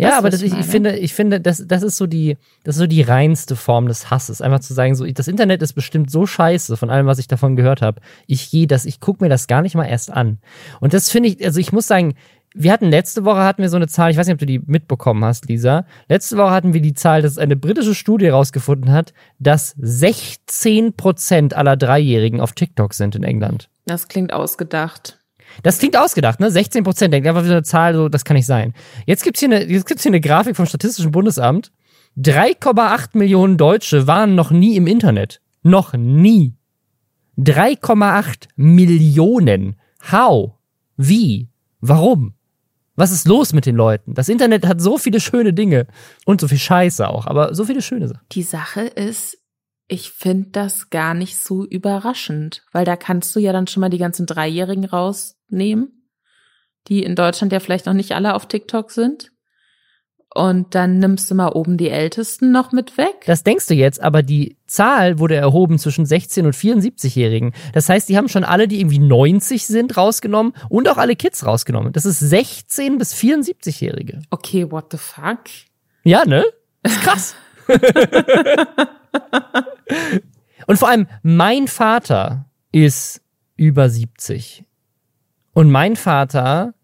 Ja, 0.04 0.18
aber 0.18 0.30
das, 0.30 0.42
ich 0.42 0.46
ich, 0.46 0.52
meine? 0.52 0.64
finde, 0.64 0.96
ich 0.98 1.14
finde, 1.14 1.40
das, 1.40 1.64
das 1.66 1.82
ist 1.82 1.96
so 1.96 2.06
die, 2.06 2.36
das 2.62 2.76
ist 2.76 2.80
so 2.80 2.86
die 2.86 3.02
reinste 3.02 3.56
Form 3.56 3.88
des 3.88 4.10
Hasses. 4.10 4.40
Einfach 4.40 4.60
zu 4.60 4.74
sagen, 4.74 4.94
so, 4.94 5.06
das 5.06 5.28
Internet 5.28 5.62
ist 5.62 5.72
bestimmt 5.72 6.10
so 6.10 6.26
scheiße 6.26 6.76
von 6.76 6.90
allem, 6.90 7.06
was 7.06 7.18
ich 7.18 7.28
davon 7.28 7.56
gehört 7.56 7.82
habe. 7.82 8.00
Ich 8.26 8.50
gehe 8.50 8.66
das, 8.66 8.84
ich 8.84 9.00
gucke 9.00 9.22
mir 9.22 9.30
das 9.30 9.46
gar 9.46 9.62
nicht 9.62 9.74
mal 9.74 9.86
erst 9.86 10.12
an. 10.12 10.38
Und 10.80 10.94
das 10.94 11.10
finde 11.10 11.30
ich, 11.30 11.44
also 11.44 11.60
ich 11.60 11.72
muss 11.72 11.86
sagen, 11.86 12.14
wir 12.54 12.72
hatten 12.72 12.88
letzte 12.88 13.24
Woche 13.24 13.40
hatten 13.40 13.62
wir 13.62 13.68
so 13.68 13.76
eine 13.76 13.88
Zahl, 13.88 14.12
ich 14.12 14.16
weiß 14.16 14.26
nicht, 14.26 14.34
ob 14.34 14.38
du 14.38 14.46
die 14.46 14.60
mitbekommen 14.64 15.24
hast, 15.24 15.48
Lisa. 15.48 15.86
Letzte 16.08 16.36
Woche 16.36 16.52
hatten 16.52 16.72
wir 16.72 16.80
die 16.80 16.94
Zahl, 16.94 17.20
dass 17.20 17.36
eine 17.36 17.56
britische 17.56 17.96
Studie 17.96 18.26
herausgefunden 18.26 18.92
hat, 18.92 19.12
dass 19.40 19.74
16 19.78 20.94
Prozent 20.94 21.54
aller 21.54 21.76
Dreijährigen 21.76 22.40
auf 22.40 22.52
TikTok 22.52 22.94
sind 22.94 23.16
in 23.16 23.24
England. 23.24 23.68
Das 23.86 24.06
klingt 24.08 24.32
ausgedacht. 24.32 25.18
Das 25.62 25.78
klingt 25.78 25.96
ausgedacht, 25.96 26.40
ne? 26.40 26.50
16 26.50 26.84
Prozent. 26.84 27.14
Denkt 27.14 27.28
einfach 27.28 27.44
wieder 27.44 27.54
eine 27.54 27.62
Zahl, 27.62 27.94
so, 27.94 28.08
das 28.08 28.24
kann 28.24 28.36
nicht 28.36 28.46
sein. 28.46 28.74
Jetzt 29.06 29.22
gibt's 29.22 29.40
hier 29.40 29.50
eine, 29.50 29.64
jetzt 29.64 29.86
gibt's 29.86 30.02
hier 30.02 30.10
eine 30.10 30.20
Grafik 30.20 30.56
vom 30.56 30.66
Statistischen 30.66 31.12
Bundesamt. 31.12 31.72
3,8 32.18 33.18
Millionen 33.18 33.56
Deutsche 33.56 34.06
waren 34.06 34.34
noch 34.34 34.50
nie 34.50 34.76
im 34.76 34.86
Internet. 34.86 35.40
Noch 35.62 35.94
nie. 35.94 36.54
3,8 37.38 38.48
Millionen. 38.56 39.76
How? 40.12 40.52
Wie? 40.96 41.48
Warum? 41.80 42.34
Was 42.96 43.10
ist 43.10 43.26
los 43.26 43.52
mit 43.52 43.66
den 43.66 43.74
Leuten? 43.74 44.14
Das 44.14 44.28
Internet 44.28 44.66
hat 44.66 44.80
so 44.80 44.98
viele 44.98 45.18
schöne 45.18 45.52
Dinge 45.52 45.86
und 46.24 46.40
so 46.40 46.46
viel 46.46 46.58
Scheiße 46.58 47.08
auch, 47.08 47.26
aber 47.26 47.54
so 47.54 47.64
viele 47.64 47.82
schöne 47.82 48.06
Sachen. 48.06 48.24
Die 48.30 48.44
Sache 48.44 48.82
ist, 48.82 49.38
ich 49.88 50.12
finde 50.12 50.50
das 50.50 50.90
gar 50.90 51.14
nicht 51.14 51.36
so 51.36 51.64
überraschend, 51.64 52.64
weil 52.72 52.84
da 52.84 52.96
kannst 52.96 53.34
du 53.34 53.40
ja 53.40 53.52
dann 53.52 53.66
schon 53.66 53.80
mal 53.80 53.90
die 53.90 53.98
ganzen 53.98 54.26
Dreijährigen 54.26 54.84
rausnehmen, 55.54 56.08
die 56.88 57.02
in 57.02 57.14
Deutschland 57.14 57.52
ja 57.52 57.60
vielleicht 57.60 57.86
noch 57.86 57.94
nicht 57.94 58.12
alle 58.12 58.34
auf 58.34 58.46
TikTok 58.46 58.90
sind. 58.90 59.30
Und 60.36 60.74
dann 60.74 60.98
nimmst 60.98 61.30
du 61.30 61.36
mal 61.36 61.50
oben 61.50 61.76
die 61.76 61.90
Ältesten 61.90 62.50
noch 62.50 62.72
mit 62.72 62.98
weg. 62.98 63.22
Das 63.24 63.44
denkst 63.44 63.68
du 63.68 63.74
jetzt, 63.74 64.02
aber 64.02 64.24
die 64.24 64.56
Zahl 64.66 65.20
wurde 65.20 65.36
erhoben 65.36 65.78
zwischen 65.78 66.06
16 66.06 66.44
und 66.44 66.56
74-Jährigen. 66.56 67.52
Das 67.72 67.88
heißt, 67.88 68.08
die 68.08 68.16
haben 68.16 68.28
schon 68.28 68.42
alle, 68.42 68.66
die 68.66 68.80
irgendwie 68.80 68.98
90 68.98 69.64
sind, 69.64 69.96
rausgenommen 69.96 70.52
und 70.68 70.88
auch 70.88 70.96
alle 70.96 71.14
Kids 71.14 71.46
rausgenommen. 71.46 71.92
Das 71.92 72.04
ist 72.04 72.18
16 72.18 72.98
bis 72.98 73.14
74-Jährige. 73.14 74.22
Okay, 74.30 74.68
what 74.72 74.86
the 74.90 74.98
fuck? 74.98 75.44
Ja, 76.02 76.24
ne? 76.24 76.44
Das 76.82 76.94
ist 76.94 77.02
krass. 77.02 77.36
und 80.66 80.78
vor 80.78 80.88
allem, 80.88 81.06
mein 81.22 81.68
Vater 81.68 82.46
ist 82.72 83.20
über 83.56 83.88
70. 83.88 84.63
Und 85.54 85.70
mein 85.70 85.96
Vater 85.96 86.74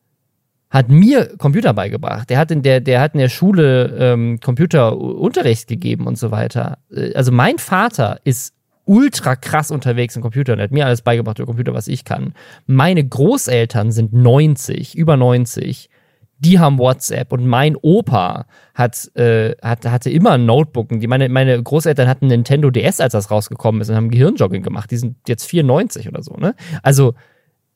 hat 0.70 0.88
mir 0.88 1.36
Computer 1.36 1.74
beigebracht. 1.74 2.30
Der 2.30 2.38
hat 2.38 2.50
in 2.52 2.62
der, 2.62 2.80
der 2.80 3.00
hat 3.00 3.14
in 3.14 3.20
der 3.20 3.28
Schule 3.28 3.96
ähm, 3.98 4.38
Computerunterricht 4.40 5.66
gegeben 5.68 6.06
und 6.06 6.16
so 6.16 6.30
weiter. 6.30 6.78
Äh, 6.94 7.12
Also 7.14 7.32
mein 7.32 7.58
Vater 7.58 8.20
ist 8.24 8.54
ultra 8.84 9.36
krass 9.36 9.70
unterwegs 9.70 10.16
im 10.16 10.22
Computer 10.22 10.52
und 10.52 10.60
hat 10.60 10.70
mir 10.70 10.86
alles 10.86 11.02
beigebracht 11.02 11.38
über 11.38 11.46
Computer, 11.46 11.74
was 11.74 11.88
ich 11.88 12.04
kann. 12.04 12.34
Meine 12.66 13.06
Großeltern 13.06 13.92
sind 13.92 14.12
90, 14.12 14.96
über 14.96 15.16
90. 15.16 15.90
Die 16.38 16.58
haben 16.58 16.78
WhatsApp 16.78 17.32
und 17.32 17.46
mein 17.46 17.76
Opa 17.76 18.46
hat, 18.74 19.14
äh, 19.16 19.54
hat 19.62 19.84
hatte 19.84 20.08
immer 20.08 20.32
ein 20.32 20.46
Notebook. 20.46 20.88
Die, 20.88 21.06
meine, 21.06 21.28
meine 21.28 21.62
Großeltern 21.62 22.08
hatten 22.08 22.28
Nintendo 22.28 22.70
DS, 22.70 23.00
als 23.00 23.12
das 23.12 23.30
rausgekommen 23.30 23.80
ist 23.80 23.90
und 23.90 23.96
haben 23.96 24.10
Gehirnjogging 24.10 24.62
gemacht. 24.62 24.90
Die 24.90 24.96
sind 24.96 25.16
jetzt 25.28 25.44
94 25.44 26.08
oder 26.08 26.22
so, 26.22 26.34
ne? 26.34 26.54
Also 26.82 27.14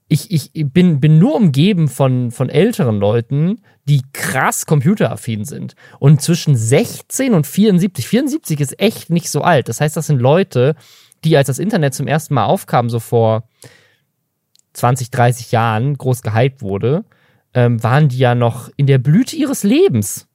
ich, 0.09 0.55
ich 0.55 0.73
bin, 0.73 1.01
bin 1.01 1.19
nur 1.19 1.35
umgeben 1.35 1.89
von, 1.89 2.31
von 2.31 2.51
älteren 2.51 2.99
Leuten, 2.99 3.63
die 3.85 4.03
krass 4.13 4.67
computeraffin 4.67 5.45
sind. 5.45 5.75
Und 5.99 6.21
zwischen 6.21 6.57
16 6.57 7.35
und 7.35 7.47
74, 7.47 8.07
74 8.07 8.61
ist 8.61 8.81
echt 8.81 9.11
nicht 9.11 9.31
so 9.31 9.41
alt. 9.41 9.69
Das 9.69 9.81
heißt, 9.81 9.97
das 9.97 10.07
sind 10.07 10.21
Leute, 10.21 10.77
die 11.25 11.37
als 11.37 11.47
das 11.47 11.59
Internet 11.59 11.95
zum 11.95 12.07
ersten 12.07 12.35
Mal 12.35 12.45
aufkam, 12.45 12.91
so 12.91 13.01
vor 13.01 13.49
20, 14.75 15.11
30 15.11 15.53
Jahren, 15.53 15.97
groß 15.97 16.23
gehypt 16.23 16.61
wurde, 16.61 17.05
ähm, 17.55 17.83
waren 17.83 18.09
die 18.09 18.19
ja 18.19 18.35
noch 18.35 18.71
in 18.77 18.87
der 18.87 18.99
Blüte 18.99 19.37
ihres 19.37 19.63
Lebens. 19.63 20.27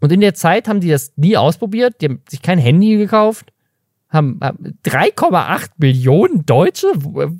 Und 0.00 0.12
in 0.12 0.20
der 0.20 0.34
Zeit 0.34 0.66
haben 0.66 0.80
die 0.80 0.88
das 0.88 1.12
nie 1.16 1.36
ausprobiert, 1.36 2.00
die 2.00 2.06
haben 2.06 2.22
sich 2.28 2.40
kein 2.40 2.58
Handy 2.58 2.96
gekauft, 2.96 3.52
haben, 4.08 4.38
haben 4.42 4.78
3,8 4.84 5.70
Millionen 5.76 6.46
Deutsche? 6.46 6.88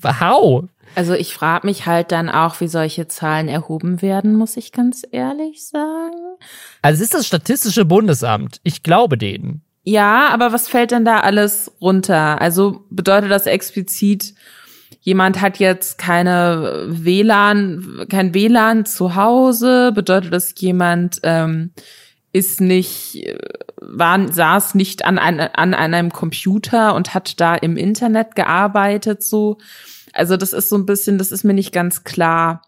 How? 0.04 0.68
Also 0.94 1.14
ich 1.14 1.34
frage 1.34 1.66
mich 1.66 1.86
halt 1.86 2.12
dann 2.12 2.28
auch, 2.28 2.60
wie 2.60 2.68
solche 2.68 3.08
Zahlen 3.08 3.48
erhoben 3.48 4.02
werden, 4.02 4.34
muss 4.34 4.56
ich 4.56 4.72
ganz 4.72 5.02
ehrlich 5.10 5.66
sagen. 5.66 6.16
Also 6.82 6.96
es 6.96 7.00
ist 7.02 7.14
das 7.14 7.26
Statistische 7.26 7.84
Bundesamt. 7.84 8.60
Ich 8.64 8.82
glaube 8.82 9.16
denen. 9.16 9.62
Ja, 9.82 10.28
aber 10.28 10.52
was 10.52 10.68
fällt 10.68 10.90
denn 10.90 11.04
da 11.04 11.20
alles 11.20 11.72
runter? 11.80 12.40
Also 12.40 12.84
bedeutet 12.90 13.30
das 13.30 13.46
explizit, 13.46 14.34
jemand 15.00 15.40
hat 15.40 15.58
jetzt 15.58 15.98
keine 15.98 16.84
WLAN, 16.88 18.06
kein 18.10 18.34
WLAN 18.34 18.84
zu 18.84 19.14
Hause? 19.14 19.92
Bedeutet 19.94 20.32
das, 20.32 20.54
jemand 20.58 21.20
ähm, 21.22 21.72
ist 22.32 22.60
nicht, 22.60 23.26
war, 23.80 24.30
saß 24.30 24.74
nicht 24.74 25.04
an, 25.04 25.18
ein, 25.18 25.40
an 25.40 25.74
einem 25.74 26.12
Computer 26.12 26.94
und 26.94 27.14
hat 27.14 27.40
da 27.40 27.54
im 27.54 27.76
Internet 27.76 28.36
gearbeitet, 28.36 29.22
so? 29.22 29.58
Also 30.12 30.36
das 30.36 30.52
ist 30.52 30.68
so 30.68 30.76
ein 30.76 30.86
bisschen, 30.86 31.18
das 31.18 31.32
ist 31.32 31.44
mir 31.44 31.54
nicht 31.54 31.72
ganz 31.72 32.04
klar, 32.04 32.62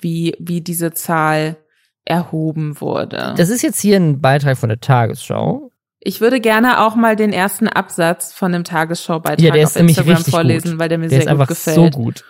wie, 0.00 0.34
wie 0.38 0.60
diese 0.60 0.92
Zahl 0.92 1.56
erhoben 2.04 2.80
wurde. 2.80 3.34
Das 3.36 3.48
ist 3.50 3.62
jetzt 3.62 3.80
hier 3.80 3.96
ein 3.96 4.20
Beitrag 4.20 4.56
von 4.56 4.68
der 4.68 4.80
Tagesschau. 4.80 5.72
Ich 6.00 6.20
würde 6.20 6.40
gerne 6.40 6.80
auch 6.86 6.94
mal 6.94 7.16
den 7.16 7.32
ersten 7.32 7.68
Absatz 7.68 8.32
von 8.32 8.52
dem 8.52 8.64
Tagesschau-Beitrag 8.64 9.40
Ja, 9.56 9.64
auf 9.64 9.76
Instagram 9.76 10.24
vorlesen, 10.24 10.70
gut. 10.72 10.78
weil 10.80 10.88
der 10.88 10.98
mir 10.98 11.08
Der 11.08 11.18
ist 11.18 11.24
sehr 11.24 11.32
gut 11.34 11.40
einfach 11.40 11.48
gefällt. 11.48 11.76
so 11.76 11.90
gut. 11.90 12.24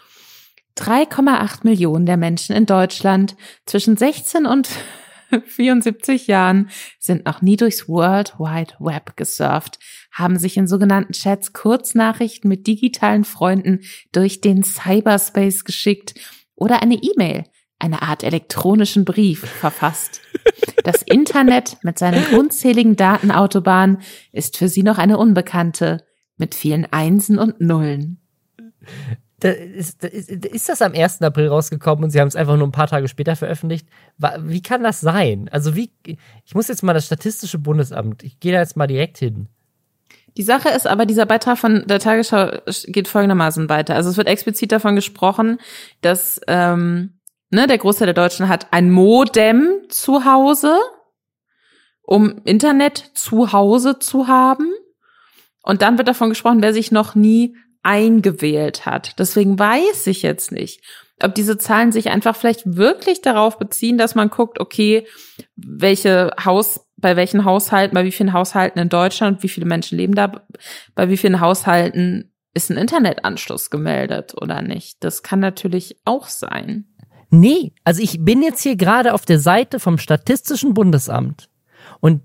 3,8 0.78 1.60
Millionen 1.64 2.06
der 2.06 2.16
Menschen 2.16 2.54
in 2.54 2.66
Deutschland 2.66 3.36
zwischen 3.66 3.96
16 3.96 4.46
und 4.46 4.68
74 5.46 6.26
Jahren 6.28 6.70
sind 6.98 7.26
noch 7.26 7.42
nie 7.42 7.56
durchs 7.56 7.88
World 7.88 8.34
Wide 8.38 8.74
Web 8.78 9.16
gesurft, 9.16 9.78
haben 10.10 10.38
sich 10.38 10.56
in 10.56 10.66
sogenannten 10.66 11.12
Chats 11.12 11.52
Kurznachrichten 11.52 12.48
mit 12.48 12.66
digitalen 12.66 13.24
Freunden 13.24 13.80
durch 14.12 14.40
den 14.40 14.62
Cyberspace 14.62 15.64
geschickt 15.64 16.14
oder 16.54 16.82
eine 16.82 16.96
E-Mail, 16.96 17.44
eine 17.78 18.02
Art 18.02 18.24
elektronischen 18.24 19.04
Brief 19.04 19.40
verfasst. 19.40 20.20
Das 20.84 21.02
Internet 21.02 21.76
mit 21.82 21.98
seinen 21.98 22.34
unzähligen 22.34 22.96
Datenautobahnen 22.96 23.98
ist 24.32 24.56
für 24.56 24.68
sie 24.68 24.82
noch 24.82 24.98
eine 24.98 25.18
Unbekannte 25.18 26.04
mit 26.36 26.54
vielen 26.54 26.86
Einsen 26.92 27.38
und 27.38 27.60
Nullen. 27.60 28.20
Da 29.40 29.50
ist, 29.50 30.02
da 30.02 30.08
ist, 30.08 30.30
ist 30.30 30.68
das 30.68 30.82
am 30.82 30.94
1. 30.94 31.22
April 31.22 31.48
rausgekommen 31.48 32.04
und 32.04 32.10
sie 32.10 32.20
haben 32.20 32.28
es 32.28 32.34
einfach 32.34 32.56
nur 32.56 32.66
ein 32.66 32.72
paar 32.72 32.88
Tage 32.88 33.06
später 33.06 33.36
veröffentlicht? 33.36 33.88
Wie 34.40 34.62
kann 34.62 34.82
das 34.82 35.00
sein? 35.00 35.48
Also 35.52 35.76
wie, 35.76 35.92
ich 36.44 36.54
muss 36.54 36.66
jetzt 36.68 36.82
mal 36.82 36.94
das 36.94 37.06
Statistische 37.06 37.58
Bundesamt, 37.58 38.24
ich 38.24 38.40
gehe 38.40 38.52
da 38.52 38.58
jetzt 38.58 38.76
mal 38.76 38.88
direkt 38.88 39.18
hin. 39.18 39.48
Die 40.36 40.42
Sache 40.42 40.68
ist 40.68 40.86
aber, 40.86 41.06
dieser 41.06 41.26
Beitrag 41.26 41.58
von 41.58 41.84
der 41.86 41.98
Tagesschau 41.98 42.50
geht 42.86 43.08
folgendermaßen 43.08 43.68
weiter. 43.68 43.94
Also 43.94 44.10
es 44.10 44.16
wird 44.16 44.28
explizit 44.28 44.72
davon 44.72 44.94
gesprochen, 44.94 45.58
dass 46.00 46.40
ähm, 46.46 47.18
ne, 47.50 47.66
der 47.66 47.78
Großteil 47.78 48.06
der 48.06 48.14
Deutschen 48.14 48.48
hat 48.48 48.68
ein 48.72 48.90
Modem 48.90 49.82
zu 49.88 50.24
Hause, 50.24 50.76
um 52.02 52.40
Internet 52.44 53.10
zu 53.14 53.52
Hause 53.52 53.98
zu 53.98 54.28
haben. 54.28 54.72
Und 55.62 55.82
dann 55.82 55.98
wird 55.98 56.08
davon 56.08 56.30
gesprochen, 56.30 56.62
wer 56.62 56.72
sich 56.72 56.92
noch 56.92 57.14
nie 57.14 57.56
eingewählt 57.82 58.86
hat. 58.86 59.18
Deswegen 59.18 59.58
weiß 59.58 60.06
ich 60.06 60.22
jetzt 60.22 60.52
nicht, 60.52 60.82
ob 61.22 61.34
diese 61.34 61.58
Zahlen 61.58 61.92
sich 61.92 62.10
einfach 62.10 62.36
vielleicht 62.36 62.76
wirklich 62.76 63.22
darauf 63.22 63.58
beziehen, 63.58 63.98
dass 63.98 64.14
man 64.14 64.30
guckt, 64.30 64.60
okay, 64.60 65.06
welche 65.56 66.30
Haus 66.44 66.87
bei 66.98 67.16
welchen 67.16 67.44
Haushalten, 67.44 67.94
bei 67.94 68.04
wie 68.04 68.12
vielen 68.12 68.32
Haushalten 68.32 68.78
in 68.78 68.88
Deutschland, 68.88 69.42
wie 69.42 69.48
viele 69.48 69.66
Menschen 69.66 69.96
leben 69.96 70.14
da, 70.14 70.32
bei 70.94 71.08
wie 71.08 71.16
vielen 71.16 71.40
Haushalten 71.40 72.32
ist 72.54 72.70
ein 72.70 72.76
Internetanschluss 72.76 73.70
gemeldet 73.70 74.34
oder 74.40 74.62
nicht. 74.62 75.02
Das 75.04 75.22
kann 75.22 75.40
natürlich 75.40 75.96
auch 76.04 76.26
sein. 76.26 76.86
Nee, 77.30 77.72
also 77.84 78.02
ich 78.02 78.24
bin 78.24 78.42
jetzt 78.42 78.62
hier 78.62 78.76
gerade 78.76 79.14
auf 79.14 79.24
der 79.24 79.38
Seite 79.38 79.80
vom 79.80 79.98
Statistischen 79.98 80.74
Bundesamt 80.74 81.48
und 82.00 82.22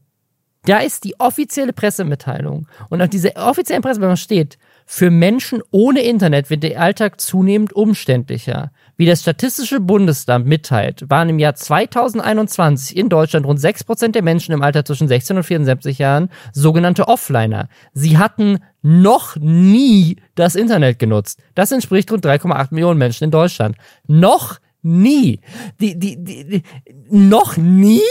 da 0.66 0.80
ist 0.80 1.04
die 1.04 1.20
offizielle 1.20 1.74
Pressemitteilung. 1.74 2.68
Und 2.90 3.02
auf 3.02 3.10
dieser 3.10 3.32
offiziellen 3.36 3.82
Pressemitteilung 3.82 4.16
steht, 4.16 4.58
für 4.86 5.10
Menschen 5.10 5.62
ohne 5.72 6.02
Internet 6.02 6.50
wird 6.50 6.64
der 6.64 6.80
Alltag 6.80 7.20
zunehmend 7.20 7.74
umständlicher. 7.74 8.72
Wie 8.96 9.08
das 9.08 9.22
Statistische 9.22 9.80
Bundesamt 9.80 10.46
mitteilt, 10.46 11.10
waren 11.10 11.30
im 11.30 11.40
Jahr 11.40 11.56
2021 11.56 12.96
in 12.96 13.10
Deutschland 13.10 13.46
rund 13.46 13.60
6% 13.60 14.12
der 14.12 14.22
Menschen 14.22 14.54
im 14.54 14.62
Alter 14.62 14.86
zwischen 14.86 15.08
16 15.08 15.38
und 15.38 15.44
74 15.44 15.98
Jahren 15.98 16.30
sogenannte 16.52 17.08
Offliner. 17.08 17.70
Sie 17.94 18.20
hatten 18.20 18.60
noch 18.84 19.36
nie 19.38 20.18
das 20.36 20.56
Internet 20.56 21.00
genutzt. 21.00 21.42
Das 21.56 21.72
entspricht 21.72 22.12
rund 22.12 22.24
3,8 22.24 22.68
Millionen 22.72 23.00
Menschen 23.00 23.24
in 23.24 23.32
Deutschland. 23.32 23.78
Noch 24.08 24.60
nie. 24.84 25.40
Die, 25.80 25.98
die, 25.98 26.24
die, 26.24 26.46
die 26.46 26.64
noch 27.10 27.58
nie? 27.58 28.02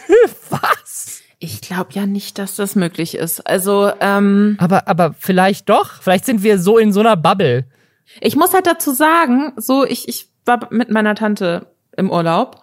Was? 0.50 1.22
Ich 1.38 1.60
glaube 1.60 1.90
ja 1.92 2.06
nicht, 2.06 2.38
dass 2.38 2.56
das 2.56 2.74
möglich 2.74 3.14
ist. 3.14 3.40
Also, 3.46 3.90
ähm. 4.00 4.56
Aber, 4.58 4.88
aber 4.88 5.14
vielleicht 5.18 5.68
doch. 5.68 6.02
Vielleicht 6.02 6.26
sind 6.26 6.42
wir 6.42 6.58
so 6.58 6.76
in 6.76 6.92
so 6.92 7.00
einer 7.00 7.16
Bubble. 7.16 7.64
Ich 8.20 8.36
muss 8.36 8.54
halt 8.54 8.66
dazu 8.66 8.92
sagen, 8.92 9.52
so, 9.56 9.84
ich, 9.84 10.08
ich 10.08 10.28
war 10.44 10.68
mit 10.70 10.90
meiner 10.90 11.14
Tante 11.14 11.66
im 11.96 12.10
Urlaub 12.10 12.62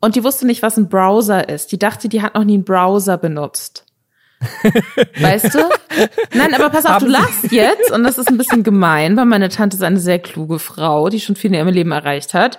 und 0.00 0.14
die 0.16 0.24
wusste 0.24 0.46
nicht, 0.46 0.62
was 0.62 0.76
ein 0.76 0.88
Browser 0.88 1.48
ist. 1.48 1.72
Die 1.72 1.78
dachte, 1.78 2.08
die 2.08 2.22
hat 2.22 2.34
noch 2.34 2.44
nie 2.44 2.54
einen 2.54 2.64
Browser 2.64 3.18
benutzt. 3.18 3.84
weißt 5.18 5.54
du? 5.54 5.58
Nein, 6.34 6.54
aber 6.54 6.68
pass 6.68 6.84
auf, 6.84 6.92
Haben 6.92 7.06
du 7.06 7.12
lachst 7.12 7.50
jetzt 7.50 7.90
und 7.90 8.04
das 8.04 8.18
ist 8.18 8.28
ein 8.28 8.36
bisschen 8.36 8.62
gemein, 8.62 9.16
weil 9.16 9.24
meine 9.24 9.48
Tante 9.48 9.76
ist 9.76 9.82
eine 9.82 9.98
sehr 9.98 10.18
kluge 10.18 10.58
Frau, 10.58 11.08
die 11.08 11.20
schon 11.20 11.36
viel 11.36 11.50
in 11.50 11.54
ihrem 11.54 11.68
Leben 11.68 11.92
erreicht 11.92 12.34
hat. 12.34 12.58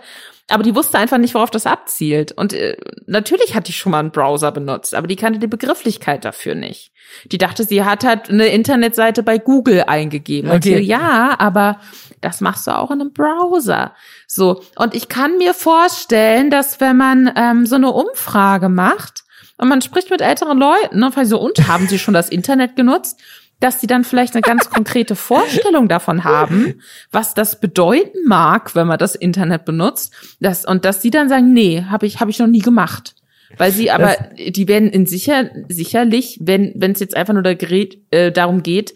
Aber 0.50 0.64
die 0.64 0.76
wusste 0.76 0.98
einfach 0.98 1.18
nicht, 1.18 1.34
worauf 1.34 1.52
das 1.52 1.66
abzielt. 1.66 2.32
Und 2.32 2.54
äh, 2.54 2.78
natürlich 3.06 3.54
hat 3.54 3.68
die 3.68 3.74
schon 3.74 3.92
mal 3.92 4.00
einen 4.00 4.12
Browser 4.12 4.52
benutzt, 4.52 4.96
aber 4.96 5.08
die 5.08 5.18
kannte 5.18 5.40
die 5.40 5.48
Begrifflichkeit 5.48 6.24
dafür 6.24 6.56
nicht. 6.56 6.92
Die 7.26 7.38
dachte, 7.38 7.66
sie 7.66 7.84
hat 7.84 8.06
halt 8.06 8.30
eine 8.30 8.48
Internetseite 8.48 9.24
bei 9.24 9.40
Google 9.40 9.84
eingegeben. 9.88 10.50
Okay. 10.50 10.78
Und 10.78 10.84
ja, 10.84 11.36
aber 11.38 11.82
das 12.22 12.40
machst 12.40 12.66
du 12.68 12.72
auch 12.72 12.92
in 12.92 13.02
einem 13.02 13.12
Browser. 13.12 13.94
So. 14.26 14.64
Und 14.78 14.96
ich 14.96 15.10
kann 15.10 15.38
mir 15.38 15.54
vorstellen, 15.54 16.50
dass 16.50 16.80
wenn 16.80 16.96
man 16.96 17.32
ähm, 17.36 17.66
so 17.66 17.76
eine 17.76 17.92
Umfrage 17.92 18.70
macht 18.70 19.26
und 19.58 19.68
man 19.68 19.82
spricht 19.82 20.10
mit 20.10 20.22
älteren 20.22 20.58
Leuten, 20.58 21.00
ne, 21.00 21.12
so, 21.24 21.40
und 21.42 21.68
haben 21.68 21.88
sie 21.88 22.00
schon 22.00 22.14
das 22.14 22.30
Internet 22.30 22.78
genutzt? 22.78 23.20
Dass 23.60 23.82
sie 23.82 23.88
dann 23.88 24.04
vielleicht 24.04 24.36
eine 24.36 24.42
ganz 24.42 24.70
konkrete 24.70 25.16
Vorstellung 25.16 25.88
davon 25.88 26.24
haben, 26.24 26.82
was 27.12 27.34
das 27.34 27.60
bedeuten 27.60 28.18
mag, 28.28 28.76
wenn 28.76 28.88
man 28.88 29.00
das 29.00 29.16
Internet 29.16 29.66
benutzt, 29.66 30.14
das, 30.40 30.66
und 30.66 30.86
dass 30.86 31.02
sie 31.02 31.10
dann 31.10 31.30
sagen, 31.30 31.54
nee, 31.54 31.84
habe 31.90 32.06
ich, 32.06 32.20
hab 32.20 32.30
ich 32.30 32.40
noch 32.40 32.48
nie 32.48 32.62
gemacht. 32.62 33.16
Weil 33.56 33.72
sie 33.72 33.90
aber, 33.92 34.08
das 34.08 34.52
die 34.52 34.68
werden 34.68 34.90
in 34.90 35.06
sicher, 35.06 35.50
sicherlich, 35.70 36.38
wenn 36.42 36.74
wenn 36.76 36.92
es 36.92 37.00
jetzt 37.00 37.16
einfach 37.16 37.34
nur 37.34 37.44
da 37.44 37.54
Gerät, 37.54 37.98
äh, 38.12 38.32
darum 38.32 38.62
geht, 38.62 38.94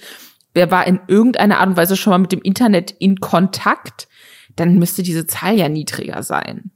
wer 0.53 0.69
war 0.71 0.85
in 0.85 0.99
irgendeiner 1.07 1.59
Art 1.59 1.69
und 1.69 1.77
Weise 1.77 1.95
schon 1.95 2.11
mal 2.11 2.17
mit 2.17 2.33
dem 2.33 2.41
Internet 2.41 2.91
in 2.99 3.21
Kontakt, 3.21 4.09
dann 4.57 4.77
müsste 4.77 5.03
diese 5.03 5.25
Zahl 5.25 5.57
ja 5.57 5.69
niedriger 5.69 6.21
sein. 6.21 6.71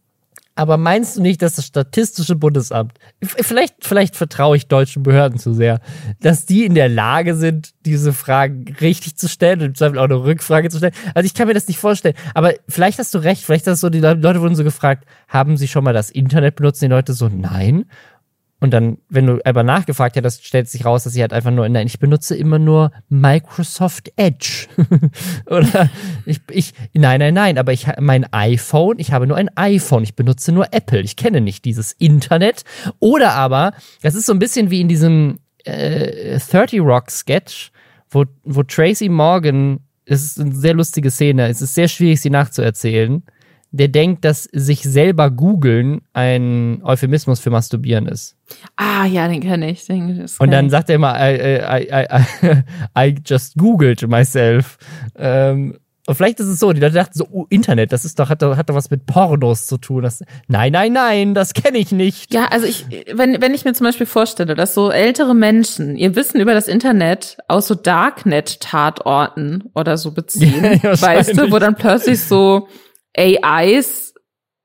Aber 0.55 0.77
meinst 0.77 1.17
du 1.17 1.21
nicht, 1.21 1.41
dass 1.41 1.55
das 1.55 1.65
Statistische 1.65 2.37
Bundesamt, 2.37 2.93
vielleicht, 3.21 3.75
vielleicht 3.81 4.15
vertraue 4.15 4.55
ich 4.55 4.67
deutschen 4.67 5.03
Behörden 5.03 5.37
zu 5.37 5.53
sehr, 5.53 5.81
dass 6.21 6.45
die 6.45 6.63
in 6.63 6.75
der 6.75 6.87
Lage 6.87 7.35
sind, 7.35 7.73
diese 7.85 8.13
Fragen 8.13 8.73
richtig 8.79 9.17
zu 9.17 9.27
stellen 9.27 9.59
und 9.59 9.65
im 9.65 9.75
Zweifel 9.75 9.99
auch 9.99 10.05
eine 10.05 10.23
Rückfrage 10.23 10.69
zu 10.69 10.77
stellen? 10.77 10.93
Also 11.13 11.27
ich 11.27 11.33
kann 11.33 11.47
mir 11.47 11.53
das 11.53 11.67
nicht 11.67 11.79
vorstellen. 11.79 12.15
Aber 12.33 12.53
vielleicht 12.69 12.99
hast 12.99 13.13
du 13.13 13.17
recht, 13.17 13.43
vielleicht 13.43 13.67
hast 13.67 13.83
du 13.83 13.87
so, 13.87 13.89
die 13.89 13.99
Leute 13.99 14.41
wurden 14.41 14.55
so 14.55 14.63
gefragt, 14.63 15.05
haben 15.27 15.57
sie 15.57 15.67
schon 15.67 15.83
mal 15.83 15.93
das 15.93 16.09
Internet 16.09 16.55
benutzt? 16.55 16.81
Die 16.81 16.87
Leute 16.87 17.13
so, 17.13 17.27
nein. 17.27 17.85
Und 18.61 18.71
dann, 18.71 18.99
wenn 19.09 19.27
du 19.27 19.39
aber 19.43 19.63
nachgefragt 19.63 20.15
hättest, 20.15 20.45
stellt 20.45 20.69
sich 20.69 20.85
raus, 20.85 21.03
dass 21.03 21.13
sie 21.13 21.21
halt 21.21 21.33
einfach 21.33 21.51
nur, 21.51 21.67
nein, 21.67 21.87
ich 21.87 21.99
benutze 21.99 22.35
immer 22.35 22.57
nur 22.57 22.91
Microsoft 23.09 24.13
Edge. 24.15 24.67
Oder 25.45 25.89
ich, 26.25 26.39
ich, 26.49 26.73
nein, 26.93 27.19
nein, 27.19 27.33
nein, 27.33 27.57
aber 27.57 27.73
ich 27.73 27.87
mein 27.99 28.31
iPhone, 28.31 28.97
ich 28.97 29.11
habe 29.11 29.27
nur 29.27 29.35
ein 29.35 29.55
iPhone, 29.57 30.03
ich 30.03 30.15
benutze 30.15 30.53
nur 30.53 30.73
Apple, 30.73 31.01
ich 31.01 31.17
kenne 31.17 31.41
nicht 31.41 31.65
dieses 31.65 31.91
Internet. 31.91 32.63
Oder 32.99 33.33
aber, 33.33 33.73
das 34.01 34.15
ist 34.15 34.25
so 34.25 34.33
ein 34.33 34.39
bisschen 34.39 34.71
wie 34.71 34.81
in 34.81 34.87
diesem 34.87 35.39
äh, 35.65 36.39
30 36.39 36.79
Rock 36.79 37.11
Sketch, 37.11 37.71
wo, 38.09 38.23
wo 38.45 38.63
Tracy 38.63 39.09
Morgan, 39.09 39.81
es 40.05 40.23
ist 40.23 40.39
eine 40.39 40.55
sehr 40.55 40.75
lustige 40.75 41.11
Szene, 41.11 41.49
es 41.49 41.61
ist 41.61 41.75
sehr 41.75 41.89
schwierig, 41.89 42.21
sie 42.21 42.29
nachzuerzählen 42.29 43.21
der 43.76 43.89
denkt, 43.89 44.23
dass 44.26 44.43
sich 44.43 44.84
selber 44.84 45.30
googeln 45.30 46.01
ein 46.13 46.82
Euphemismus 46.84 47.39
für 47.39 47.49
Masturbieren 47.49 48.07
ist. 48.07 48.38
Ah, 48.76 49.05
ja, 49.05 49.28
den 49.28 49.41
kenne 49.41 49.69
ich. 49.69 49.86
Den, 49.86 50.07
kenn 50.07 50.28
und 50.39 50.51
dann 50.51 50.69
sagt 50.69 50.89
er 50.89 50.95
immer, 50.95 51.15
I, 51.17 51.59
I, 51.61 51.88
I, 51.91 52.63
I 52.97 53.15
just 53.26 53.55
googled 53.57 54.07
myself. 54.07 54.78
Ähm, 55.17 55.78
und 56.07 56.15
vielleicht 56.15 56.39
ist 56.39 56.47
es 56.47 56.59
so, 56.59 56.71
die 56.71 56.80
Leute 56.80 56.93
dachten 56.93 57.17
so, 57.17 57.28
oh, 57.32 57.47
Internet, 57.49 57.91
das 57.91 58.05
ist 58.05 58.19
doch, 58.19 58.30
hat 58.30 58.43
doch, 58.43 58.57
hat 58.57 58.69
doch 58.69 58.76
was 58.76 58.91
mit 58.91 59.07
Pornos 59.07 59.65
zu 59.65 59.78
tun. 59.78 60.03
Das, 60.03 60.23
nein, 60.47 60.71
nein, 60.71 60.93
nein, 60.93 61.34
das 61.34 61.53
kenne 61.53 61.80
ich 61.80 61.91
nicht. 61.91 62.32
Ja, 62.32 62.45
also 62.45 62.67
ich, 62.67 62.86
wenn, 63.11 63.41
wenn 63.41 63.55
ich 63.55 63.65
mir 63.65 63.73
zum 63.73 63.86
Beispiel 63.86 64.05
vorstelle, 64.05 64.53
dass 64.53 64.76
so 64.76 64.91
ältere 64.91 65.34
Menschen 65.34 65.95
ihr 65.95 66.15
Wissen 66.15 66.39
über 66.39 66.53
das 66.53 66.67
Internet 66.67 67.38
aus 67.47 67.67
so 67.67 67.73
Darknet-Tatorten 67.73 69.63
oder 69.73 69.97
so 69.97 70.11
beziehen, 70.11 70.80
ja, 70.84 71.01
weißt 71.01 71.38
du, 71.39 71.51
wo 71.51 71.57
dann 71.57 71.76
plötzlich 71.76 72.21
so 72.21 72.67
AIs 73.18 74.13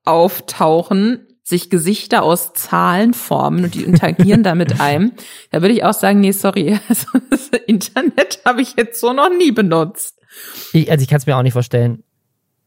auftauchen, 0.04 1.26
sich 1.42 1.68
Gesichter 1.68 2.22
aus 2.22 2.52
Zahlen 2.54 3.12
formen 3.12 3.64
und 3.64 3.74
die 3.74 3.82
interagieren 3.82 4.42
da 4.42 4.54
mit 4.54 4.80
einem, 4.80 5.12
da 5.50 5.60
würde 5.60 5.74
ich 5.74 5.84
auch 5.84 5.92
sagen, 5.92 6.20
nee, 6.20 6.32
sorry, 6.32 6.78
also 6.88 7.06
das 7.28 7.48
Internet 7.66 8.40
habe 8.44 8.62
ich 8.62 8.74
jetzt 8.76 9.00
so 9.00 9.12
noch 9.12 9.30
nie 9.30 9.52
benutzt. 9.52 10.18
Ich, 10.72 10.90
also 10.90 11.02
ich 11.02 11.08
kann 11.08 11.18
es 11.18 11.26
mir 11.26 11.36
auch 11.36 11.42
nicht 11.42 11.52
vorstellen. 11.52 12.04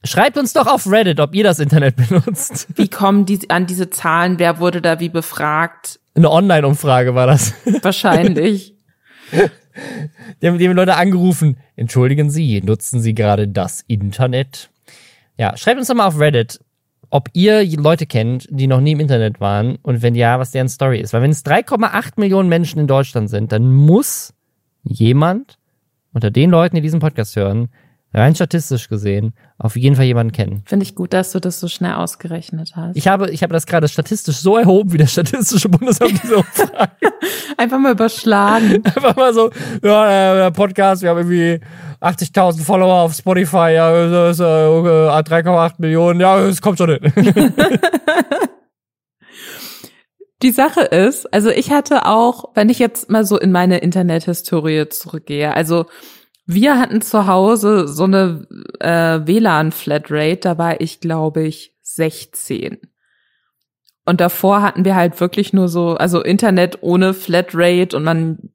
Schreibt 0.05 0.37
uns 0.37 0.51
doch 0.51 0.67
auf 0.67 0.85
Reddit, 0.91 1.21
ob 1.21 1.33
ihr 1.33 1.45
das 1.45 1.59
Internet 1.59 1.95
benutzt. 2.09 2.67
Wie 2.75 2.89
kommen 2.89 3.25
die 3.25 3.49
an 3.49 3.65
diese 3.65 3.89
Zahlen? 3.89 4.37
Wer 4.37 4.59
wurde 4.59 4.81
da 4.81 4.99
wie 4.99 5.09
befragt? 5.09 5.99
Eine 6.13 6.29
Online-Umfrage 6.29 7.15
war 7.15 7.25
das. 7.25 7.53
Wahrscheinlich. 7.81 8.75
Die 10.41 10.47
haben 10.47 10.57
die 10.57 10.67
Leute 10.67 10.95
angerufen. 10.95 11.57
Entschuldigen 11.75 12.29
Sie, 12.29 12.61
nutzen 12.61 13.01
Sie 13.01 13.15
gerade 13.15 13.47
das 13.47 13.83
Internet? 13.87 14.69
Ja, 15.37 15.57
schreibt 15.57 15.79
uns 15.79 15.87
doch 15.87 15.95
mal 15.95 16.07
auf 16.07 16.19
Reddit, 16.19 16.59
ob 17.09 17.29
ihr 17.33 17.65
Leute 17.77 18.05
kennt, 18.05 18.47
die 18.49 18.67
noch 18.67 18.81
nie 18.81 18.93
im 18.93 18.99
Internet 18.99 19.39
waren 19.39 19.77
und 19.83 20.01
wenn 20.01 20.15
ja, 20.15 20.39
was 20.39 20.51
deren 20.51 20.69
Story 20.69 20.99
ist. 20.99 21.13
Weil 21.13 21.21
wenn 21.21 21.31
es 21.31 21.45
3,8 21.45 22.13
Millionen 22.17 22.49
Menschen 22.49 22.79
in 22.79 22.87
Deutschland 22.87 23.29
sind, 23.29 23.51
dann 23.51 23.71
muss 23.71 24.33
jemand 24.83 25.57
unter 26.13 26.31
den 26.31 26.49
Leuten, 26.49 26.75
die 26.75 26.81
diesen 26.81 26.99
Podcast 26.99 27.35
hören, 27.35 27.69
rein 28.13 28.35
statistisch 28.35 28.89
gesehen, 28.89 29.33
auf 29.57 29.75
jeden 29.75 29.95
Fall 29.95 30.05
jemanden 30.05 30.31
kennen. 30.31 30.63
Finde 30.65 30.83
ich 30.85 30.95
gut, 30.95 31.13
dass 31.13 31.31
du 31.31 31.39
das 31.39 31.59
so 31.59 31.67
schnell 31.67 31.93
ausgerechnet 31.93 32.73
hast. 32.75 32.95
Ich 32.95 33.07
habe, 33.07 33.29
ich 33.31 33.43
habe 33.43 33.53
das 33.53 33.65
gerade 33.65 33.87
statistisch 33.87 34.37
so 34.37 34.57
erhoben, 34.57 34.93
wie 34.93 34.97
das 34.97 35.11
Statistische 35.11 35.69
Bundesamt 35.69 36.21
diese 36.23 36.35
Umfrage. 36.37 37.13
Einfach 37.57 37.79
mal 37.79 37.93
überschlagen. 37.93 38.83
Einfach 38.83 39.15
mal 39.15 39.33
so, 39.33 39.49
ja, 39.83 40.35
der 40.35 40.51
Podcast, 40.51 41.01
wir 41.01 41.09
haben 41.09 41.17
irgendwie 41.29 41.59
80.000 42.01 42.63
Follower 42.63 43.01
auf 43.01 43.13
Spotify, 43.13 43.71
ja, 43.73 43.89
3,8 43.91 45.69
äh, 45.69 45.73
Millionen, 45.77 46.19
ja, 46.19 46.39
es 46.39 46.61
kommt 46.61 46.77
schon 46.77 46.91
hin. 46.91 47.11
Die 50.43 50.51
Sache 50.51 50.81
ist, 50.81 51.33
also 51.33 51.49
ich 51.49 51.71
hatte 51.71 52.05
auch, 52.05 52.49
wenn 52.53 52.67
ich 52.67 52.77
jetzt 52.77 53.09
mal 53.09 53.25
so 53.25 53.39
in 53.39 53.53
meine 53.53 53.77
Internethistorie 53.77 54.89
zurückgehe, 54.89 55.55
also 55.55 55.85
wir 56.45 56.79
hatten 56.79 57.01
zu 57.01 57.27
Hause 57.27 57.87
so 57.87 58.03
eine 58.03 58.47
äh, 58.79 59.25
WLAN-Flatrate, 59.25 60.39
da 60.41 60.57
war 60.57 60.81
ich, 60.81 60.99
glaube 60.99 61.43
ich, 61.43 61.75
16. 61.81 62.79
Und 64.05 64.19
davor 64.19 64.61
hatten 64.61 64.83
wir 64.83 64.95
halt 64.95 65.19
wirklich 65.21 65.53
nur 65.53 65.69
so, 65.69 65.95
also 65.95 66.21
Internet 66.21 66.79
ohne 66.81 67.13
Flatrate 67.13 67.95
und 67.95 68.03
man 68.03 68.49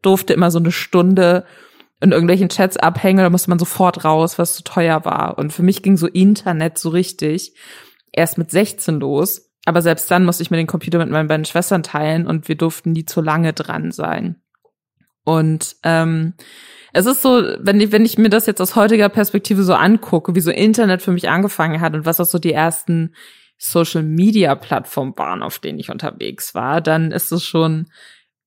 durfte 0.00 0.32
immer 0.32 0.50
so 0.50 0.58
eine 0.58 0.72
Stunde 0.72 1.44
in 2.00 2.12
irgendwelchen 2.12 2.48
Chats 2.48 2.76
abhängen, 2.76 3.18
da 3.18 3.30
musste 3.30 3.50
man 3.50 3.58
sofort 3.58 4.04
raus, 4.04 4.38
was 4.38 4.54
zu 4.54 4.64
teuer 4.64 5.04
war. 5.04 5.38
Und 5.38 5.52
für 5.52 5.62
mich 5.62 5.82
ging 5.82 5.96
so 5.96 6.06
Internet 6.06 6.78
so 6.78 6.88
richtig 6.88 7.54
erst 8.12 8.38
mit 8.38 8.50
16 8.50 9.00
los. 9.00 9.50
Aber 9.66 9.80
selbst 9.80 10.10
dann 10.10 10.24
musste 10.24 10.42
ich 10.42 10.50
mir 10.50 10.58
den 10.58 10.66
Computer 10.66 10.98
mit 10.98 11.10
meinen 11.10 11.28
beiden 11.28 11.46
Schwestern 11.46 11.82
teilen 11.82 12.26
und 12.26 12.48
wir 12.48 12.56
durften 12.56 12.92
nie 12.92 13.06
zu 13.06 13.20
lange 13.22 13.52
dran 13.54 13.92
sein. 13.92 14.36
Und 15.24 15.76
ähm, 15.82 16.34
es 16.92 17.06
ist 17.06 17.22
so, 17.22 17.42
wenn 17.58 17.80
ich, 17.80 17.90
wenn 17.92 18.04
ich 18.04 18.18
mir 18.18 18.30
das 18.30 18.46
jetzt 18.46 18.60
aus 18.60 18.76
heutiger 18.76 19.08
Perspektive 19.08 19.64
so 19.64 19.74
angucke, 19.74 20.34
wie 20.34 20.40
so 20.40 20.50
Internet 20.50 21.02
für 21.02 21.12
mich 21.12 21.28
angefangen 21.28 21.80
hat 21.80 21.94
und 21.94 22.06
was 22.06 22.20
auch 22.20 22.26
so 22.26 22.38
die 22.38 22.52
ersten 22.52 23.14
Social-Media-Plattformen 23.58 25.16
waren, 25.16 25.42
auf 25.42 25.58
denen 25.58 25.78
ich 25.78 25.90
unterwegs 25.90 26.54
war, 26.54 26.80
dann 26.80 27.10
ist 27.10 27.32
es 27.32 27.44
schon 27.44 27.88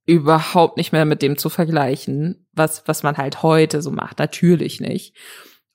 überhaupt 0.06 0.78
nicht 0.78 0.94
mehr 0.94 1.06
mit 1.06 1.22
dem 1.22 1.38
zu 1.38 1.50
vergleichen, 1.50 2.48
was, 2.54 2.88
was 2.88 3.04
man 3.04 3.18
halt 3.18 3.44
heute 3.44 3.82
so 3.82 3.92
macht. 3.92 4.20
Natürlich 4.20 4.80
nicht. 4.80 5.16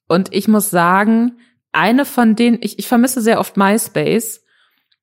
Und 0.08 0.32
ich 0.32 0.48
muss 0.48 0.70
sagen, 0.70 1.38
eine 1.72 2.04
von 2.04 2.36
denen, 2.36 2.58
ich, 2.60 2.78
ich 2.78 2.88
vermisse 2.88 3.20
sehr 3.20 3.40
oft 3.40 3.56
MySpace 3.56 4.44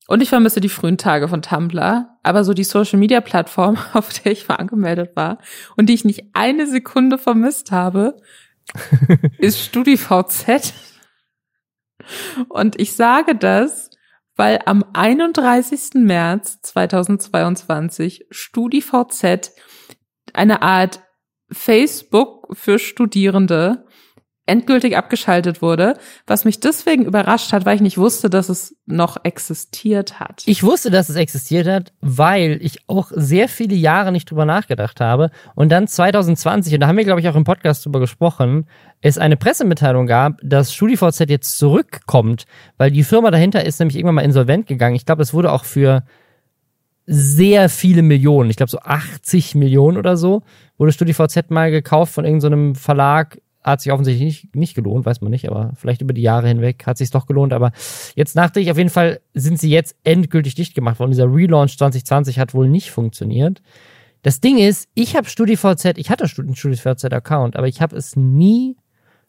und 0.09 0.23
ich 0.23 0.29
vermisse 0.29 0.59
die 0.59 0.69
frühen 0.69 0.97
Tage 0.97 1.27
von 1.27 1.43
Tumblr, 1.43 2.17
aber 2.23 2.43
so 2.43 2.55
die 2.55 2.63
Social 2.63 2.97
Media 2.97 3.21
Plattform, 3.21 3.77
auf 3.93 4.11
der 4.11 4.31
ich 4.31 4.47
mal 4.47 4.55
angemeldet 4.55 5.15
war 5.15 5.37
und 5.77 5.87
die 5.87 5.93
ich 5.93 6.03
nicht 6.03 6.31
eine 6.33 6.65
Sekunde 6.65 7.19
vermisst 7.19 7.71
habe, 7.71 8.17
ist 9.37 9.59
StudiVZ. 9.59 10.73
Und 12.47 12.79
ich 12.81 12.95
sage 12.95 13.35
das, 13.35 13.91
weil 14.35 14.59
am 14.65 14.83
31. 14.93 15.93
März 15.93 16.59
2022 16.63 18.25
StudiVZ 18.31 19.51
eine 20.33 20.63
Art 20.63 21.01
Facebook 21.51 22.47
für 22.57 22.79
Studierende 22.79 23.85
endgültig 24.49 24.97
abgeschaltet 24.97 25.61
wurde, 25.61 25.93
was 26.27 26.43
mich 26.43 26.59
deswegen 26.59 27.05
überrascht 27.05 27.53
hat, 27.53 27.65
weil 27.65 27.75
ich 27.75 27.81
nicht 27.81 27.97
wusste, 27.97 28.29
dass 28.29 28.49
es 28.49 28.75
noch 28.85 29.17
existiert 29.23 30.19
hat. 30.19 30.43
Ich 30.45 30.63
wusste, 30.63 30.89
dass 30.89 31.07
es 31.09 31.15
existiert 31.15 31.67
hat, 31.67 31.93
weil 32.01 32.59
ich 32.61 32.79
auch 32.87 33.11
sehr 33.13 33.47
viele 33.47 33.75
Jahre 33.75 34.11
nicht 34.11 34.29
drüber 34.29 34.45
nachgedacht 34.45 34.99
habe 34.99 35.29
und 35.55 35.71
dann 35.71 35.87
2020, 35.87 36.73
und 36.73 36.79
da 36.81 36.87
haben 36.87 36.97
wir, 36.97 37.05
glaube 37.05 37.21
ich, 37.21 37.29
auch 37.29 37.35
im 37.35 37.43
Podcast 37.43 37.85
drüber 37.85 37.99
gesprochen, 37.99 38.65
es 39.01 39.17
eine 39.17 39.37
Pressemitteilung 39.37 40.07
gab, 40.07 40.39
dass 40.43 40.73
StudiVZ 40.73 41.29
jetzt 41.29 41.57
zurückkommt, 41.57 42.45
weil 42.77 42.91
die 42.91 43.03
Firma 43.03 43.31
dahinter 43.31 43.63
ist 43.63 43.79
nämlich 43.79 43.95
irgendwann 43.95 44.15
mal 44.15 44.25
insolvent 44.25 44.67
gegangen. 44.67 44.95
Ich 44.95 45.05
glaube, 45.05 45.21
es 45.21 45.33
wurde 45.33 45.51
auch 45.51 45.63
für 45.63 46.03
sehr 47.11 47.69
viele 47.69 48.03
Millionen, 48.03 48.49
ich 48.49 48.57
glaube 48.57 48.69
so 48.69 48.79
80 48.79 49.55
Millionen 49.55 49.97
oder 49.97 50.15
so, 50.15 50.43
wurde 50.77 50.91
StudiVZ 50.91 51.49
mal 51.49 51.71
gekauft 51.71 52.13
von 52.13 52.23
irgendeinem 52.23 52.75
so 52.75 52.81
Verlag 52.81 53.39
hat 53.61 53.81
sich 53.81 53.91
offensichtlich 53.91 54.25
nicht, 54.25 54.55
nicht 54.55 54.75
gelohnt, 54.75 55.05
weiß 55.05 55.21
man 55.21 55.31
nicht, 55.31 55.49
aber 55.49 55.73
vielleicht 55.75 56.01
über 56.01 56.13
die 56.13 56.21
Jahre 56.21 56.47
hinweg 56.47 56.85
hat 56.85 56.97
sich 56.97 57.11
doch 57.11 57.25
gelohnt. 57.25 57.53
Aber 57.53 57.71
jetzt 58.15 58.35
nachträglich, 58.35 58.71
auf 58.71 58.77
jeden 58.77 58.89
Fall 58.89 59.19
sind 59.33 59.59
sie 59.59 59.69
jetzt 59.69 59.95
endgültig 60.03 60.55
dicht 60.55 60.75
gemacht 60.75 60.99
worden. 60.99 61.11
Dieser 61.11 61.31
Relaunch 61.31 61.77
2020 61.77 62.39
hat 62.39 62.53
wohl 62.53 62.69
nicht 62.69 62.91
funktioniert. 62.91 63.61
Das 64.21 64.41
Ding 64.41 64.57
ist, 64.57 64.89
ich 64.95 65.15
habe 65.15 65.29
StudiVZ, 65.29 65.97
ich 65.97 66.09
hatte 66.09 66.25
einen 66.25 66.55
StudiVZ-Account, 66.55 67.55
aber 67.55 67.67
ich 67.67 67.81
habe 67.81 67.95
es 67.95 68.15
nie 68.15 68.77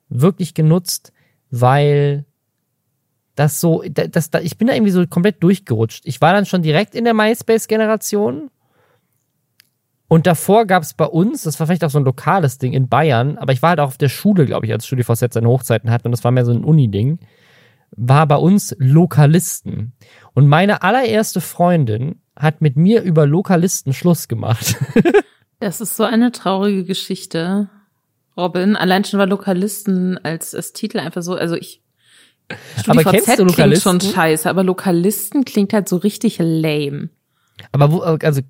wirklich 0.08 0.54
genutzt, 0.54 1.12
weil 1.50 2.24
das 3.34 3.60
so, 3.60 3.82
das, 3.88 4.30
das, 4.30 4.42
ich 4.42 4.58
bin 4.58 4.68
da 4.68 4.74
irgendwie 4.74 4.92
so 4.92 5.06
komplett 5.06 5.42
durchgerutscht. 5.42 6.02
Ich 6.06 6.20
war 6.20 6.32
dann 6.32 6.46
schon 6.46 6.62
direkt 6.62 6.94
in 6.94 7.04
der 7.04 7.14
MySpace-Generation 7.14 8.50
und 10.10 10.26
davor 10.26 10.66
gab 10.66 10.82
es 10.82 10.92
bei 10.92 11.04
uns, 11.04 11.44
das 11.44 11.60
war 11.60 11.68
vielleicht 11.68 11.84
auch 11.84 11.90
so 11.90 12.00
ein 12.00 12.04
lokales 12.04 12.58
Ding 12.58 12.72
in 12.72 12.88
Bayern, 12.88 13.38
aber 13.38 13.52
ich 13.52 13.62
war 13.62 13.70
halt 13.70 13.78
auch 13.78 13.86
auf 13.86 13.96
der 13.96 14.08
Schule, 14.08 14.44
glaube 14.44 14.66
ich, 14.66 14.72
als 14.72 14.84
StudiVZ 14.84 15.34
seine 15.34 15.46
Hochzeiten 15.46 15.88
hat 15.88 16.04
und 16.04 16.10
das 16.10 16.24
war 16.24 16.32
mehr 16.32 16.44
so 16.44 16.50
ein 16.50 16.64
Uni-Ding, 16.64 17.20
war 17.92 18.26
bei 18.26 18.34
uns 18.34 18.74
Lokalisten. 18.80 19.92
Und 20.34 20.48
meine 20.48 20.82
allererste 20.82 21.40
Freundin 21.40 22.20
hat 22.34 22.60
mit 22.60 22.76
mir 22.76 23.02
über 23.02 23.24
Lokalisten 23.24 23.92
Schluss 23.92 24.26
gemacht. 24.26 24.74
das 25.60 25.80
ist 25.80 25.96
so 25.96 26.02
eine 26.02 26.32
traurige 26.32 26.82
Geschichte, 26.82 27.70
Robin. 28.36 28.74
Allein 28.74 29.04
schon 29.04 29.20
war 29.20 29.28
Lokalisten 29.28 30.18
als, 30.24 30.56
als 30.56 30.72
Titel 30.72 30.98
einfach 30.98 31.22
so, 31.22 31.36
also 31.36 31.54
ich 31.54 31.84
StudiVZ 32.78 32.88
aber 32.88 33.04
kennst 33.04 33.38
du 33.38 33.44
Lokalisten? 33.44 33.98
klingt 33.98 34.02
schon 34.02 34.12
scheiße, 34.12 34.50
aber 34.50 34.64
Lokalisten 34.64 35.44
klingt 35.44 35.72
halt 35.72 35.88
so 35.88 35.98
richtig 35.98 36.38
lame. 36.40 37.10
Aber 37.72 37.92
wo, 37.92 38.00
also 38.00 38.40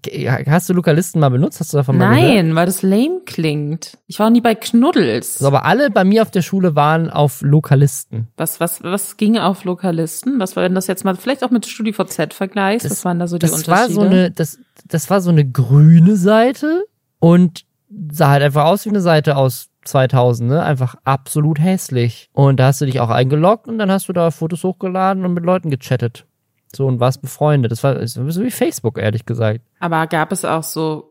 hast 0.46 0.68
du 0.68 0.72
Lokalisten 0.72 1.20
mal 1.20 1.28
benutzt? 1.28 1.61
Hast 1.61 1.72
du 1.72 1.76
davon 1.76 1.98
mal 1.98 2.11
Nein, 2.11 2.46
gehört? 2.46 2.54
weil 2.56 2.66
das 2.66 2.82
lame 2.82 3.20
klingt. 3.26 3.98
Ich 4.06 4.18
war 4.18 4.30
nie 4.30 4.40
bei 4.40 4.54
Knuddels. 4.54 5.38
So, 5.38 5.46
aber 5.46 5.64
alle 5.64 5.90
bei 5.90 6.04
mir 6.04 6.22
auf 6.22 6.30
der 6.30 6.42
Schule 6.42 6.74
waren 6.74 7.11
auf 7.11 7.42
Lokalisten. 7.42 8.28
Was, 8.36 8.61
was, 8.61 8.82
was 8.82 9.16
ging 9.16 9.38
auf 9.38 9.64
Lokalisten? 9.64 10.40
Was 10.40 10.56
war 10.56 10.62
denn 10.62 10.74
das 10.74 10.86
jetzt 10.86 11.04
mal, 11.04 11.16
vielleicht 11.16 11.44
auch 11.44 11.50
mit 11.50 11.66
StudiVZ 11.66 12.34
vergleichst? 12.34 12.84
Das, 12.84 12.92
was 12.92 13.04
waren 13.04 13.18
da 13.18 13.26
so 13.26 13.38
die 13.38 13.46
das 13.46 13.52
Unterschiede? 13.52 13.70
War 13.78 13.90
so 13.90 14.00
eine, 14.00 14.30
das, 14.30 14.58
das 14.86 15.11
war 15.11 15.20
so 15.20 15.30
eine 15.30 15.48
grüne 15.48 16.16
Seite 16.16 16.84
und 17.18 17.64
sah 18.11 18.30
halt 18.30 18.42
einfach 18.42 18.64
aus 18.64 18.84
wie 18.84 18.90
eine 18.90 19.00
Seite 19.00 19.36
aus 19.36 19.68
2000, 19.84 20.50
ne? 20.50 20.62
Einfach 20.62 20.96
absolut 21.04 21.58
hässlich. 21.58 22.28
Und 22.32 22.61
da 22.61 22.66
hast 22.66 22.80
du 22.80 22.86
dich 22.86 23.00
auch 23.00 23.11
eingeloggt 23.11 23.66
und 23.66 23.78
dann 23.78 23.90
hast 23.90 24.08
du 24.08 24.12
da 24.12 24.30
Fotos 24.30 24.62
hochgeladen 24.62 25.24
und 25.24 25.34
mit 25.34 25.44
Leuten 25.44 25.70
gechattet. 25.70 26.26
So 26.74 26.86
und 26.86 27.00
warst 27.00 27.22
befreundet. 27.22 27.72
Das 27.72 27.82
war 27.82 28.06
so 28.06 28.24
wie 28.24 28.50
Facebook, 28.50 28.98
ehrlich 28.98 29.26
gesagt. 29.26 29.60
Aber 29.80 30.06
gab 30.06 30.32
es 30.32 30.44
auch 30.44 30.62
so 30.62 31.10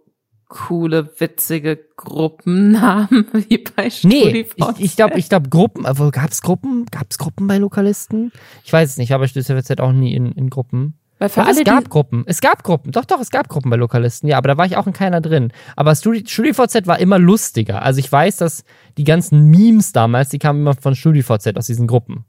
coole, 0.49 1.10
witzige 1.20 1.80
Gruppennamen 1.95 3.28
wie 3.34 3.60
bei? 3.60 3.89
Nee, 4.03 4.45
ich, 4.55 4.80
ich 4.80 4.95
glaube, 4.95 5.18
ich 5.18 5.30
glaube 5.30 5.49
Gruppen, 5.49 5.86
aber 5.86 6.12
gab 6.12 6.32
es 6.32 6.41
Gruppen? 6.41 6.86
Gab 6.91 7.07
es 7.10 7.18
Gruppen 7.18 7.47
bei 7.47 7.57
Lokalisten? 7.57 8.32
Ich 8.66 8.74
weiß 8.74 8.89
es 8.89 8.97
nicht, 8.97 9.14
aber 9.14 9.28
StudiVZ 9.28 9.80
auch 9.80 9.91
nie 9.91 10.14
in, 10.14 10.32
in 10.32 10.49
Gruppen. 10.49 10.95
Weil 11.20 11.30
für 11.30 11.43
alle, 11.43 11.60
es 11.60 11.64
gab 11.66 11.89
Gruppen. 11.89 12.24
Es 12.28 12.39
gab 12.39 12.64
Gruppen. 12.64 12.93
Doch, 12.93 13.03
doch, 13.03 13.20
es 13.20 13.30
gab 13.30 13.49
Gruppen 13.49 13.70
bei 13.70 13.76
Lokalisten. 13.76 14.30
Ja, 14.30 14.38
aber 14.38 14.47
da 14.47 14.57
war 14.57 14.66
ich 14.66 14.78
auch 14.78 14.88
in 14.88 14.93
keiner 14.93 15.20
drin. 15.20 15.51
Aber 15.76 15.93
Studi 15.93 16.24
StudiVZ 16.26 16.88
war 16.88 16.97
immer 16.99 17.20
lustiger. 17.20 17.82
Also 17.82 17.99
ich 17.99 18.10
weiß, 18.10 18.38
dass 18.38 18.64
die 18.97 19.03
ganzen 19.03 19.49
Memes 19.49 19.91
damals, 19.91 20.30
die 20.30 20.39
kamen 20.39 20.62
immer 20.62 20.76
von 20.76 20.95
StudiVZ 20.95 21.57
aus 21.57 21.68
diesen 21.68 21.88
Gruppen. 21.88 22.24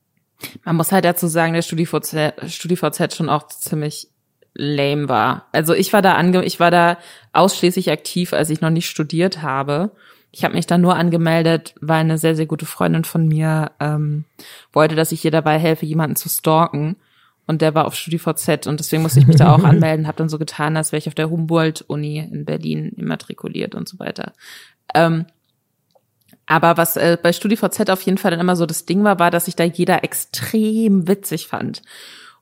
Man 0.64 0.76
muss 0.76 0.93
halt 0.93 1.05
dazu 1.05 1.26
sagen, 1.26 1.53
der 1.53 1.62
StudiVZ, 1.62 2.34
StudiVZ 2.47 3.14
schon 3.14 3.28
auch 3.28 3.47
ziemlich 3.49 4.09
lame 4.55 5.09
war. 5.09 5.47
Also 5.53 5.74
ich 5.74 5.93
war 5.93 6.03
da 6.03 6.14
ange 6.14 6.45
ich 6.45 6.61
war 6.61 6.70
da 6.70 6.99
ausschließlich 7.32 7.91
aktiv, 7.91 8.32
als 8.32 8.51
ich 8.51 8.61
noch 8.61 8.70
nicht 8.70 8.88
studiert 8.88 9.43
habe. 9.43 9.93
Ich 10.32 10.45
habe 10.45 10.55
mich 10.55 10.66
da 10.66 10.78
nur 10.78 10.97
angemeldet, 10.97 11.74
weil 11.80 12.01
eine 12.01 12.18
sehr, 12.18 12.36
sehr 12.36 12.47
gute 12.47 12.66
Freundin 12.66 13.05
von 13.05 13.26
mir 13.26 13.72
ähm, 13.80 14.24
wollte, 14.72 14.95
dass 14.95 15.12
ich 15.12 15.24
ihr 15.24 15.30
dabei 15.30 15.59
helfe, 15.59 15.86
jemanden 15.86 16.16
zu 16.16 16.28
stalken. 16.28 16.97
Und 17.47 17.62
der 17.62 17.74
war 17.74 17.86
auf 17.86 17.97
StudiVZ 17.97 18.68
und 18.68 18.78
deswegen 18.78 19.03
musste 19.03 19.18
ich 19.18 19.26
mich 19.26 19.36
da 19.36 19.53
auch 19.53 19.64
anmelden, 19.64 20.07
habe 20.07 20.18
dann 20.18 20.28
so 20.28 20.38
getan, 20.38 20.76
als 20.76 20.93
wäre 20.93 20.99
ich 20.99 21.09
auf 21.09 21.16
der 21.16 21.30
Humboldt-Uni 21.30 22.18
in 22.18 22.45
Berlin 22.45 22.93
immatrikuliert 22.97 23.74
und 23.74 23.88
so 23.88 23.99
weiter. 23.99 24.34
Ähm, 24.95 25.26
aber 26.51 26.76
was 26.76 26.96
äh, 26.96 27.16
bei 27.22 27.32
StudiVZ 27.32 27.90
auf 27.90 28.03
jeden 28.03 28.18
Fall 28.18 28.32
dann 28.32 28.40
immer 28.40 28.57
so 28.57 28.66
das 28.66 28.84
Ding 28.84 29.05
war, 29.05 29.20
war, 29.20 29.30
dass 29.30 29.44
sich 29.44 29.55
da 29.55 29.62
jeder 29.62 30.03
extrem 30.03 31.07
witzig 31.07 31.46
fand. 31.46 31.80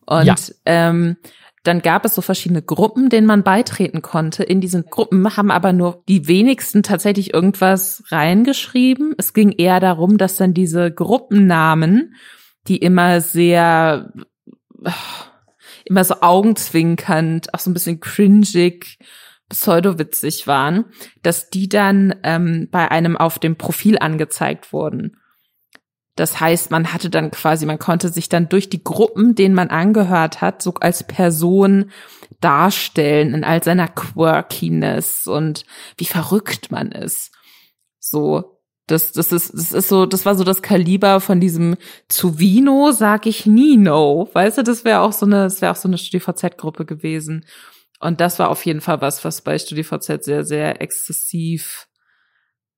Und 0.06 0.24
ja. 0.24 0.34
ähm, 0.64 1.18
dann 1.62 1.82
gab 1.82 2.06
es 2.06 2.14
so 2.14 2.22
verschiedene 2.22 2.62
Gruppen, 2.62 3.10
denen 3.10 3.26
man 3.26 3.42
beitreten 3.42 4.00
konnte. 4.00 4.44
In 4.44 4.62
diesen 4.62 4.86
Gruppen 4.86 5.36
haben 5.36 5.50
aber 5.50 5.74
nur 5.74 6.02
die 6.08 6.26
wenigsten 6.26 6.82
tatsächlich 6.82 7.34
irgendwas 7.34 8.02
reingeschrieben. 8.08 9.14
Es 9.18 9.34
ging 9.34 9.52
eher 9.52 9.78
darum, 9.78 10.16
dass 10.16 10.38
dann 10.38 10.54
diese 10.54 10.90
Gruppennamen, 10.90 12.14
die 12.66 12.78
immer 12.78 13.20
sehr, 13.20 14.10
immer 15.84 16.04
so 16.04 16.14
augenzwinkernd, 16.22 17.52
auch 17.52 17.58
so 17.58 17.68
ein 17.68 17.74
bisschen 17.74 18.00
cringig 18.00 18.98
pseudowitzig 19.48 20.46
waren, 20.46 20.86
dass 21.22 21.50
die 21.50 21.68
dann 21.68 22.14
ähm, 22.22 22.68
bei 22.70 22.90
einem 22.90 23.16
auf 23.16 23.38
dem 23.38 23.56
Profil 23.56 23.98
angezeigt 23.98 24.72
wurden. 24.72 25.16
Das 26.16 26.40
heißt, 26.40 26.72
man 26.72 26.92
hatte 26.92 27.10
dann 27.10 27.30
quasi, 27.30 27.64
man 27.64 27.78
konnte 27.78 28.08
sich 28.08 28.28
dann 28.28 28.48
durch 28.48 28.68
die 28.68 28.82
Gruppen, 28.82 29.36
denen 29.36 29.54
man 29.54 29.70
angehört 29.70 30.40
hat, 30.40 30.62
so 30.62 30.74
als 30.74 31.04
Person 31.04 31.92
darstellen 32.40 33.34
in 33.34 33.44
all 33.44 33.62
seiner 33.62 33.86
Quirkiness 33.86 35.28
und 35.28 35.64
wie 35.96 36.06
verrückt 36.06 36.72
man 36.72 36.90
ist. 36.90 37.30
So, 38.00 38.58
das, 38.88 39.12
das 39.12 39.32
ist, 39.32 39.52
das 39.54 39.72
ist 39.72 39.88
so, 39.88 40.06
das 40.06 40.26
war 40.26 40.34
so 40.34 40.44
das 40.44 40.62
Kaliber 40.62 41.20
von 41.20 41.40
diesem 41.40 41.76
zu 42.08 42.38
Vino 42.38 42.90
sag 42.90 43.26
ich 43.26 43.46
nie 43.46 43.76
no. 43.76 44.28
Weißt 44.32 44.58
du, 44.58 44.62
das 44.64 44.84
wäre 44.84 45.00
auch 45.00 45.12
so 45.12 45.26
eine, 45.26 45.44
das 45.44 45.60
wäre 45.60 45.72
auch 45.72 45.76
so 45.76 45.88
eine 45.88 45.98
StudiVZ-Gruppe 45.98 46.84
gewesen. 46.84 47.44
Und 48.00 48.20
das 48.20 48.38
war 48.38 48.50
auf 48.50 48.64
jeden 48.64 48.80
Fall 48.80 49.00
was, 49.00 49.24
was 49.24 49.42
bei 49.42 49.58
StudiVZ 49.58 50.24
sehr, 50.24 50.44
sehr 50.44 50.80
exzessiv 50.80 51.88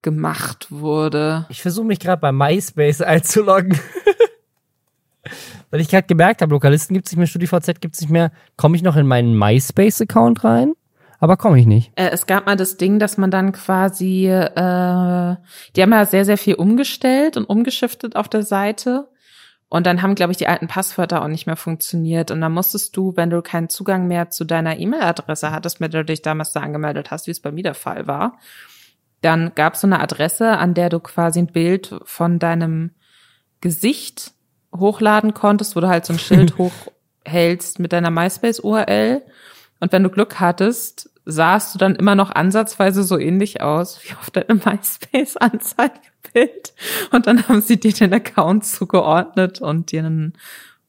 gemacht 0.03 0.68
wurde. 0.71 1.47
Ich 1.51 1.62
versuche 1.62 1.87
mich 1.87 2.01
gerade 2.01 2.21
bei 2.21 2.33
MySpace 2.33 3.03
einzuloggen. 3.03 3.79
Weil 5.71 5.81
ich 5.81 5.89
gerade 5.89 6.07
gemerkt 6.07 6.43
habe, 6.43 6.53
Lokalisten 6.53 6.95
gibt 6.95 7.07
es 7.07 7.12
nicht 7.12 7.18
mehr, 7.18 7.27
StudiVZ 7.27 7.81
gibt 7.81 7.95
es 7.95 8.01
nicht 8.01 8.11
mehr. 8.11 8.33
Komme 8.57 8.77
ich 8.77 8.83
noch 8.83 8.97
in 8.97 9.07
meinen 9.07 9.39
MySpace-Account 9.39 10.43
rein? 10.43 10.73
Aber 11.21 11.37
komme 11.37 11.61
ich 11.61 11.66
nicht. 11.66 11.93
Äh, 11.97 12.09
es 12.11 12.27
gab 12.27 12.47
mal 12.47 12.57
das 12.57 12.79
Ding, 12.79 12.99
dass 12.99 13.18
man 13.18 13.31
dann 13.31 13.53
quasi, 13.53 14.27
äh, 14.27 15.37
die 15.77 15.83
haben 15.83 15.93
ja 15.93 16.07
sehr, 16.07 16.25
sehr 16.25 16.39
viel 16.39 16.55
umgestellt 16.55 17.37
und 17.37 17.45
umgeschiftet 17.45 18.16
auf 18.16 18.29
der 18.29 18.43
Seite. 18.43 19.09
Und 19.71 19.87
dann 19.87 20.03
haben, 20.03 20.16
glaube 20.16 20.33
ich, 20.33 20.37
die 20.37 20.49
alten 20.49 20.66
Passwörter 20.66 21.23
auch 21.23 21.29
nicht 21.29 21.47
mehr 21.47 21.57
funktioniert. 21.57 22.33
Und 22.33 22.41
dann 22.41 22.53
musstest 22.53 22.97
du, 22.97 23.16
wenn 23.16 23.31
du 23.31 23.41
keinen 23.41 23.68
Zugang 23.68 24.09
mehr 24.09 24.29
zu 24.29 24.45
deiner 24.45 24.77
E-Mail-Adresse 24.77 25.53
hattest, 25.53 25.81
mit 25.81 25.95
der 25.95 26.03
du 26.03 26.07
dich 26.07 26.23
damals 26.23 26.53
da 26.53 26.61
angemeldet 26.61 27.12
hast, 27.12 27.29
wie 27.29 27.31
es 27.31 27.39
bei 27.39 27.53
mir 27.53 27.62
der 27.62 27.75
Fall 27.75 28.09
war, 28.09 28.37
dann 29.21 29.53
gab 29.55 29.75
es 29.75 29.83
so 29.83 29.87
eine 29.87 30.01
Adresse, 30.01 30.59
an 30.59 30.75
der 30.75 30.89
du 30.89 30.99
quasi 30.99 31.39
ein 31.39 31.47
Bild 31.47 31.95
von 32.05 32.41
deinem 32.41 32.91
Gesicht 33.61 34.33
hochladen 34.75 35.35
konntest, 35.35 35.77
wo 35.77 35.81
du 35.81 35.89
halt 35.89 36.05
so 36.05 36.14
ein 36.14 36.18
Schild 36.18 36.59
hoch 36.59 36.73
hältst 37.25 37.79
mit 37.79 37.93
deiner 37.93 38.11
MySpace-URL. 38.11 39.23
Und 39.79 39.93
wenn 39.93 40.03
du 40.03 40.11
Glück 40.11 40.41
hattest, 40.41 41.11
sahst 41.25 41.75
du 41.75 41.79
dann 41.79 41.97
immer 41.97 42.14
noch 42.14 42.31
ansatzweise 42.31 43.03
so 43.03 43.18
ähnlich 43.18 43.61
aus 43.61 44.01
wie 44.03 44.14
auf 44.14 44.31
deinem 44.31 44.59
MySpace-Anzeigebild. 44.64 46.73
Und 47.12 47.27
dann 47.27 47.49
haben 47.49 47.61
sie 47.61 47.79
dir 47.79 47.93
den 47.93 48.14
Account 48.14 48.64
zugeordnet 48.64 49.61
und 49.61 49.93
dir 49.93 50.05
ein 50.05 50.33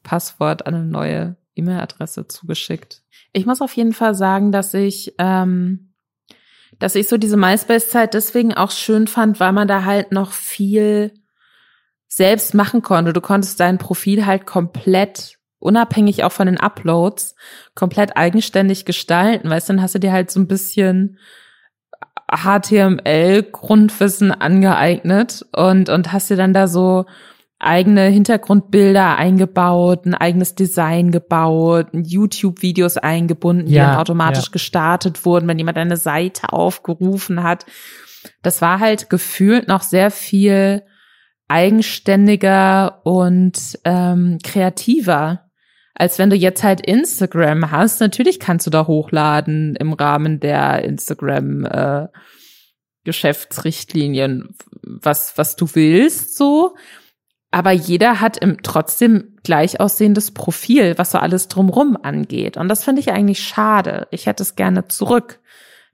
Passwort 0.04 0.66
an 0.66 0.76
eine 0.76 0.86
neue 0.86 1.36
E-Mail-Adresse 1.56 2.28
zugeschickt. 2.28 3.02
Ich 3.34 3.46
muss 3.46 3.62
auf 3.62 3.76
jeden 3.76 3.94
Fall 3.94 4.16
sagen, 4.16 4.52
dass 4.52 4.74
ich, 4.74 5.16
ähm, 5.18 5.94
dass 6.80 6.96
ich 6.96 7.08
so 7.08 7.18
diese 7.18 7.38
MySpace-Zeit 7.38 8.14
deswegen 8.14 8.54
auch 8.54 8.72
schön 8.72 9.08
fand, 9.08 9.40
weil 9.40 9.54
man 9.54 9.68
da 9.68 9.86
halt 9.86 10.12
noch 10.12 10.32
viel 10.32 11.14
selbst 12.08 12.54
machen 12.54 12.82
konnte. 12.82 13.14
Du 13.14 13.22
konntest 13.22 13.60
dein 13.60 13.78
Profil 13.78 14.26
halt 14.26 14.46
komplett 14.46 15.38
unabhängig 15.62 16.24
auch 16.24 16.32
von 16.32 16.48
den 16.48 16.60
Uploads 16.60 17.36
komplett 17.76 18.18
eigenständig 18.18 18.86
gestalten, 18.86 19.50
weißt 19.50 19.70
du, 19.70 19.74
dann 19.74 19.82
hast 19.82 19.96
du 19.96 20.00
dir 20.00 20.12
halt 20.12 20.32
so 20.32 20.40
ein 20.40 20.48
bisschen 20.48 21.18
HTML-Grundwissen 22.32 24.32
angeeignet 24.32 25.46
und, 25.56 25.90
und 25.90 26.12
hast 26.12 26.30
dir 26.30 26.38
dann 26.38 26.54
da 26.54 26.68
so 26.68 27.06
eigene 27.60 28.06
Hintergrundbilder 28.06 29.18
eingebaut, 29.18 30.06
ein 30.06 30.16
eigenes 30.16 30.56
Design 30.56 31.12
gebaut, 31.12 31.88
YouTube-Videos 31.94 32.98
eingebunden, 32.98 33.68
die 33.68 33.76
dann 33.76 33.98
automatisch 33.98 34.46
ja. 34.46 34.52
gestartet 34.52 35.26
wurden, 35.26 35.48
wenn 35.48 35.60
jemand 35.60 35.78
eine 35.78 35.98
Seite 35.98 36.54
aufgerufen 36.54 37.44
hat. 37.44 37.68
Das 38.42 38.62
war 38.62 38.80
halt 38.80 39.12
gefühlt 39.12 39.68
noch 39.68 39.84
sehr 39.84 40.10
viel 40.10 40.84
eigenständiger 41.48 43.02
und 43.04 43.78
ähm, 43.84 44.40
kreativer 44.42 45.41
als 45.96 46.20
wenn 46.20 46.30
du 46.30 46.36
jetzt 46.36 46.64
halt 46.64 46.82
Instagram 46.86 47.72
hast. 47.72 48.00
Natürlich 48.00 48.40
kannst 48.40 48.66
du 48.66 48.72
da 48.72 48.88
hochladen 48.88 49.76
im 49.76 49.94
Rahmen 49.94 50.40
der 50.40 50.84
Instagram 50.84 51.66
äh, 51.66 52.08
Geschäftsrichtlinien, 53.04 54.56
was 54.84 55.38
was 55.38 55.56
du 55.56 55.68
willst 55.74 56.38
so. 56.38 56.76
Aber 57.52 57.72
jeder 57.72 58.22
hat 58.22 58.38
im 58.38 58.64
trotzdem 58.64 59.36
gleich 59.44 59.82
aussehendes 59.82 60.32
Profil, 60.32 60.98
was 60.98 61.12
so 61.12 61.18
alles 61.18 61.50
drumrum 61.50 61.98
angeht. 62.02 62.56
Und 62.56 62.70
das 62.70 62.86
finde 62.86 63.02
ich 63.02 63.12
eigentlich 63.12 63.44
schade. 63.44 64.08
Ich 64.12 64.26
hätte 64.26 64.44
es 64.44 64.56
gerne 64.56 64.88
zurück 64.88 65.41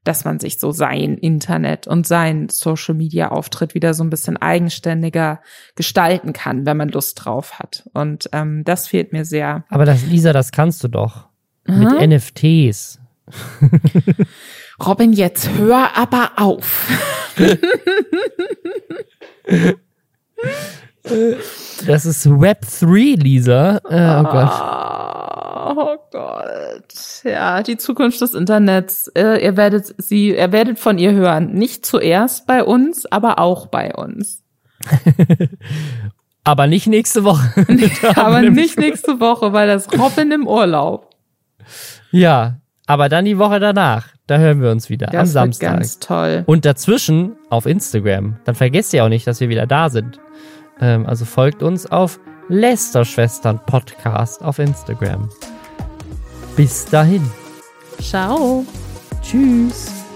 dass 0.07 0.25
man 0.25 0.39
sich 0.39 0.59
so 0.59 0.71
sein 0.71 1.17
Internet 1.17 1.87
und 1.87 2.07
sein 2.07 2.49
Social 2.49 2.95
Media 2.95 3.29
Auftritt 3.29 3.75
wieder 3.75 3.93
so 3.93 4.03
ein 4.03 4.09
bisschen 4.09 4.37
eigenständiger 4.37 5.41
gestalten 5.75 6.33
kann, 6.33 6.65
wenn 6.65 6.77
man 6.77 6.89
Lust 6.89 7.25
drauf 7.25 7.59
hat. 7.59 7.87
Und 7.93 8.29
ähm, 8.31 8.63
das 8.63 8.87
fehlt 8.87 9.11
mir 9.11 9.25
sehr. 9.25 9.65
Aber 9.69 9.85
das, 9.85 10.05
Lisa, 10.05 10.33
das 10.33 10.51
kannst 10.51 10.83
du 10.83 10.87
doch. 10.87 11.27
Hm? 11.65 11.79
Mit 11.79 12.09
NFTs. 12.09 12.99
Robin, 14.85 15.11
jetzt 15.11 15.49
hör 15.57 15.97
aber 15.97 16.33
auf. 16.37 16.87
das 21.85 22.05
ist 22.05 22.29
Web 22.29 22.61
3, 22.79 23.15
Lisa. 23.21 23.79
Oh 23.83 24.23
Gott. 24.23 24.51
Ah. 24.51 25.07
Oh 25.69 25.97
Gott. 26.11 27.23
Ja, 27.23 27.61
die 27.61 27.77
Zukunft 27.77 28.21
des 28.21 28.33
Internets. 28.33 29.11
Äh, 29.15 29.43
ihr 29.43 29.57
werdet 29.57 29.93
sie, 29.97 30.29
ihr 30.29 30.51
werdet 30.51 30.79
von 30.79 30.97
ihr 30.97 31.11
hören. 31.11 31.53
Nicht 31.53 31.85
zuerst 31.85 32.47
bei 32.47 32.63
uns, 32.63 33.05
aber 33.05 33.39
auch 33.39 33.67
bei 33.67 33.93
uns. 33.93 34.43
aber 36.43 36.67
nicht 36.67 36.87
nächste 36.87 37.23
Woche. 37.23 37.65
aber 38.15 38.41
nicht 38.41 38.79
nächste 38.79 39.19
Woche, 39.19 39.51
weil 39.53 39.67
das 39.67 39.91
Robin 39.97 40.31
im 40.31 40.47
Urlaub. 40.47 41.09
Ja, 42.11 42.59
aber 42.85 43.09
dann 43.09 43.25
die 43.25 43.37
Woche 43.37 43.59
danach. 43.59 44.07
Da 44.25 44.37
hören 44.37 44.61
wir 44.61 44.71
uns 44.71 44.89
wieder 44.89 45.07
das 45.07 45.35
am 45.35 45.51
Samstag. 45.51 45.73
Ganz 45.73 45.99
toll. 45.99 46.43
Und 46.45 46.65
dazwischen 46.65 47.35
auf 47.49 47.65
Instagram. 47.65 48.37
Dann 48.45 48.55
vergesst 48.55 48.93
ihr 48.93 49.03
auch 49.03 49.09
nicht, 49.09 49.27
dass 49.27 49.39
wir 49.41 49.49
wieder 49.49 49.67
da 49.67 49.89
sind. 49.89 50.19
Ähm, 50.81 51.05
also 51.05 51.25
folgt 51.25 51.63
uns 51.63 51.85
auf 51.85 52.19
Lästerschwestern 52.49 53.59
Podcast 53.65 54.43
auf 54.43 54.59
Instagram. 54.59 55.29
Bis 56.55 56.85
dahin. 56.85 57.29
Ciao. 57.99 58.65
Tschüss. 59.21 60.06